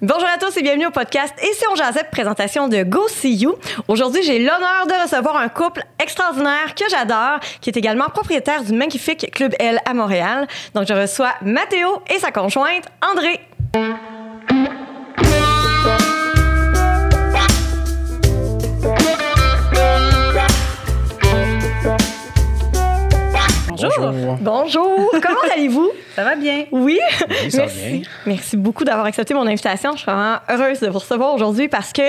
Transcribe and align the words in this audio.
Bonjour 0.00 0.28
à 0.32 0.38
tous 0.38 0.56
et 0.56 0.62
bienvenue 0.62 0.86
au 0.86 0.92
podcast 0.92 1.34
Et 1.42 1.52
si 1.54 1.64
on 1.72 1.74
jasait, 1.74 2.04
présentation 2.04 2.68
de 2.68 2.84
Go 2.84 3.08
See 3.08 3.34
You. 3.34 3.56
Aujourd'hui, 3.88 4.22
j'ai 4.22 4.38
l'honneur 4.38 4.86
de 4.86 5.02
recevoir 5.02 5.36
un 5.36 5.48
couple 5.48 5.82
extraordinaire 6.00 6.76
que 6.76 6.84
j'adore, 6.88 7.40
qui 7.60 7.70
est 7.70 7.76
également 7.76 8.08
propriétaire 8.08 8.62
du 8.62 8.74
magnifique 8.74 9.28
Club 9.32 9.56
L 9.58 9.80
à 9.84 9.94
Montréal. 9.94 10.46
Donc, 10.72 10.86
je 10.86 10.94
reçois 10.94 11.32
Mathéo 11.42 12.00
et 12.14 12.20
sa 12.20 12.30
conjointe, 12.30 12.84
André. 13.12 13.40
Bonjour. 23.80 24.36
Bonjour. 24.40 25.10
Comment 25.22 25.40
allez-vous? 25.54 25.90
Ça 26.16 26.24
va 26.24 26.34
bien. 26.34 26.64
Oui. 26.72 26.88
Oui, 26.88 27.50
ça 27.50 27.58
va 27.58 27.64
Merci. 27.64 27.88
bien. 27.90 28.02
Merci 28.26 28.56
beaucoup 28.56 28.84
d'avoir 28.84 29.06
accepté 29.06 29.34
mon 29.34 29.46
invitation. 29.46 29.92
Je 29.92 29.98
suis 29.98 30.06
vraiment 30.06 30.36
heureuse 30.48 30.80
de 30.80 30.88
vous 30.88 30.98
recevoir 30.98 31.34
aujourd'hui 31.34 31.68
parce 31.68 31.92
que 31.92 32.02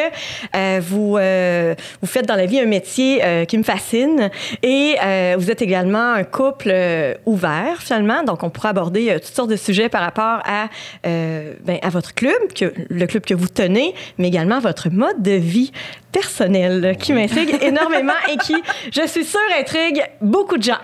euh, 0.56 0.80
vous, 0.82 1.18
euh, 1.18 1.76
vous 2.02 2.08
faites 2.08 2.26
dans 2.26 2.36
la 2.36 2.46
vie 2.46 2.60
un 2.60 2.66
métier 2.66 3.22
euh, 3.24 3.46
qui 3.46 3.58
me 3.58 3.64
fascine 3.64 4.30
et 4.64 4.96
euh, 5.04 5.36
vous 5.38 5.52
êtes 5.52 5.62
également 5.62 6.14
un 6.14 6.24
couple 6.24 6.70
euh, 6.72 7.14
ouvert 7.26 7.78
finalement. 7.80 8.24
Donc, 8.24 8.44
on 8.44 8.50
pourra 8.50 8.70
aborder 8.70 9.10
euh, 9.10 9.20
toutes 9.20 9.36
sortes 9.36 9.50
de 9.50 9.56
sujets 9.56 9.90
par 9.90 10.02
rapport 10.02 10.40
à, 10.46 10.70
euh, 11.06 11.54
ben, 11.64 11.78
à 11.82 11.90
votre 11.90 12.14
club, 12.16 12.54
que, 12.56 12.74
le 12.90 13.06
club 13.06 13.24
que 13.26 13.34
vous 13.34 13.48
tenez, 13.48 13.94
mais 14.18 14.28
également 14.30 14.60
votre 14.60 14.90
mode 14.90 15.22
de 15.22 15.32
vie 15.34 15.72
personnel 16.12 16.98
qui 17.00 17.14
m'intrigue 17.14 17.56
énormément 17.62 18.14
et 18.32 18.38
qui, 18.38 18.56
je 18.92 19.06
suis 19.08 19.26
sûre, 19.26 19.40
intrigue 19.60 20.02
beaucoup 20.22 20.58
de 20.58 20.64
gens. 20.64 20.80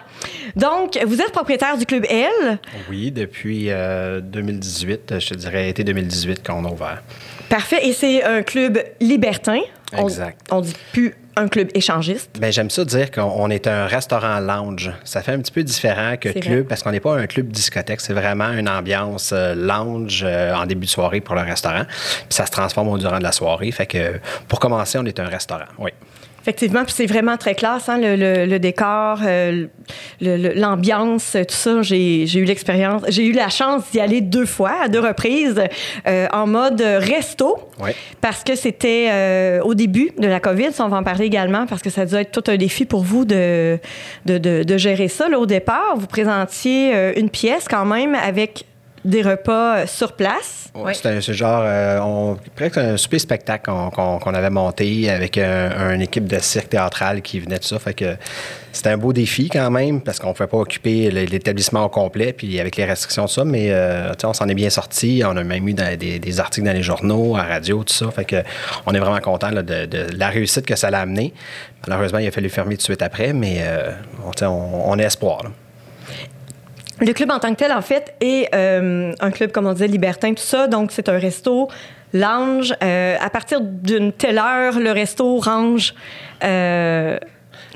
Donc, 0.55 0.97
vous 1.05 1.21
êtes 1.21 1.31
propriétaire 1.31 1.77
du 1.77 1.85
club 1.85 2.05
L? 2.09 2.59
Oui, 2.89 3.11
depuis 3.11 3.67
euh, 3.69 4.21
2018, 4.21 5.19
je 5.19 5.29
te 5.29 5.33
dirais 5.35 5.69
été 5.69 5.83
2018 5.83 6.45
qu'on 6.45 6.65
a 6.65 6.69
ouvert. 6.69 7.01
Parfait. 7.49 7.87
Et 7.87 7.93
c'est 7.93 8.23
un 8.23 8.41
club 8.41 8.79
libertin? 8.99 9.59
On- 9.93 10.03
Exact. 10.07 10.39
On, 10.51 10.61
dit 10.61 10.73
plus 10.93 11.15
un 11.35 11.47
club 11.47 11.69
échangiste. 11.73 12.31
Ben, 12.39 12.51
j'aime 12.51 12.69
ça 12.69 12.85
dire 12.85 13.11
qu'on 13.11 13.21
on 13.23 13.49
est 13.49 13.67
un 13.67 13.85
restaurant 13.85 14.39
lounge. 14.39 14.91
Ça 15.03 15.21
fait 15.21 15.33
un 15.33 15.39
petit 15.39 15.51
peu 15.51 15.63
différent 15.63 16.15
que 16.19 16.29
club 16.29 16.43
vrai. 16.43 16.63
parce 16.63 16.81
qu'on 16.81 16.91
n'est 16.91 16.99
pas 16.99 17.15
un 17.15 17.27
club 17.27 17.49
discothèque. 17.49 18.01
C'est 18.01 18.13
vraiment 18.13 18.51
une 18.51 18.69
ambiance 18.69 19.31
euh, 19.33 19.53
lounge 19.53 20.23
euh, 20.25 20.53
en 20.55 20.65
début 20.65 20.85
de 20.85 20.91
soirée 20.91 21.21
pour 21.21 21.35
le 21.35 21.41
restaurant. 21.41 21.83
Puis 21.85 22.25
ça 22.29 22.45
se 22.45 22.51
transforme 22.51 22.87
au 22.89 22.97
durant 22.97 23.19
de 23.19 23.23
la 23.23 23.31
soirée. 23.31 23.71
Fait 23.71 23.85
que 23.85 24.19
pour 24.47 24.59
commencer, 24.59 24.97
on 24.97 25.05
est 25.05 25.19
un 25.19 25.27
restaurant. 25.27 25.65
Oui. 25.77 25.91
Effectivement, 26.45 26.83
puis 26.83 26.93
c'est 26.95 27.07
vraiment 27.07 27.37
très 27.37 27.55
classe, 27.55 27.89
hein, 27.89 27.97
le, 27.99 28.15
le- 28.15 28.45
le 28.45 28.59
décor, 28.59 29.19
euh, 29.25 29.65
l'ambiance, 30.21 31.31
tout 31.47 31.55
ça. 31.55 31.81
J'ai 31.81 32.23
eu 32.37 32.43
l'expérience, 32.45 33.01
j'ai 33.09 33.25
eu 33.25 33.31
la 33.31 33.49
chance 33.49 33.83
d'y 33.91 33.99
aller 33.99 34.21
deux 34.21 34.45
fois, 34.45 34.73
à 34.83 34.87
deux 34.87 34.99
reprises, 34.99 35.59
euh, 36.07 36.27
en 36.31 36.45
mode 36.47 36.81
resto, 36.81 37.57
Oui. 37.81 37.91
parce 38.21 38.43
que 38.43 38.55
c'était 38.55 39.07
euh, 39.09 39.61
au 39.61 39.73
début 39.73 40.11
de 40.19 40.27
la 40.27 40.39
COVID, 40.39 40.69
on 40.79 40.87
va 40.87 40.97
en 40.97 41.03
parler 41.03 41.25
également, 41.25 41.65
parce 41.65 41.81
que 41.81 41.89
ça 41.89 42.01
a 42.01 42.05
dû 42.05 42.15
être 42.15 42.31
tout 42.31 42.49
un 42.51 42.57
défi 42.57 42.85
pour 42.85 43.01
vous 43.03 43.25
de, 43.25 43.79
de, 44.25 44.37
de- 44.37 44.63
de 44.63 44.77
gérer 44.77 45.07
ça. 45.07 45.27
Là, 45.29 45.39
au 45.39 45.45
départ, 45.47 45.95
vous 45.97 46.07
présentiez 46.07 46.91
euh, 46.93 47.13
une 47.15 47.29
pièce 47.31 47.65
quand 47.67 47.85
même 47.85 48.13
avec 48.15 48.65
des 49.05 49.21
repas 49.21 49.77
euh, 49.77 49.87
sur 49.87 50.13
place. 50.13 50.67
Ouais, 50.73 50.93
C'est 50.93 51.21
genre, 51.33 51.61
euh, 51.65 51.99
on, 52.01 52.37
presque 52.55 52.77
un 52.77 52.97
super 52.97 53.19
spectacle 53.21 53.71
qu'on 53.93 54.33
avait 54.33 54.49
monté 54.49 55.09
avec 55.09 55.37
un- 55.37 55.93
une 55.93 56.01
équipe 56.01 56.27
de 56.27 56.37
cirque 56.39 56.69
théâtral 56.69 57.21
qui 57.21 57.39
venait 57.39 57.59
de 57.59 57.63
ça. 57.63 57.79
Fait 57.79 57.93
que 57.93 58.17
c'était 58.73 58.89
un 58.89 58.97
beau 58.97 59.13
défi 59.13 59.47
quand 59.47 59.71
même 59.71 60.01
parce 60.01 60.19
qu'on 60.19 60.29
ne 60.29 60.33
pouvait 60.33 60.47
pas 60.47 60.57
occuper 60.57 61.09
l'établissement 61.11 61.85
au 61.85 61.89
complet, 61.89 62.33
puis 62.33 62.59
avec 62.59 62.75
les 62.75 62.83
restrictions 62.83 63.23
de 63.25 63.29
ça, 63.29 63.45
mais 63.45 63.67
euh, 63.69 64.11
on 64.25 64.33
s'en 64.33 64.49
est 64.49 64.53
bien 64.53 64.69
sorti. 64.69 65.21
On 65.25 65.37
a 65.37 65.43
même 65.45 65.65
eu 65.67 65.73
dans- 65.73 65.95
des, 65.97 66.19
des 66.19 66.39
articles 66.41 66.65
dans 66.67 66.73
les 66.73 66.83
journaux, 66.83 67.35
à 67.37 67.43
la 67.43 67.53
radio, 67.53 67.83
tout 67.85 67.93
ça. 67.93 68.11
Fait 68.11 68.25
que 68.25 68.43
on 68.85 68.93
est 68.93 68.99
vraiment 68.99 69.21
content 69.21 69.51
de, 69.51 69.61
de 69.61 70.07
la 70.17 70.27
réussite 70.29 70.65
que 70.65 70.75
ça 70.75 70.89
l'a 70.91 70.99
amené. 71.01 71.33
Malheureusement, 71.87 72.19
il 72.19 72.27
a 72.27 72.31
fallu 72.31 72.49
fermer 72.49 72.73
tout 72.75 72.79
de 72.79 72.83
suite 72.83 73.01
après, 73.01 73.31
mais 73.31 73.59
euh, 73.61 73.91
on, 74.41 74.99
a 74.99 75.03
espoir. 75.03 75.43
là. 75.43 75.49
Le 77.01 77.11
club 77.13 77.31
en 77.31 77.39
tant 77.39 77.49
que 77.53 77.57
tel, 77.59 77.71
en 77.71 77.81
fait, 77.81 78.15
est 78.21 78.49
euh, 78.55 79.11
un 79.19 79.31
club, 79.31 79.51
comme 79.51 79.65
on 79.67 79.73
disait, 79.73 79.87
libertin, 79.87 80.33
tout 80.33 80.43
ça. 80.43 80.67
Donc, 80.67 80.91
c'est 80.91 81.09
un 81.09 81.19
resto 81.19 81.67
lounge. 82.13 82.73
Euh, 82.83 83.17
à 83.19 83.29
partir 83.29 83.59
d'une 83.61 84.13
telle 84.13 84.37
heure, 84.37 84.79
le 84.79 84.91
resto 84.91 85.37
range. 85.39 85.93
euh, 86.43 87.17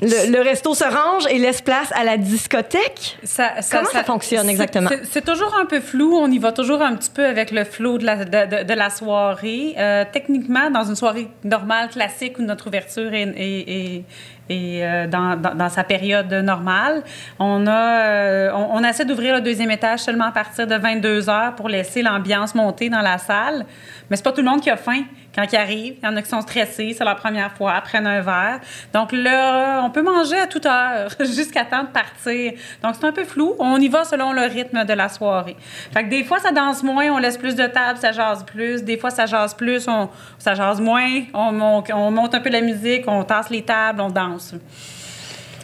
le, 0.02 0.32
le 0.32 0.40
resto 0.40 0.74
se 0.74 0.84
range 0.84 1.24
et 1.30 1.38
laisse 1.38 1.60
place 1.60 1.92
à 1.94 2.04
la 2.04 2.16
discothèque. 2.16 3.18
Ça, 3.22 3.50
Comment 3.70 3.84
ça 3.84 4.02
fonctionne 4.02 4.48
exactement? 4.48 4.88
C'est 5.10 5.24
toujours 5.24 5.54
un 5.60 5.66
peu 5.66 5.80
flou. 5.80 6.14
On 6.16 6.30
y 6.30 6.38
va 6.38 6.52
toujours 6.52 6.80
un 6.80 6.94
petit 6.96 7.10
peu 7.10 7.26
avec 7.26 7.50
le 7.50 7.64
flow 7.64 7.98
de 7.98 8.06
la, 8.06 8.24
de, 8.24 8.30
de- 8.30 8.62
de 8.64 8.72
la 8.74 8.88
soirée. 8.88 9.74
Euh, 9.78 10.04
techniquement, 10.10 10.70
dans 10.70 10.84
une 10.84 10.96
soirée 10.96 11.28
normale, 11.44 11.90
classique, 11.90 12.38
où 12.38 12.42
notre 12.42 12.68
ouverture 12.68 13.12
est, 13.12 13.28
est- 13.36 13.70
est- 13.70 14.04
est, 14.50 14.84
euh, 14.84 15.06
dans, 15.06 15.36
dans- 15.40 15.68
sa 15.70 15.84
période 15.84 16.32
normale, 16.32 17.02
on, 17.38 17.66
a, 17.66 18.02
euh, 18.02 18.50
on 18.52 18.82
essaie 18.82 19.04
d'ouvrir 19.04 19.34
le 19.36 19.40
deuxième 19.40 19.70
étage 19.70 20.00
seulement 20.00 20.26
à 20.26 20.32
partir 20.32 20.66
de 20.66 20.74
22 20.74 21.30
heures 21.30 21.54
pour 21.54 21.68
laisser 21.68 22.02
l'ambiance 22.02 22.54
monter 22.54 22.88
dans 22.90 23.00
la 23.02 23.18
salle. 23.18 23.64
Mais 24.10 24.16
c'est 24.16 24.24
pas 24.24 24.32
tout 24.32 24.42
le 24.42 24.48
monde 24.50 24.60
qui 24.60 24.70
a 24.70 24.76
faim 24.76 25.02
quand 25.46 25.56
arrivent. 25.56 25.96
Il 26.02 26.04
y 26.04 26.08
en 26.08 26.16
a 26.16 26.22
qui 26.22 26.28
sont 26.28 26.40
stressés, 26.40 26.94
c'est 26.96 27.04
leur 27.04 27.16
première 27.16 27.52
fois, 27.52 27.80
prennent 27.82 28.06
un 28.06 28.20
verre. 28.20 28.60
Donc 28.92 29.12
là, 29.12 29.82
on 29.84 29.90
peut 29.90 30.02
manger 30.02 30.38
à 30.38 30.46
toute 30.46 30.66
heure 30.66 31.08
jusqu'à 31.20 31.64
temps 31.64 31.82
de 31.84 31.88
partir. 31.88 32.52
Donc 32.82 32.94
c'est 32.98 33.06
un 33.06 33.12
peu 33.12 33.24
flou. 33.24 33.54
On 33.58 33.78
y 33.78 33.88
va 33.88 34.04
selon 34.04 34.32
le 34.32 34.42
rythme 34.42 34.84
de 34.84 34.92
la 34.92 35.08
soirée. 35.08 35.56
Fait 35.92 36.04
que 36.04 36.10
des 36.10 36.24
fois, 36.24 36.38
ça 36.38 36.52
danse 36.52 36.82
moins, 36.82 37.06
on 37.10 37.18
laisse 37.18 37.36
plus 37.38 37.54
de 37.54 37.66
table, 37.66 37.98
ça 37.98 38.12
jase 38.12 38.44
plus. 38.44 38.82
Des 38.82 38.96
fois, 38.98 39.10
ça 39.10 39.26
jase 39.26 39.54
plus, 39.54 39.86
on, 39.88 40.08
ça 40.38 40.54
jase 40.54 40.80
moins. 40.80 41.08
On- 41.34 41.82
on 41.92 42.10
monte 42.10 42.34
un 42.34 42.40
peu 42.40 42.50
la 42.50 42.60
musique, 42.60 43.04
on 43.06 43.22
tasse 43.24 43.50
les 43.50 43.62
tables, 43.62 44.00
on 44.00 44.08
danse. 44.10 44.54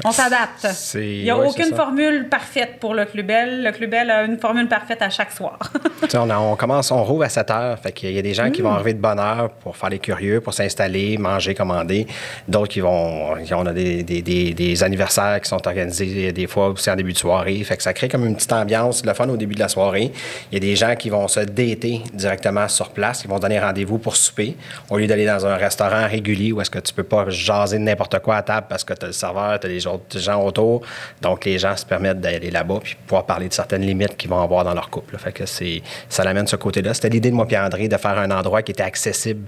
On 0.04 0.12
s'adapte. 0.12 0.66
Il 0.94 1.22
n'y 1.24 1.30
a 1.30 1.36
ouais, 1.38 1.46
aucune 1.46 1.74
formule 1.74 2.28
parfaite 2.28 2.78
pour 2.80 2.94
le 2.94 3.04
Club 3.06 3.26
Bell. 3.26 3.62
Le 3.64 3.72
Club 3.72 3.90
Bell 3.90 4.10
a 4.10 4.24
une 4.24 4.38
formule 4.38 4.68
parfaite 4.68 5.00
à 5.02 5.10
chaque 5.10 5.32
soir. 5.32 5.58
On, 6.14 6.30
a- 6.30 6.38
on 6.38 6.54
commence, 6.56 6.90
on 6.90 7.02
rouvre 7.02 7.24
à 7.24 7.28
7 7.28 7.50
heures. 7.50 7.78
Fait 7.78 7.90
qu'il 7.92 8.12
y 8.12 8.18
a 8.18 8.22
des 8.22 8.34
gens 8.34 8.50
qui 8.50 8.62
vont 8.62 8.70
arriver 8.70 8.94
de 8.94 9.00
bonne 9.00 9.18
heure 9.18 9.50
pour 9.50 9.76
faire 9.76 9.88
les 9.90 9.98
curieux, 9.98 10.40
pour 10.40 10.54
s'installer, 10.54 11.16
manger, 11.18 11.54
commander. 11.54 12.06
D'autres 12.46 12.68
qui 12.68 12.80
vont. 12.80 13.34
On 13.52 13.66
a 13.66 13.72
des, 13.72 14.02
des- 14.02 14.22
des- 14.22 14.54
des 14.54 14.82
anniversaires 14.82 15.40
qui 15.40 15.48
sont 15.48 15.66
organisés 15.66 16.32
des 16.32 16.46
fois 16.46 16.68
aussi 16.68 16.90
en 16.90 16.96
début 16.96 17.12
de 17.12 17.18
soirée. 17.18 17.62
Fait 17.64 17.76
que 17.76 17.82
ça 17.82 17.92
crée 17.92 18.08
comme 18.08 18.24
une 18.26 18.36
petite 18.36 18.52
ambiance, 18.52 19.04
le 19.04 19.14
fun 19.14 19.28
au 19.28 19.36
début 19.36 19.54
de 19.54 19.60
la 19.60 19.68
soirée. 19.68 20.12
Il 20.52 20.54
y 20.54 20.56
a 20.58 20.60
des 20.60 20.76
gens 20.76 20.94
qui 20.96 21.08
vont 21.10 21.26
se 21.28 21.40
dater 21.40 22.02
directement 22.12 22.68
sur 22.68 22.90
place, 22.90 23.22
qui 23.22 23.28
vont 23.28 23.38
donner 23.38 23.58
rendez-vous 23.58 23.98
pour 23.98 24.16
souper, 24.16 24.56
au 24.90 24.98
lieu 24.98 25.06
d'aller 25.06 25.26
dans 25.26 25.44
un 25.46 25.56
restaurant 25.56 26.06
régulier 26.06 26.52
où 26.52 26.60
est-ce 26.60 26.70
que 26.70 26.78
tu 26.78 26.92
peux 26.92 27.02
pas 27.02 27.28
jaser 27.30 27.78
de 27.78 27.82
n'importe 27.82 28.18
quoi 28.20 28.36
à 28.36 28.42
table 28.42 28.66
parce 28.68 28.84
que 28.84 28.92
tu 28.94 29.04
as 29.04 29.08
le 29.08 29.12
serveur, 29.12 29.58
tu 29.58 29.66
as 29.66 29.70
les 29.70 29.80
gens 30.14 30.44
autour. 30.44 30.82
Donc, 31.20 31.44
les 31.44 31.58
gens 31.58 31.76
se 31.76 31.86
permettent 31.86 32.20
d'aller 32.20 32.50
là-bas 32.50 32.80
puis 32.82 32.96
pouvoir 33.06 33.24
parler 33.26 33.48
de 33.48 33.52
certaines 33.54 33.82
limites 33.82 34.16
qu'ils 34.16 34.30
vont 34.30 34.42
avoir 34.42 34.64
dans 34.64 34.74
leur 34.74 34.90
couple. 34.90 35.14
là. 35.14 35.18
Fait 35.18 35.32
que 35.32 35.46
c'est, 35.46 35.82
ça 36.08 36.24
l'amène 36.24 36.46
ce 36.46 36.56
côté-là. 36.56 36.94
C'était 36.94 37.08
l'idée 37.08 37.30
de 37.30 37.36
moi 37.36 37.46
et 37.48 37.58
André 37.58 37.88
de 37.88 37.96
faire 37.96 38.18
un 38.18 38.30
endroit 38.30 38.62
qui 38.62 38.72
était 38.72 38.82
accessible 38.82 39.46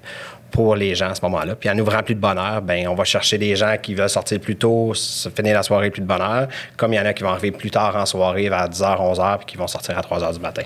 pour 0.50 0.76
les 0.76 0.94
gens 0.94 1.10
à 1.10 1.14
ce 1.14 1.22
moment-là. 1.22 1.54
Puis 1.56 1.68
en 1.68 1.78
ouvrant 1.78 2.02
plus 2.02 2.14
de 2.14 2.20
bonne 2.20 2.38
heure, 2.38 2.62
ben 2.62 2.88
on 2.88 2.94
va 2.94 3.04
chercher 3.04 3.38
des 3.38 3.54
gens 3.56 3.76
qui 3.80 3.94
veulent 3.94 4.08
sortir 4.08 4.40
plus 4.40 4.56
tôt, 4.56 4.94
se 4.94 5.28
finir 5.28 5.54
la 5.54 5.62
soirée 5.62 5.90
plus 5.90 6.00
de 6.00 6.06
bonne 6.06 6.22
heure, 6.22 6.48
comme 6.76 6.92
il 6.92 6.96
y 6.96 7.00
en 7.00 7.06
a 7.06 7.12
qui 7.12 7.22
vont 7.22 7.30
arriver 7.30 7.50
plus 7.50 7.70
tard 7.70 7.96
en 7.96 8.06
soirée, 8.06 8.48
vers 8.48 8.68
10h, 8.68 8.96
11h, 8.96 9.38
puis 9.38 9.46
qui 9.46 9.56
vont 9.56 9.66
sortir 9.66 9.98
à 9.98 10.00
3h 10.00 10.34
du 10.34 10.40
matin. 10.40 10.62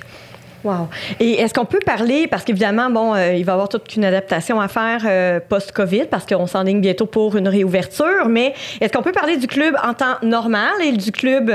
Wow. 0.64 0.88
Et 1.18 1.40
est-ce 1.40 1.52
qu'on 1.54 1.64
peut 1.64 1.80
parler, 1.84 2.26
parce 2.28 2.44
qu'évidemment, 2.44 2.90
bon, 2.90 3.14
euh, 3.14 3.34
il 3.34 3.44
va 3.44 3.52
y 3.52 3.54
avoir 3.54 3.68
toute 3.68 3.96
une 3.96 4.04
adaptation 4.04 4.60
à 4.60 4.68
faire 4.68 5.02
euh, 5.04 5.40
post-COVID, 5.40 6.06
parce 6.10 6.24
qu'on 6.24 6.46
s'enligne 6.46 6.80
bientôt 6.80 7.06
pour 7.06 7.36
une 7.36 7.48
réouverture, 7.48 8.28
mais 8.28 8.54
est-ce 8.80 8.92
qu'on 8.92 9.02
peut 9.02 9.12
parler 9.12 9.36
du 9.36 9.46
club 9.46 9.76
en 9.82 9.94
temps 9.94 10.16
normal 10.22 10.72
et 10.84 10.92
du 10.92 11.10
club 11.10 11.50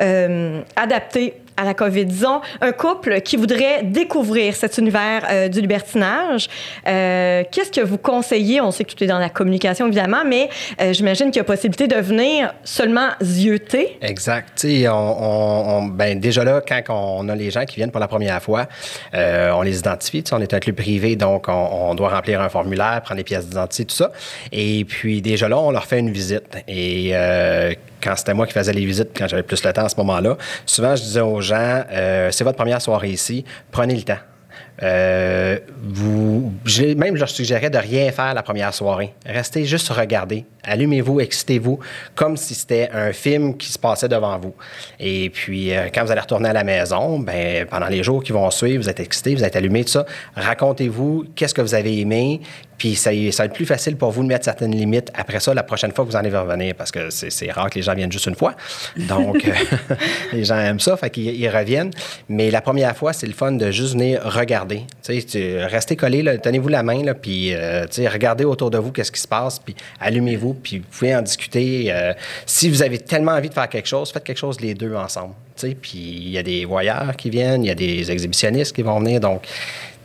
euh, 0.00 0.60
adapté 0.76 1.34
à 1.56 1.64
la 1.64 1.74
COVID? 1.74 2.04
Disons, 2.04 2.40
un 2.60 2.72
couple 2.72 3.20
qui 3.20 3.36
voudrait 3.36 3.82
découvrir 3.82 4.54
cet 4.54 4.78
univers 4.78 5.26
euh, 5.30 5.48
du 5.48 5.60
libertinage, 5.60 6.48
euh, 6.86 7.42
qu'est-ce 7.50 7.70
que 7.70 7.84
vous 7.84 7.98
conseillez? 7.98 8.60
On 8.60 8.70
sait 8.70 8.84
que 8.84 8.92
tout 8.92 9.02
est 9.02 9.06
dans 9.06 9.18
la 9.18 9.28
communication, 9.28 9.86
évidemment, 9.86 10.22
mais 10.26 10.48
euh, 10.80 10.92
j'imagine 10.92 11.26
qu'il 11.26 11.36
y 11.36 11.40
a 11.40 11.44
possibilité 11.44 11.86
de 11.88 11.96
venir 11.96 12.54
seulement 12.64 13.08
zioter. 13.22 13.98
Exact. 14.02 14.64
On, 14.64 14.88
on- 14.88 15.82
ben, 15.86 16.18
déjà 16.20 16.44
là, 16.44 16.60
quand 16.66 16.82
on 16.88 17.28
a 17.28 17.34
les 17.34 17.50
gens 17.50 17.64
qui 17.64 17.76
viennent 17.76 17.90
pour 17.90 18.00
la 18.00 18.08
première 18.08 18.42
fois, 18.42 18.66
on 19.12 19.62
les 19.62 19.78
identifie. 19.78 20.24
On 20.32 20.40
est 20.40 20.52
un 20.54 20.60
club 20.60 20.76
privé, 20.76 21.16
donc 21.16 21.46
on, 21.48 21.94
doit 21.94 22.10
remplir 22.10 22.40
un 22.40 22.48
formulaire, 22.48 23.00
prendre 23.02 23.18
les 23.18 23.24
pièces 23.24 23.46
d'identité, 23.46 23.84
tout 23.84 23.96
ça. 23.96 24.12
Et 24.52 24.84
puis 24.84 25.22
déjà 25.22 25.48
là, 25.48 25.58
on 25.58 25.70
leur 25.70 25.84
fait 25.86 25.98
une 25.98 26.10
visite. 26.10 26.56
Et 26.68 27.12
quand 28.02 28.16
c'était 28.16 28.34
moi 28.34 28.46
qui 28.46 28.52
faisais 28.52 28.72
les 28.72 28.84
visites, 28.84 29.10
quand 29.16 29.28
j'avais 29.28 29.42
plus 29.42 29.62
le 29.64 29.72
temps 29.72 29.84
à 29.84 29.88
ce 29.88 29.96
moment-là, 29.96 30.36
souvent 30.64 30.96
je 30.96 31.02
disais 31.02 31.20
aux 31.20 31.40
gens, 31.40 31.84
euh, 31.90 32.30
c'est 32.30 32.44
votre 32.44 32.56
première 32.56 32.80
soirée 32.80 33.10
ici, 33.10 33.44
prenez 33.70 33.94
le 33.94 34.02
temps. 34.02 34.18
Euh, 34.82 35.58
même 36.96 37.14
je 37.14 37.20
leur 37.20 37.28
suggérais 37.28 37.70
de 37.70 37.78
rien 37.78 38.10
faire 38.12 38.34
la 38.34 38.42
première 38.42 38.74
soirée. 38.74 39.14
Restez 39.24 39.64
juste 39.64 39.88
regarder. 39.88 40.44
Allumez-vous, 40.66 41.20
excitez-vous, 41.20 41.78
comme 42.14 42.36
si 42.36 42.54
c'était 42.54 42.90
un 42.92 43.12
film 43.12 43.56
qui 43.56 43.68
se 43.68 43.78
passait 43.78 44.08
devant 44.08 44.38
vous. 44.38 44.54
Et 45.00 45.30
puis, 45.30 45.74
euh, 45.74 45.88
quand 45.94 46.04
vous 46.04 46.10
allez 46.10 46.20
retourner 46.20 46.48
à 46.48 46.52
la 46.52 46.64
maison, 46.64 47.18
ben, 47.18 47.66
pendant 47.66 47.88
les 47.88 48.02
jours 48.02 48.22
qui 48.22 48.32
vont 48.32 48.50
suivre, 48.50 48.82
vous 48.82 48.90
êtes 48.90 49.00
excité, 49.00 49.34
vous 49.34 49.44
êtes 49.44 49.56
allumé, 49.56 49.84
tout 49.84 49.92
ça. 49.92 50.06
Racontez-vous 50.34 51.26
qu'est-ce 51.34 51.54
que 51.54 51.62
vous 51.62 51.74
avez 51.74 51.98
aimé, 51.98 52.40
puis 52.78 52.94
ça, 52.94 53.10
ça, 53.32 53.42
va 53.42 53.46
être 53.46 53.54
plus 53.54 53.66
facile 53.66 53.96
pour 53.96 54.10
vous 54.10 54.22
de 54.22 54.28
mettre 54.28 54.44
certaines 54.44 54.74
limites 54.74 55.10
après 55.14 55.40
ça, 55.40 55.54
la 55.54 55.62
prochaine 55.62 55.92
fois 55.92 56.04
que 56.04 56.10
vous 56.10 56.16
en 56.16 56.20
allez 56.20 56.36
revenir, 56.36 56.74
parce 56.74 56.90
que 56.90 57.10
c'est 57.10 57.50
rare 57.50 57.70
que 57.70 57.76
les 57.76 57.82
gens 57.82 57.94
viennent 57.94 58.12
juste 58.12 58.26
une 58.26 58.34
fois. 58.34 58.54
Donc, 58.96 59.44
euh, 59.48 59.94
les 60.32 60.44
gens 60.44 60.58
aiment 60.58 60.80
ça, 60.80 60.96
fait 60.96 61.10
qu'ils 61.10 61.48
reviennent. 61.48 61.90
Mais 62.28 62.50
la 62.50 62.60
première 62.60 62.96
fois, 62.96 63.12
c'est 63.12 63.26
le 63.26 63.32
fun 63.32 63.52
de 63.52 63.70
juste 63.70 63.94
venir 63.94 64.20
regarder. 64.24 64.82
Tu 65.02 65.20
sais, 65.20 65.64
restez 65.66 65.96
collé, 65.96 66.38
tenez-vous 66.42 66.68
la 66.68 66.82
main, 66.82 67.02
là, 67.02 67.14
puis 67.14 67.54
euh, 67.54 67.86
regardez 68.12 68.44
autour 68.44 68.70
de 68.70 68.78
vous 68.78 68.92
qu'est-ce 68.92 69.12
qui 69.12 69.20
se 69.20 69.28
passe, 69.28 69.58
puis 69.58 69.74
allumez-vous, 70.00 70.55
puis 70.62 70.78
vous 70.78 70.86
pouvez 70.90 71.14
en 71.14 71.22
discuter. 71.22 71.92
Euh, 71.92 72.12
si 72.44 72.68
vous 72.68 72.82
avez 72.82 72.98
tellement 72.98 73.32
envie 73.32 73.48
de 73.48 73.54
faire 73.54 73.68
quelque 73.68 73.88
chose, 73.88 74.10
faites 74.10 74.24
quelque 74.24 74.38
chose 74.38 74.60
les 74.60 74.74
deux 74.74 74.94
ensemble. 74.94 75.34
Puis 75.56 75.98
il 75.98 76.30
y 76.30 76.38
a 76.38 76.42
des 76.42 76.64
voyeurs 76.64 77.16
qui 77.16 77.30
viennent, 77.30 77.64
il 77.64 77.68
y 77.68 77.70
a 77.70 77.74
des 77.74 78.10
exhibitionnistes 78.10 78.74
qui 78.74 78.82
vont 78.82 78.98
venir, 78.98 79.20
donc 79.20 79.46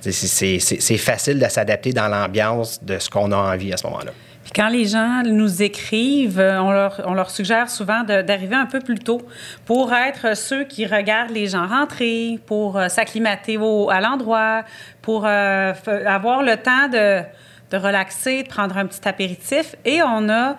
c'est 0.01 0.97
facile 0.97 1.39
de 1.39 1.45
s'adapter 1.45 1.93
dans 1.93 2.07
l'ambiance 2.07 2.83
de 2.83 2.97
ce 2.97 3.09
qu'on 3.09 3.31
a 3.31 3.35
envie 3.35 3.73
à 3.73 3.77
ce 3.77 3.85
moment-là. 3.87 4.11
Puis 4.43 4.53
quand 4.55 4.69
les 4.69 4.85
gens 4.85 5.21
nous 5.23 5.61
écrivent, 5.61 6.39
euh, 6.39 6.59
on 6.59 7.13
leur, 7.13 7.29
suggère 7.29 7.69
souvent 7.69 8.03
d'arriver 8.03 8.55
un 8.55 8.65
peu 8.65 8.79
plus 8.79 8.97
tôt 8.97 9.21
pour 9.65 9.93
être 9.93 10.35
ceux 10.35 10.63
qui 10.63 10.87
regardent 10.87 11.31
les 11.31 11.47
gens 11.47 11.67
rentrer, 11.67 12.39
pour 12.47 12.77
euh, 12.77 12.87
s'acclimater 12.87 13.57
à 13.89 14.01
l'endroit, 14.01 14.63
pour 15.01 15.25
avoir 15.25 16.41
le 16.41 16.57
temps 16.57 16.87
de, 16.91 17.23
de, 17.71 17.77
relaxer, 17.77 18.43
de 18.43 18.47
prendre 18.47 18.77
un 18.77 18.85
petit 18.85 19.07
apéritif. 19.07 19.75
Et 19.85 20.01
on 20.03 20.29
a 20.29 20.57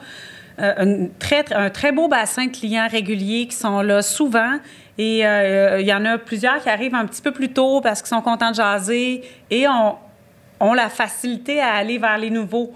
un, 0.58 1.06
très, 1.18 1.44
un 1.52 1.70
très 1.70 1.92
beau 1.92 2.08
bassin 2.08 2.46
de 2.46 2.50
clients 2.50 2.88
réguliers 2.90 3.46
qui 3.46 3.56
sont 3.56 3.80
là 3.80 4.02
souvent 4.02 4.58
et 4.98 5.26
euh, 5.26 5.80
il 5.80 5.86
y 5.86 5.94
en 5.94 6.04
a 6.04 6.18
plusieurs 6.18 6.62
qui 6.62 6.68
arrivent 6.68 6.94
un 6.94 7.06
petit 7.06 7.22
peu 7.22 7.32
plus 7.32 7.52
tôt 7.52 7.80
parce 7.80 8.02
qu'ils 8.02 8.10
sont 8.10 8.20
contents 8.20 8.50
de 8.50 8.56
jaser 8.56 9.22
et 9.50 9.66
ont, 9.66 9.96
ont 10.60 10.74
la 10.74 10.88
facilité 10.88 11.60
à 11.60 11.74
aller 11.74 11.98
vers 11.98 12.18
les 12.18 12.30
nouveaux. 12.30 12.72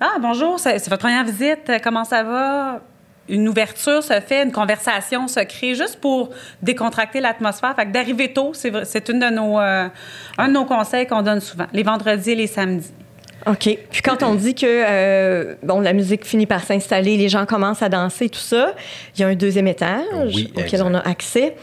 Ah, 0.00 0.16
bonjour, 0.20 0.58
c'est 0.58 0.76
votre 0.88 0.98
première 0.98 1.24
visite, 1.24 1.70
comment 1.82 2.04
ça 2.04 2.22
va? 2.22 2.80
Une 3.28 3.48
ouverture 3.48 4.02
se 4.02 4.18
fait, 4.20 4.42
une 4.42 4.50
conversation 4.50 5.28
se 5.28 5.40
crée 5.40 5.76
juste 5.76 6.00
pour 6.00 6.30
décontracter 6.62 7.20
l'atmosphère. 7.20 7.76
Fait 7.76 7.86
que 7.86 7.92
d'arriver 7.92 8.32
tôt, 8.32 8.52
c'est 8.54 9.08
une 9.08 9.20
de 9.20 9.30
nos, 9.30 9.60
euh, 9.60 9.88
un 10.38 10.48
de 10.48 10.52
nos 10.52 10.64
conseils 10.64 11.06
qu'on 11.06 11.22
donne 11.22 11.40
souvent, 11.40 11.66
les 11.72 11.84
vendredis 11.84 12.32
et 12.32 12.34
les 12.34 12.48
samedis. 12.48 12.92
OK. 13.46 13.78
Puis 13.90 14.02
quand 14.02 14.22
on 14.22 14.34
dit 14.34 14.54
que 14.54 14.66
euh, 14.66 15.54
bon, 15.62 15.80
la 15.80 15.92
musique 15.92 16.24
finit 16.24 16.46
par 16.46 16.62
s'installer, 16.64 17.16
les 17.16 17.28
gens 17.28 17.46
commencent 17.46 17.82
à 17.82 17.88
danser, 17.88 18.28
tout 18.28 18.38
ça, 18.38 18.74
il 19.16 19.20
y 19.20 19.24
a 19.24 19.28
un 19.28 19.34
deuxième 19.34 19.66
étage 19.66 20.48
auquel 20.56 20.82
on 20.82 20.94
a 20.94 21.00
accès. 21.00 21.54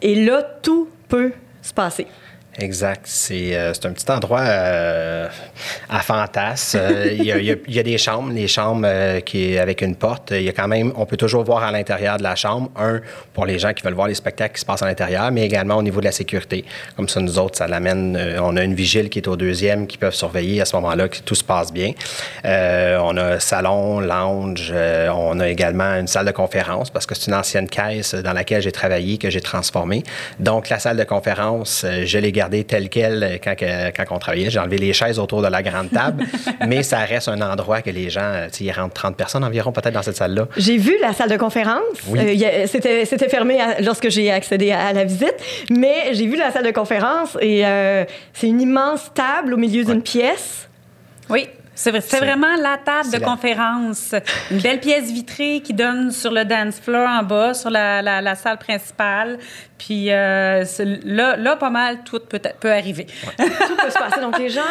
Et 0.00 0.14
là, 0.24 0.42
tout 0.62 0.88
peut 1.08 1.32
se 1.62 1.72
passer. 1.72 2.06
Exact. 2.60 3.02
C'est 3.04 3.54
euh, 3.54 3.72
un 3.84 3.92
petit 3.92 4.10
endroit 4.10 4.40
euh, 4.40 5.28
à 5.88 6.00
fantasme. 6.00 6.78
Euh, 6.80 7.12
il, 7.12 7.24
y 7.24 7.78
a, 7.78 7.82
des 7.84 7.98
chambres, 7.98 8.32
les 8.32 8.48
chambres 8.48 9.20
qui 9.20 9.56
avec 9.56 9.80
une 9.80 9.94
porte. 9.94 10.32
Il 10.32 10.42
y 10.42 10.48
a 10.48 10.52
quand 10.52 10.66
même, 10.66 10.92
on 10.96 11.06
peut 11.06 11.16
toujours 11.16 11.44
voir 11.44 11.62
à 11.62 11.70
l'intérieur 11.70 12.16
de 12.16 12.24
la 12.24 12.34
chambre. 12.34 12.68
Un, 12.76 13.00
pour 13.32 13.46
les 13.46 13.60
gens 13.60 13.72
qui 13.72 13.84
veulent 13.84 13.94
voir 13.94 14.08
les 14.08 14.14
spectacles 14.14 14.54
qui 14.54 14.60
se 14.60 14.66
passent 14.66 14.82
à 14.82 14.86
l'intérieur, 14.86 15.30
mais 15.30 15.44
également 15.44 15.76
au 15.76 15.82
niveau 15.84 16.00
de 16.00 16.06
la 16.06 16.12
sécurité. 16.12 16.64
Comme 16.96 17.08
ça, 17.08 17.20
nous 17.20 17.38
autres, 17.38 17.56
ça 17.58 17.68
l'amène. 17.68 18.18
on 18.42 18.56
a 18.56 18.64
une 18.64 18.74
vigile 18.74 19.08
qui 19.08 19.20
est 19.20 19.28
au 19.28 19.36
deuxième 19.36 19.86
qui 19.86 19.96
peuvent 19.96 20.14
surveiller 20.14 20.60
à 20.60 20.64
ce 20.64 20.74
moment-là 20.76 21.08
que 21.08 21.18
tout 21.18 21.36
se 21.36 21.44
passe 21.44 21.72
bien. 21.72 21.92
on 22.44 23.16
a 23.16 23.38
salon, 23.38 24.00
lounge. 24.00 24.72
on 24.74 25.38
a 25.38 25.48
également 25.48 25.94
une 25.94 26.08
salle 26.08 26.26
de 26.26 26.32
conférence 26.32 26.90
parce 26.90 27.06
que 27.06 27.14
c'est 27.14 27.28
une 27.28 27.34
ancienne 27.34 27.68
caisse 27.68 28.14
dans 28.14 28.32
laquelle 28.32 28.62
j'ai 28.62 28.72
travaillé 28.72 29.16
que 29.16 29.30
j'ai 29.30 29.40
transformée. 29.40 30.02
Donc, 30.40 30.70
la 30.70 30.80
salle 30.80 30.96
de 30.96 31.04
conférence, 31.04 31.86
je 32.04 32.18
l'ai 32.18 32.32
gardée 32.32 32.47
tel 32.48 32.88
quel 32.88 33.22
euh, 33.22 33.36
quand, 33.42 33.54
quand 33.58 34.16
on 34.16 34.18
travaillait. 34.18 34.50
J'ai 34.50 34.58
enlevé 34.58 34.78
les 34.78 34.92
chaises 34.92 35.18
autour 35.18 35.42
de 35.42 35.48
la 35.48 35.62
grande 35.62 35.90
table, 35.90 36.24
mais 36.66 36.82
ça 36.82 36.98
reste 36.98 37.28
un 37.28 37.40
endroit 37.40 37.82
que 37.82 37.90
les 37.90 38.10
gens, 38.10 38.20
euh, 38.20 38.48
il 38.60 38.72
rentre 38.72 38.94
30 38.94 39.16
personnes 39.16 39.44
environ 39.44 39.72
peut-être 39.72 39.94
dans 39.94 40.02
cette 40.02 40.16
salle-là. 40.16 40.48
J'ai 40.56 40.76
vu 40.76 40.96
la 41.00 41.12
salle 41.12 41.30
de 41.30 41.36
conférence. 41.36 41.82
Oui. 42.08 42.44
Euh, 42.44 42.66
c'était 42.66 43.28
fermé 43.28 43.58
lorsque 43.82 44.08
j'ai 44.08 44.30
accédé 44.30 44.72
à, 44.72 44.92
la 44.92 45.04
visite, 45.04 45.36
mais 45.70 46.12
j'ai 46.12 46.26
vu 46.26 46.36
la 46.36 46.50
salle 46.50 46.64
de 46.64 46.70
conférence 46.70 47.36
et 47.40 47.64
c'est 48.32 48.48
une 48.48 48.60
immense 48.60 49.10
table 49.14 49.54
au 49.54 49.56
milieu 49.56 49.84
d'une 49.84 50.02
pièce. 50.02 50.68
Oui. 51.30 51.48
C'est 51.78 52.18
vraiment 52.18 52.56
la 52.56 52.76
table 52.76 53.10
de 53.12 53.18
conférence. 53.24 54.12
Une 54.50 54.58
belle 54.58 54.80
pièce 54.80 55.12
vitrée 55.12 55.60
qui 55.62 55.72
donne 55.72 56.10
sur 56.10 56.32
le 56.32 56.44
dance 56.44 56.80
floor 56.80 57.08
en 57.08 57.22
bas, 57.22 57.54
sur 57.54 57.70
la, 57.70 58.02
la, 58.02 58.34
salle 58.34 58.58
principale. 58.58 59.38
Puis 59.78 60.10
euh, 60.10 60.64
là, 61.04 61.36
là, 61.36 61.54
pas 61.54 61.70
mal, 61.70 62.02
tout 62.04 62.18
peut, 62.18 62.40
peut 62.58 62.72
arriver. 62.72 63.06
tout 63.38 63.76
peut 63.76 63.90
se 63.90 63.98
passer. 63.98 64.20
Donc, 64.20 64.38
les 64.38 64.48
gens 64.48 64.62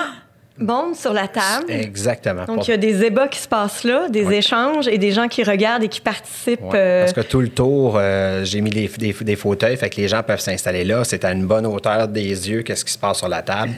monte 0.60 0.96
sur 0.96 1.14
la 1.14 1.28
table. 1.28 1.70
Exactement. 1.70 2.46
Donc, 2.46 2.68
il 2.68 2.72
y 2.72 2.74
a 2.74 2.78
des 2.78 3.04
ébats 3.04 3.28
qui 3.28 3.40
se 3.40 3.48
passent 3.48 3.84
là, 3.84 4.10
des 4.10 4.32
échanges 4.34 4.88
et 4.88 4.98
des 4.98 5.12
gens 5.12 5.28
qui 5.28 5.44
regardent 5.44 5.84
et 5.84 5.88
qui 5.88 6.02
participent. 6.02 6.60
Euh, 6.74 7.02
Parce 7.02 7.14
que 7.14 7.22
tout 7.22 7.42
le 7.42 7.50
tour, 7.50 7.96
euh, 7.98 8.44
j'ai 8.44 8.62
mis 8.62 8.70
des, 8.70 8.90
des, 8.98 9.36
fauteuils, 9.36 9.78
fait 9.78 9.90
que 9.90 9.98
les 9.98 10.08
gens 10.08 10.24
peuvent 10.24 10.40
s'installer 10.40 10.84
là. 10.84 11.04
C'est 11.04 11.24
à 11.26 11.32
une 11.32 11.46
bonne 11.46 11.66
hauteur 11.66 12.08
des 12.08 12.50
yeux, 12.50 12.64
qu'est-ce 12.64 12.86
qui 12.86 12.94
se 12.94 12.98
passe 12.98 13.20
sur 13.20 13.30
la 13.30 13.42
table. 13.42 13.72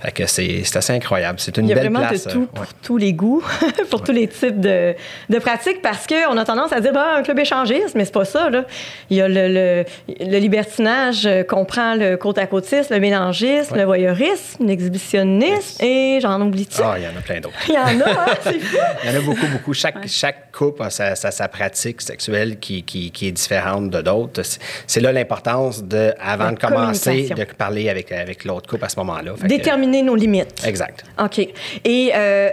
Fait 0.00 0.12
que 0.12 0.26
c'est 0.26 0.64
assez 0.74 0.92
incroyable. 0.92 1.38
C'est 1.40 1.56
une 1.56 1.68
belle 1.68 1.90
place. 1.90 1.90
Il 1.90 1.92
y 1.92 1.96
a 1.96 2.08
vraiment 2.08 2.12
de 2.12 2.30
tout 2.30 2.46
pour 2.52 2.66
tous 2.82 2.96
les 2.96 3.12
goûts, 3.12 3.44
pour 3.90 4.02
tous 4.02 4.12
les 4.12 4.28
types 4.28 4.60
de, 4.60 4.94
de 5.28 5.38
pratiques, 5.38 5.82
parce 5.82 6.06
qu'on 6.06 6.36
a 6.36 6.44
tendance 6.44 6.72
à 6.72 6.80
dire, 6.80 6.92
bah, 6.92 7.16
un 7.16 7.22
club 7.22 7.38
échangiste, 7.38 7.94
mais 7.94 8.04
c'est 8.04 8.14
pas 8.14 8.24
ça. 8.24 8.50
Là. 8.50 8.64
Il 9.10 9.16
y 9.16 9.20
a 9.20 9.28
le, 9.28 9.48
le, 9.48 9.84
le 10.20 10.38
libertinage 10.38 11.26
euh, 11.26 11.42
comprend 11.44 11.94
le 11.94 12.16
côte 12.16 12.38
à 12.38 12.46
côtiste, 12.46 12.90
le 12.90 13.00
mélangisme, 13.00 13.76
le 13.76 13.84
voyeurisme, 13.84 14.66
l'exhibitionnisme 14.66 15.84
et 15.84 16.20
j'en 16.24 16.40
oublie 16.40 16.66
Ah, 16.82 16.94
il 16.96 17.04
y 17.04 17.06
en 17.06 17.16
a 17.16 17.20
plein 17.20 17.40
d'autres. 17.40 17.54
Il 17.68 17.74
y 17.74 17.78
en 17.78 18.00
a, 18.00 18.10
hein, 18.10 18.34
c'est 18.42 18.52
fou. 18.60 18.76
Il 19.04 19.10
y 19.10 19.14
en 19.14 19.18
a 19.18 19.20
beaucoup, 19.20 19.46
beaucoup. 19.46 19.74
Chaque, 19.74 20.06
chaque 20.08 20.50
couple 20.52 20.82
a 20.82 20.90
sa, 20.90 21.14
sa, 21.14 21.48
pratique 21.48 22.00
sexuelle 22.00 22.58
qui, 22.58 22.82
qui, 22.82 23.10
qui, 23.10 23.28
est 23.28 23.32
différente 23.32 23.90
de 23.90 24.00
d'autres. 24.00 24.42
C'est 24.86 25.00
là 25.00 25.12
l'importance 25.12 25.84
de, 25.84 26.14
avant 26.18 26.52
de 26.52 26.58
commencer, 26.58 27.28
de 27.28 27.44
parler 27.44 27.88
avec, 27.88 28.10
avec 28.10 28.44
l'autre 28.44 28.68
couple 28.68 28.84
à 28.84 28.88
ce 28.88 28.98
moment-là. 29.00 29.34
Déterminer 29.44 30.02
nos 30.02 30.14
limites. 30.14 30.62
Exact. 30.66 31.04
OK. 31.18 31.38
Et 31.84 32.12
euh, 32.14 32.50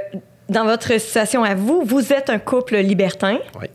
dans 0.50 0.66
votre 0.66 1.00
situation 1.00 1.44
à 1.44 1.56
vous, 1.56 1.84
vous 1.86 2.12
êtes 2.12 2.30
un 2.30 2.40
couple 2.40 2.78
libertin. 2.78 3.38
Oui. 3.60 3.68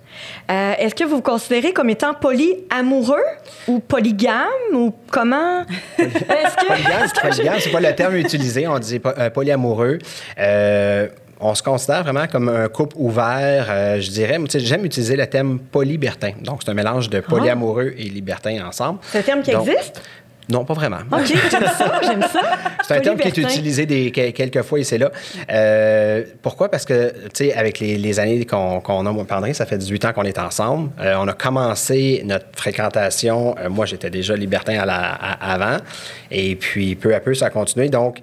Euh, 0.50 0.74
est-ce 0.78 0.94
que 0.94 1.04
vous 1.04 1.16
vous 1.16 1.22
considérez 1.22 1.72
comme 1.72 1.90
étant 1.90 2.14
polyamoureux 2.14 3.24
ou 3.66 3.80
polygame 3.80 4.44
ou 4.72 4.94
comment? 5.10 5.64
polygame, 5.96 7.56
c'est 7.60 7.72
pas 7.72 7.80
le 7.80 7.94
terme 7.94 8.16
utilisé. 8.16 8.68
On 8.68 8.78
dit 8.78 9.00
euh, 9.04 9.30
polyamoureux. 9.30 9.98
Euh, 10.38 11.08
on 11.40 11.54
se 11.54 11.62
considère 11.62 12.02
vraiment 12.02 12.26
comme 12.26 12.48
un 12.48 12.68
couple 12.68 12.96
ouvert, 12.98 14.00
je 14.00 14.10
dirais. 14.10 14.38
J'aime 14.54 14.86
utiliser 14.86 15.16
le 15.16 15.26
terme 15.26 15.58
polybertin. 15.58 16.32
Donc, 16.42 16.62
c'est 16.64 16.70
un 16.70 16.74
mélange 16.74 17.10
de 17.10 17.20
polyamoureux 17.20 17.92
et 17.96 18.04
libertin 18.04 18.66
ensemble. 18.66 19.00
C'est 19.02 19.18
un 19.18 19.22
terme 19.22 19.42
qui 19.42 19.50
existe? 19.50 20.02
Non, 20.48 20.64
pas 20.64 20.74
vraiment. 20.74 20.98
OK, 21.10 21.26
j'aime 21.50 21.66
ça, 21.66 22.00
j'aime 22.02 22.22
ça. 22.22 22.40
C'est 22.82 22.94
un 22.94 23.00
terme 23.00 23.18
qui 23.18 23.28
est 23.28 23.36
utilisé 23.36 23.84
des, 23.84 24.12
quelques 24.12 24.62
fois 24.62 24.78
ici 24.78 24.94
et 24.94 24.98
là. 24.98 25.10
Euh, 25.50 26.24
pourquoi? 26.40 26.70
Parce 26.70 26.84
que, 26.84 27.12
tu 27.34 27.46
sais, 27.46 27.54
avec 27.54 27.80
les, 27.80 28.20
années 28.20 28.46
qu'on 28.46 29.06
a, 29.06 29.12
moi 29.12 29.26
ça 29.52 29.66
fait 29.66 29.78
18 29.78 30.04
ans 30.04 30.12
qu'on 30.12 30.22
est 30.22 30.38
ensemble. 30.38 30.90
Euh, 31.00 31.16
on 31.18 31.26
a 31.26 31.32
commencé 31.32 32.22
notre 32.24 32.46
fréquentation. 32.52 33.56
Euh, 33.58 33.68
moi, 33.68 33.86
j'étais 33.86 34.10
déjà 34.10 34.36
libertin 34.36 34.78
à 34.78 34.86
la, 34.86 35.14
avant. 35.14 35.78
Et 36.30 36.54
puis, 36.54 36.94
peu 36.94 37.12
à 37.14 37.20
peu, 37.20 37.34
ça 37.34 37.46
a 37.46 37.50
continué. 37.50 37.88
Donc, 37.88 38.20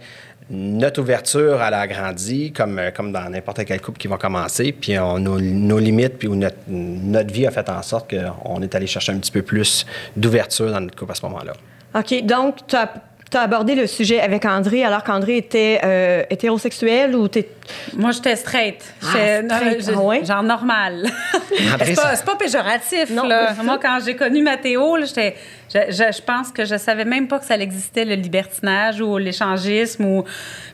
notre 0.50 1.02
ouverture, 1.02 1.62
elle 1.62 1.74
a 1.74 1.82
agrandi, 1.82 2.54
comme, 2.54 2.80
comme 2.96 3.12
dans 3.12 3.30
n'importe 3.30 3.66
quel 3.66 3.82
couple 3.82 3.98
qui 3.98 4.08
va 4.08 4.16
commencer. 4.16 4.72
Puis, 4.72 4.98
on, 4.98 5.20
nos, 5.20 5.80
limites, 5.80 6.18
puis 6.18 6.30
notre, 6.30 6.58
notre 6.68 7.34
vie 7.34 7.46
a 7.46 7.52
fait 7.52 7.68
en 7.68 7.82
sorte 7.82 8.14
qu'on 8.16 8.62
est 8.62 8.76
allé 8.76 8.88
chercher 8.88 9.12
un 9.12 9.18
petit 9.18 9.32
peu 9.32 9.42
plus 9.42 9.86
d'ouverture 10.16 10.72
dans 10.72 10.80
notre 10.80 10.96
couple 10.96 11.12
à 11.12 11.16
ce 11.16 11.26
moment-là. 11.26 11.54
OK. 11.96 12.24
Donc, 12.24 12.68
tu 12.68 12.76
as, 12.76 12.90
abordé 13.36 13.74
le 13.74 13.88
sujet 13.88 14.20
avec 14.20 14.46
André 14.46 14.84
alors 14.84 15.04
qu'André 15.04 15.38
était 15.38 15.82
euh, 15.84 16.24
hétérosexuel 16.30 17.16
ou 17.16 17.28
t'es... 17.28 17.50
Moi, 17.96 18.12
j'étais 18.12 18.36
straight. 18.36 18.94
Ah, 19.02 19.08
straight. 19.08 19.90
Ah 19.92 20.24
genre 20.24 20.44
normal. 20.44 21.10
c'est, 21.84 21.96
pas, 21.96 22.16
pas, 22.16 22.36
péjoratif. 22.36 23.10
Non, 23.10 23.26
là. 23.26 23.56
Moi, 23.64 23.80
quand 23.82 23.98
j'ai 24.06 24.16
connu 24.16 24.44
Mathéo, 24.44 24.98
j'étais, 25.04 25.36
je, 25.74 25.80
je, 25.90 26.22
pense 26.22 26.52
que 26.52 26.64
je 26.64 26.78
savais 26.78 27.06
même 27.06 27.28
pas 27.28 27.40
que 27.40 27.46
ça 27.46 27.58
existait, 27.58 28.06
le 28.06 28.14
libertinage 28.14 29.02
ou 29.02 29.18
l'échangisme. 29.18 30.06
Ou... 30.06 30.24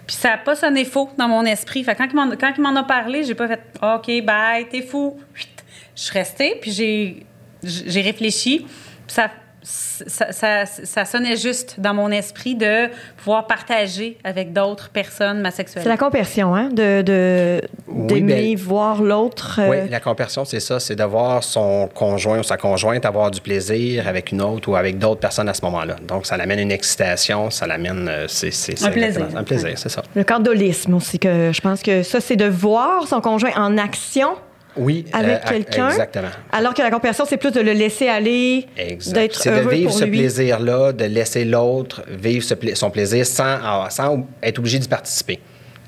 Puis 0.06 0.18
ça 0.18 0.32
n'a 0.32 0.38
pas 0.38 0.56
sonné 0.56 0.84
faux 0.84 1.10
dans 1.18 1.30
mon 1.30 1.46
esprit. 1.46 1.86
Fait 1.86 1.96
quand, 1.96 2.08
il 2.12 2.16
m'en, 2.16 2.30
quand 2.32 2.52
il 2.58 2.62
m'en 2.62 2.76
a 2.76 2.84
parlé, 2.84 3.24
j'ai 3.24 3.36
pas 3.36 3.48
fait 3.48 3.62
«OK, 3.82 4.26
bye, 4.26 4.68
t'es 4.68 4.82
fou». 4.82 5.18
Je 5.34 5.46
suis 6.04 6.18
restée, 6.18 6.58
puis 6.60 6.72
j'ai, 6.72 7.26
j'ai 7.64 8.02
réfléchi. 8.02 8.60
Puis 8.60 9.16
ça 9.16 9.30
ça, 9.72 10.32
ça, 10.32 10.66
ça, 10.66 11.06
sonnait 11.06 11.38
juste 11.38 11.76
dans 11.80 11.94
mon 11.94 12.10
esprit 12.10 12.56
de 12.56 12.88
pouvoir 13.18 13.46
partager 13.46 14.18
avec 14.24 14.52
d'autres 14.54 14.90
personnes 14.90 15.42
ma 15.42 15.52
sexualité. 15.52 15.84
C'est 15.84 15.90
la 15.90 15.98
compersion, 15.98 16.56
hein? 16.56 16.70
De, 16.70 17.02
de, 17.04 17.62
d'aimer 17.88 18.56
ben, 18.56 18.64
voir 18.64 19.04
l'autre. 19.04 19.60
euh, 19.62 19.70
Oui, 19.70 19.90
la 19.90 20.00
compersion, 20.00 20.44
c'est 20.46 20.60
ça, 20.60 20.80
c'est 20.80 20.96
de 20.96 21.04
voir 21.04 21.44
son 21.44 21.88
conjoint 21.94 22.40
ou 22.40 22.44
sa 22.44 22.58
conjointe 22.58 23.06
avoir 23.06 23.30
du 23.30 23.42
plaisir 23.42 24.08
avec 24.08 24.32
une 24.32 24.42
autre 24.42 24.70
ou 24.70 24.76
avec 24.76 24.98
d'autres 24.98 25.20
personnes 25.20 25.50
à 25.50 25.54
ce 25.54 25.64
moment-là. 25.66 25.98
Donc, 26.08 26.26
ça 26.26 26.36
l'amène 26.38 26.60
une 26.60 26.72
excitation, 26.72 27.50
ça 27.52 27.68
l'amène... 27.68 28.08
euh, 28.10 28.26
C'est, 28.28 28.52
c'est, 28.52 28.78
c'est 28.78 28.88
Un 28.88 28.92
plaisir. 28.92 29.28
Un 29.36 29.44
plaisir, 29.44 29.74
c'est 29.76 29.90
ça. 29.90 30.02
Le 30.16 30.24
cordolisme 30.24 30.96
aussi, 30.96 31.20
que 31.20 31.52
je 31.54 31.62
pense 31.62 31.84
que 31.84 32.02
ça, 32.04 32.20
c'est 32.22 32.36
de 32.38 32.46
voir 32.46 33.08
son 33.08 33.22
conjoint 33.22 33.52
en 33.56 33.78
action 33.78 34.30
Oui. 34.80 35.06
avec 35.14 35.38
euh, 35.46 35.50
quelqu'un? 35.50 35.90
Exactement. 35.90 36.28
Alors 36.52 36.74
que 36.74 36.82
la 36.82 36.90
compersion, 36.92 37.26
c'est 37.28 37.38
plus 37.38 37.52
de 37.52 37.62
le 37.62 37.74
laisser 37.74 38.08
aller, 38.08 38.66
d'être 38.78 39.42
C'est 39.42 39.52
de 39.64 39.70
vivre 39.70 39.90
pour 39.90 39.98
ce 40.00 40.06
plaisir-là, 40.06 40.92
de 40.94 41.06
laisser 41.06 41.46
l'autre 41.46 42.04
vivre 42.10 42.44
ce 42.44 42.54
pla- 42.54 42.76
son 42.76 42.90
plaisir 42.90 43.26
sans, 43.26 43.58
ah, 43.64 43.88
sans 43.90 44.26
être 44.42 44.60
obligé 44.60 44.80
d'y 44.80 44.88
participer. 44.88 45.40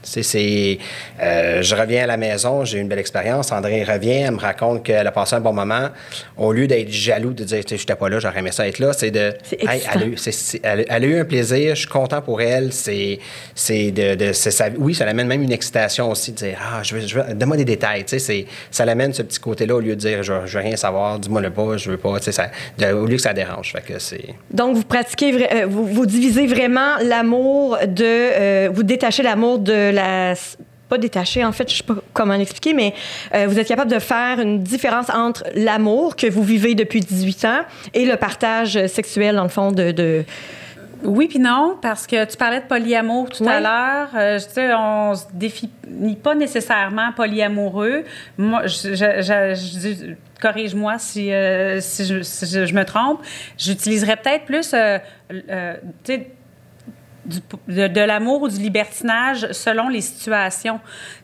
C'est, 0.03 0.23
c'est, 0.23 0.77
euh, 1.21 1.61
je 1.61 1.75
reviens 1.75 2.03
à 2.03 2.07
la 2.07 2.17
maison, 2.17 2.65
j'ai 2.65 2.77
eu 2.77 2.81
une 2.81 2.87
belle 2.87 2.99
expérience. 2.99 3.51
André 3.51 3.83
revient, 3.83 4.21
elle 4.25 4.31
me 4.31 4.39
raconte 4.39 4.83
qu'elle 4.83 5.05
a 5.05 5.11
passé 5.11 5.35
un 5.35 5.39
bon 5.41 5.53
moment. 5.53 5.89
Au 6.37 6.51
lieu 6.53 6.67
d'être 6.67 6.89
jaloux, 6.91 7.33
de 7.33 7.43
dire, 7.43 7.61
je 7.67 7.73
n'étais 7.75 7.95
pas 7.95 8.09
là, 8.09 8.19
j'aurais 8.19 8.39
aimé 8.39 8.51
ça 8.51 8.67
être 8.67 8.79
là, 8.79 8.93
c'est 8.93 9.11
de. 9.11 9.33
Hey, 9.51 9.81
elle, 9.93 10.01
a 10.01 10.05
eu, 10.05 10.15
elle- 10.63 10.85
elle 10.89 11.03
a 11.03 11.07
eu 11.07 11.19
un 11.19 11.25
plaisir, 11.25 11.75
je 11.75 11.81
suis 11.81 11.89
content 11.89 12.21
pour 12.21 12.41
elle. 12.41 12.73
C'est, 12.73 13.19
c'est 13.55 13.91
de, 13.91 14.15
de- 14.15 14.33
ça- 14.33 14.69
oui, 14.77 14.95
ça 14.95 15.05
l'amène 15.05 15.27
même 15.27 15.43
une 15.43 15.51
excitation 15.51 16.09
aussi 16.09 16.31
de 16.31 16.37
dire, 16.37 16.57
ah, 16.61 16.81
je 16.83 16.95
veux, 16.95 17.07
je 17.07 17.19
veux- 17.19 17.33
donne-moi 17.33 17.57
des 17.57 17.65
détails. 17.65 18.03
C'est, 18.07 18.45
ça 18.71 18.85
l'amène 18.85 19.13
ce 19.13 19.21
petit 19.21 19.39
côté-là 19.39 19.75
au 19.75 19.79
lieu 19.79 19.95
de 19.95 19.99
dire, 20.01 20.23
je, 20.23 20.33
je 20.45 20.57
veux 20.57 20.63
rien 20.63 20.75
savoir, 20.75 21.19
dis-moi 21.19 21.41
le 21.41 21.51
pas, 21.51 21.77
je 21.77 21.91
veux 21.91 21.97
pas. 21.97 22.19
Ça, 22.21 22.49
de- 22.77 22.91
au 22.93 23.05
lieu 23.05 23.15
que 23.17 23.21
ça 23.21 23.33
dérange. 23.33 23.71
Fait 23.71 23.81
que 23.93 23.99
c'est. 23.99 24.33
Donc, 24.51 24.75
vous 24.75 24.83
pratiquez, 24.83 25.47
euh, 25.53 25.65
vous, 25.67 25.85
vous 25.85 26.05
divisez 26.05 26.47
vraiment 26.47 26.97
l'amour 27.03 27.77
de. 27.85 28.03
euh, 28.03 28.69
vous 28.73 28.83
détachez 28.83 29.23
l'amour 29.23 29.59
de 29.59 29.90
la. 29.91 30.33
Pas 30.89 30.97
détaché, 30.97 31.45
en 31.45 31.53
fait, 31.53 31.71
je 31.71 31.77
sais 31.77 31.83
pas 31.83 31.95
comment 32.11 32.35
l'expliquer, 32.35 32.73
mais 32.73 32.93
euh, 33.33 33.45
vous 33.47 33.57
êtes 33.57 33.67
capable 33.69 33.89
de 33.89 33.99
faire 33.99 34.41
une 34.41 34.61
différence 34.61 35.09
entre 35.09 35.45
l'amour 35.55 36.17
que 36.17 36.27
vous 36.29 36.43
vivez 36.43 36.75
depuis 36.75 36.99
18 36.99 37.45
ans 37.45 37.59
et 37.93 38.03
le 38.05 38.17
partage 38.17 38.87
sexuel, 38.87 39.35
dans 39.37 39.43
le 39.43 39.49
fond, 39.49 39.71
de. 39.71 39.91
de- 39.91 40.25
Oui 41.05 41.29
puis 41.29 41.39
non, 41.39 41.77
parce 41.81 42.05
que 42.07 42.25
tu 42.25 42.35
parlais 42.35 42.59
de 42.59 42.65
polyamour 42.65 43.29
tout 43.29 43.47
à 43.47 43.61
l'heure. 43.61 44.09
Euh, 44.15 44.37
je 44.37 44.43
sais, 44.53 44.69
on 44.75 45.15
se 45.15 45.23
définit 45.33 46.15
pas 46.21 46.35
nécessairement 46.35 47.13
polyamoureux. 47.15 48.03
Moi, 48.37 48.67
je, 48.67 48.93
je- 48.93 49.21
je- 49.21 49.55
je 49.55 49.79
dis- 49.79 50.05
corrige-moi 50.41 50.99
si, 50.99 51.31
euh, 51.31 51.79
si, 51.79 52.03
je, 52.05 52.21
si 52.21 52.45
je- 52.47 52.65
je 52.65 52.73
me 52.73 52.83
trompe. 52.83 53.21
J'utiliserais 53.57 54.17
peut-être 54.17 54.43
plus, 54.43 54.71
euh, 54.73 54.99
tu 56.03 56.13
sais, 56.15 56.27
du- 57.25 57.39
de, 57.67 57.87
de 57.87 58.01
l'amour 58.01 58.41
ou 58.43 58.47
du 58.49 58.57
libertinage 58.57 59.51
selon 59.51 59.87
les 59.89 60.01
situations. 60.01 60.79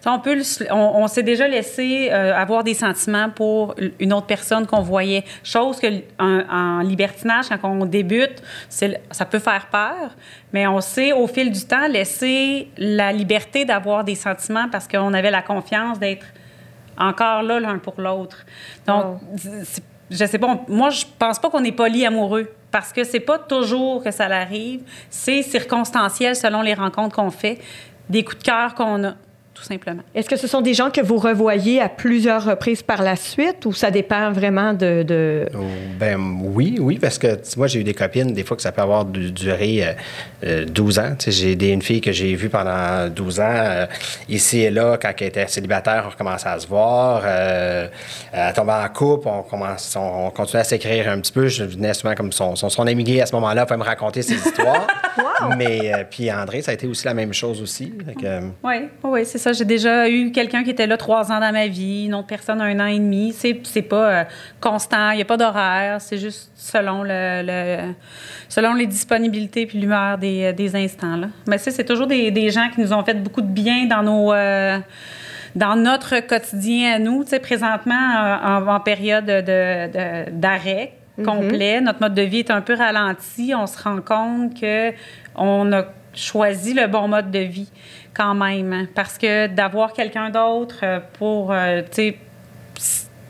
On 0.05 0.19
peut, 0.19 0.35
le- 0.35 0.71
on, 0.73 1.03
on 1.03 1.07
s'est 1.07 1.23
déjà 1.23 1.47
laissé 1.47 2.09
euh, 2.11 2.35
avoir 2.35 2.63
des 2.63 2.73
sentiments 2.73 3.29
pour 3.29 3.75
une 3.99 4.13
autre 4.13 4.27
personne 4.27 4.65
qu'on 4.67 4.81
voyait. 4.81 5.23
Chose 5.43 5.79
que 5.79 5.87
en, 6.19 6.41
en 6.49 6.79
libertinage, 6.81 7.47
quand 7.49 7.69
on 7.69 7.85
débute, 7.85 8.41
ça 8.69 9.25
peut 9.25 9.39
faire 9.39 9.67
peur, 9.71 10.15
mais 10.53 10.67
on 10.67 10.81
sait 10.81 11.11
au 11.13 11.27
fil 11.27 11.51
du 11.51 11.65
temps 11.65 11.87
laisser 11.87 12.69
la 12.77 13.11
liberté 13.11 13.65
d'avoir 13.65 14.03
des 14.03 14.15
sentiments 14.15 14.67
parce 14.71 14.87
qu'on 14.87 15.13
avait 15.13 15.31
la 15.31 15.41
confiance 15.41 15.99
d'être 15.99 16.25
encore 16.97 17.43
là 17.43 17.59
l'un 17.59 17.77
pour 17.79 17.99
l'autre. 18.01 18.45
Donc. 18.85 19.19
Je 20.09 20.25
sais 20.25 20.37
pas, 20.37 20.59
moi 20.67 20.89
je 20.89 21.05
pense 21.17 21.39
pas 21.39 21.49
qu'on 21.49 21.63
est 21.63 21.71
polyamoureux 21.71 22.51
parce 22.71 22.93
que 22.93 23.03
c'est 23.03 23.19
pas 23.19 23.39
toujours 23.39 24.03
que 24.03 24.11
ça 24.11 24.27
l'arrive, 24.27 24.81
c'est 25.09 25.41
circonstanciel 25.41 26.35
selon 26.35 26.61
les 26.61 26.73
rencontres 26.73 27.15
qu'on 27.15 27.31
fait, 27.31 27.59
des 28.09 28.23
coups 28.23 28.39
de 28.39 28.43
cœur 28.43 28.75
qu'on 28.75 29.03
a, 29.03 29.13
tout 29.57 29.63
simplement. 29.63 30.01
Est-ce 30.13 30.29
que 30.29 30.35
ce 30.35 30.47
sont 30.47 30.61
des 30.61 30.73
gens 30.73 30.91
que 30.91 31.01
vous 31.01 31.17
revoyez 31.17 31.81
à 31.81 31.89
plusieurs 31.89 32.45
reprises 32.45 32.83
par 32.83 33.01
la 33.01 33.15
suite 33.15 33.65
ou 33.65 33.73
ça 33.73 33.89
dépend 33.91 34.31
vraiment 34.31 34.73
de. 34.73 35.03
de- 35.03 35.47
Oh, 35.55 35.63
Ben 35.99 36.17
oui, 36.43 36.77
oui, 36.79 36.99
parce 36.99 37.17
que 37.17 37.35
tu 37.35 37.57
moi, 37.57 37.67
j'ai 37.67 37.79
eu 37.79 37.83
des 37.83 37.93
copines, 37.93 38.33
des 38.33 38.43
fois 38.43 38.55
que 38.55 38.63
ça 38.63 38.71
peut 38.71 38.81
avoir 38.81 39.03
du- 39.05 39.31
duré 39.31 39.83
euh, 39.83 39.91
euh, 40.45 40.65
12 40.65 40.99
ans. 40.99 41.15
Tu 41.17 41.31
sais, 41.31 41.55
J'ai 41.59 41.71
une 41.71 41.81
fille 41.81 42.01
que 42.01 42.11
j'ai 42.11 42.35
vue 42.35 42.49
pendant 42.49 43.07
12 43.09 43.39
ans, 43.39 43.43
euh, 43.47 43.85
ici 44.29 44.59
et 44.61 44.69
là, 44.69 44.97
quand 45.01 45.11
elle 45.19 45.27
était 45.27 45.47
célibataire, 45.47 46.03
on 46.05 46.09
recommençait 46.11 46.49
à 46.49 46.59
se 46.59 46.67
voir. 46.67 47.21
Euh, 47.25 47.87
elle 48.31 48.53
tombait 48.53 48.73
en 48.73 48.87
couple, 48.89 49.27
on, 49.27 49.41
commence, 49.43 49.95
on, 49.95 50.27
on 50.27 50.29
continuait 50.29 50.61
à 50.61 50.65
s'écrire 50.65 51.09
un 51.09 51.19
petit 51.19 51.31
peu. 51.31 51.47
Je 51.47 51.63
venais 51.63 51.93
souvent 51.93 52.13
comme 52.15 52.31
son, 52.31 52.55
son, 52.55 52.69
son 52.69 52.85
ami 52.87 53.03
gay 53.03 53.21
à 53.21 53.25
ce 53.25 53.33
moment-là, 53.35 53.65
pour 53.65 53.77
me 53.77 53.83
raconter 53.83 54.21
ses 54.21 54.35
histoires. 54.35 54.87
Mais 55.57 55.93
euh, 55.93 56.03
puis 56.09 56.31
André, 56.31 56.61
ça 56.61 56.71
a 56.71 56.73
été 56.73 56.87
aussi 56.87 57.05
la 57.05 57.13
même 57.13 57.33
chose 57.33 57.61
aussi. 57.61 57.93
Euh, 58.23 58.41
Oui, 58.63 58.75
oui, 59.03 59.25
c'est 59.25 59.37
ça. 59.37 59.46
J'ai 59.53 59.65
déjà 59.65 60.09
eu 60.09 60.31
quelqu'un 60.31 60.63
qui 60.63 60.69
était 60.69 60.87
là 60.87 60.97
trois 60.97 61.31
ans 61.31 61.39
dans 61.39 61.51
ma 61.51 61.67
vie, 61.67 62.05
une 62.05 62.15
autre 62.15 62.27
personne 62.27 62.61
un 62.61 62.79
an 62.79 62.85
et 62.87 62.99
demi. 62.99 63.33
C'est, 63.33 63.59
c'est 63.63 63.81
pas 63.81 64.09
euh, 64.09 64.23
constant, 64.61 65.11
il 65.11 65.15
n'y 65.17 65.21
a 65.21 65.25
pas 65.25 65.37
d'horaire, 65.37 66.01
c'est 66.01 66.17
juste 66.17 66.51
selon 66.55 67.03
le, 67.03 67.43
le- 67.45 67.93
selon 68.49 68.73
les 68.73 68.87
disponibilités 68.87 69.65
puis 69.65 69.79
l'humeur 69.79 70.17
des, 70.17 70.53
des 70.53 70.75
instants. 70.75 71.17
Là. 71.17 71.27
Mais 71.47 71.57
ça, 71.57 71.71
c'est 71.71 71.85
toujours 71.85 72.07
des, 72.07 72.31
des 72.31 72.49
gens 72.49 72.69
qui 72.73 72.81
nous 72.81 72.93
ont 72.93 73.03
fait 73.03 73.13
beaucoup 73.15 73.41
de 73.41 73.47
bien 73.47 73.85
dans 73.85 74.03
nos 74.03 74.33
euh, 74.33 74.77
dans 75.55 75.75
notre 75.75 76.19
quotidien 76.19 76.93
à 76.95 76.99
nous. 76.99 77.23
Tu 77.23 77.31
sais, 77.31 77.39
présentement, 77.39 77.95
en, 78.43 78.67
en 78.67 78.79
période 78.79 79.25
de, 79.25 79.41
de- 79.41 80.31
d'arrêt 80.31 80.93
complet, 81.25 81.81
notre 81.81 81.99
mode 81.99 82.13
de 82.13 82.21
vie 82.21 82.39
est 82.39 82.51
un 82.51 82.61
peu 82.61 82.75
ralenti. 82.75 83.51
On 83.55 83.65
se 83.65 83.81
rend 83.81 84.01
compte 84.01 84.59
que 84.59 84.91
on 85.35 85.71
a 85.73 85.85
choisi 86.13 86.73
le 86.75 86.85
bon 86.87 87.07
mode 87.07 87.31
de 87.31 87.39
vie 87.39 87.69
quand 88.17 88.33
même. 88.33 88.73
hein, 88.73 88.87
parce 88.95 89.17
que 89.17 89.47
d'avoir 89.47 89.93
quelqu'un 89.93 90.29
d'autre 90.29 90.79
euh, 90.83 90.99
pour, 91.13 91.51
euh, 91.53 91.81
tu 91.83 91.87
sais, 91.91 92.17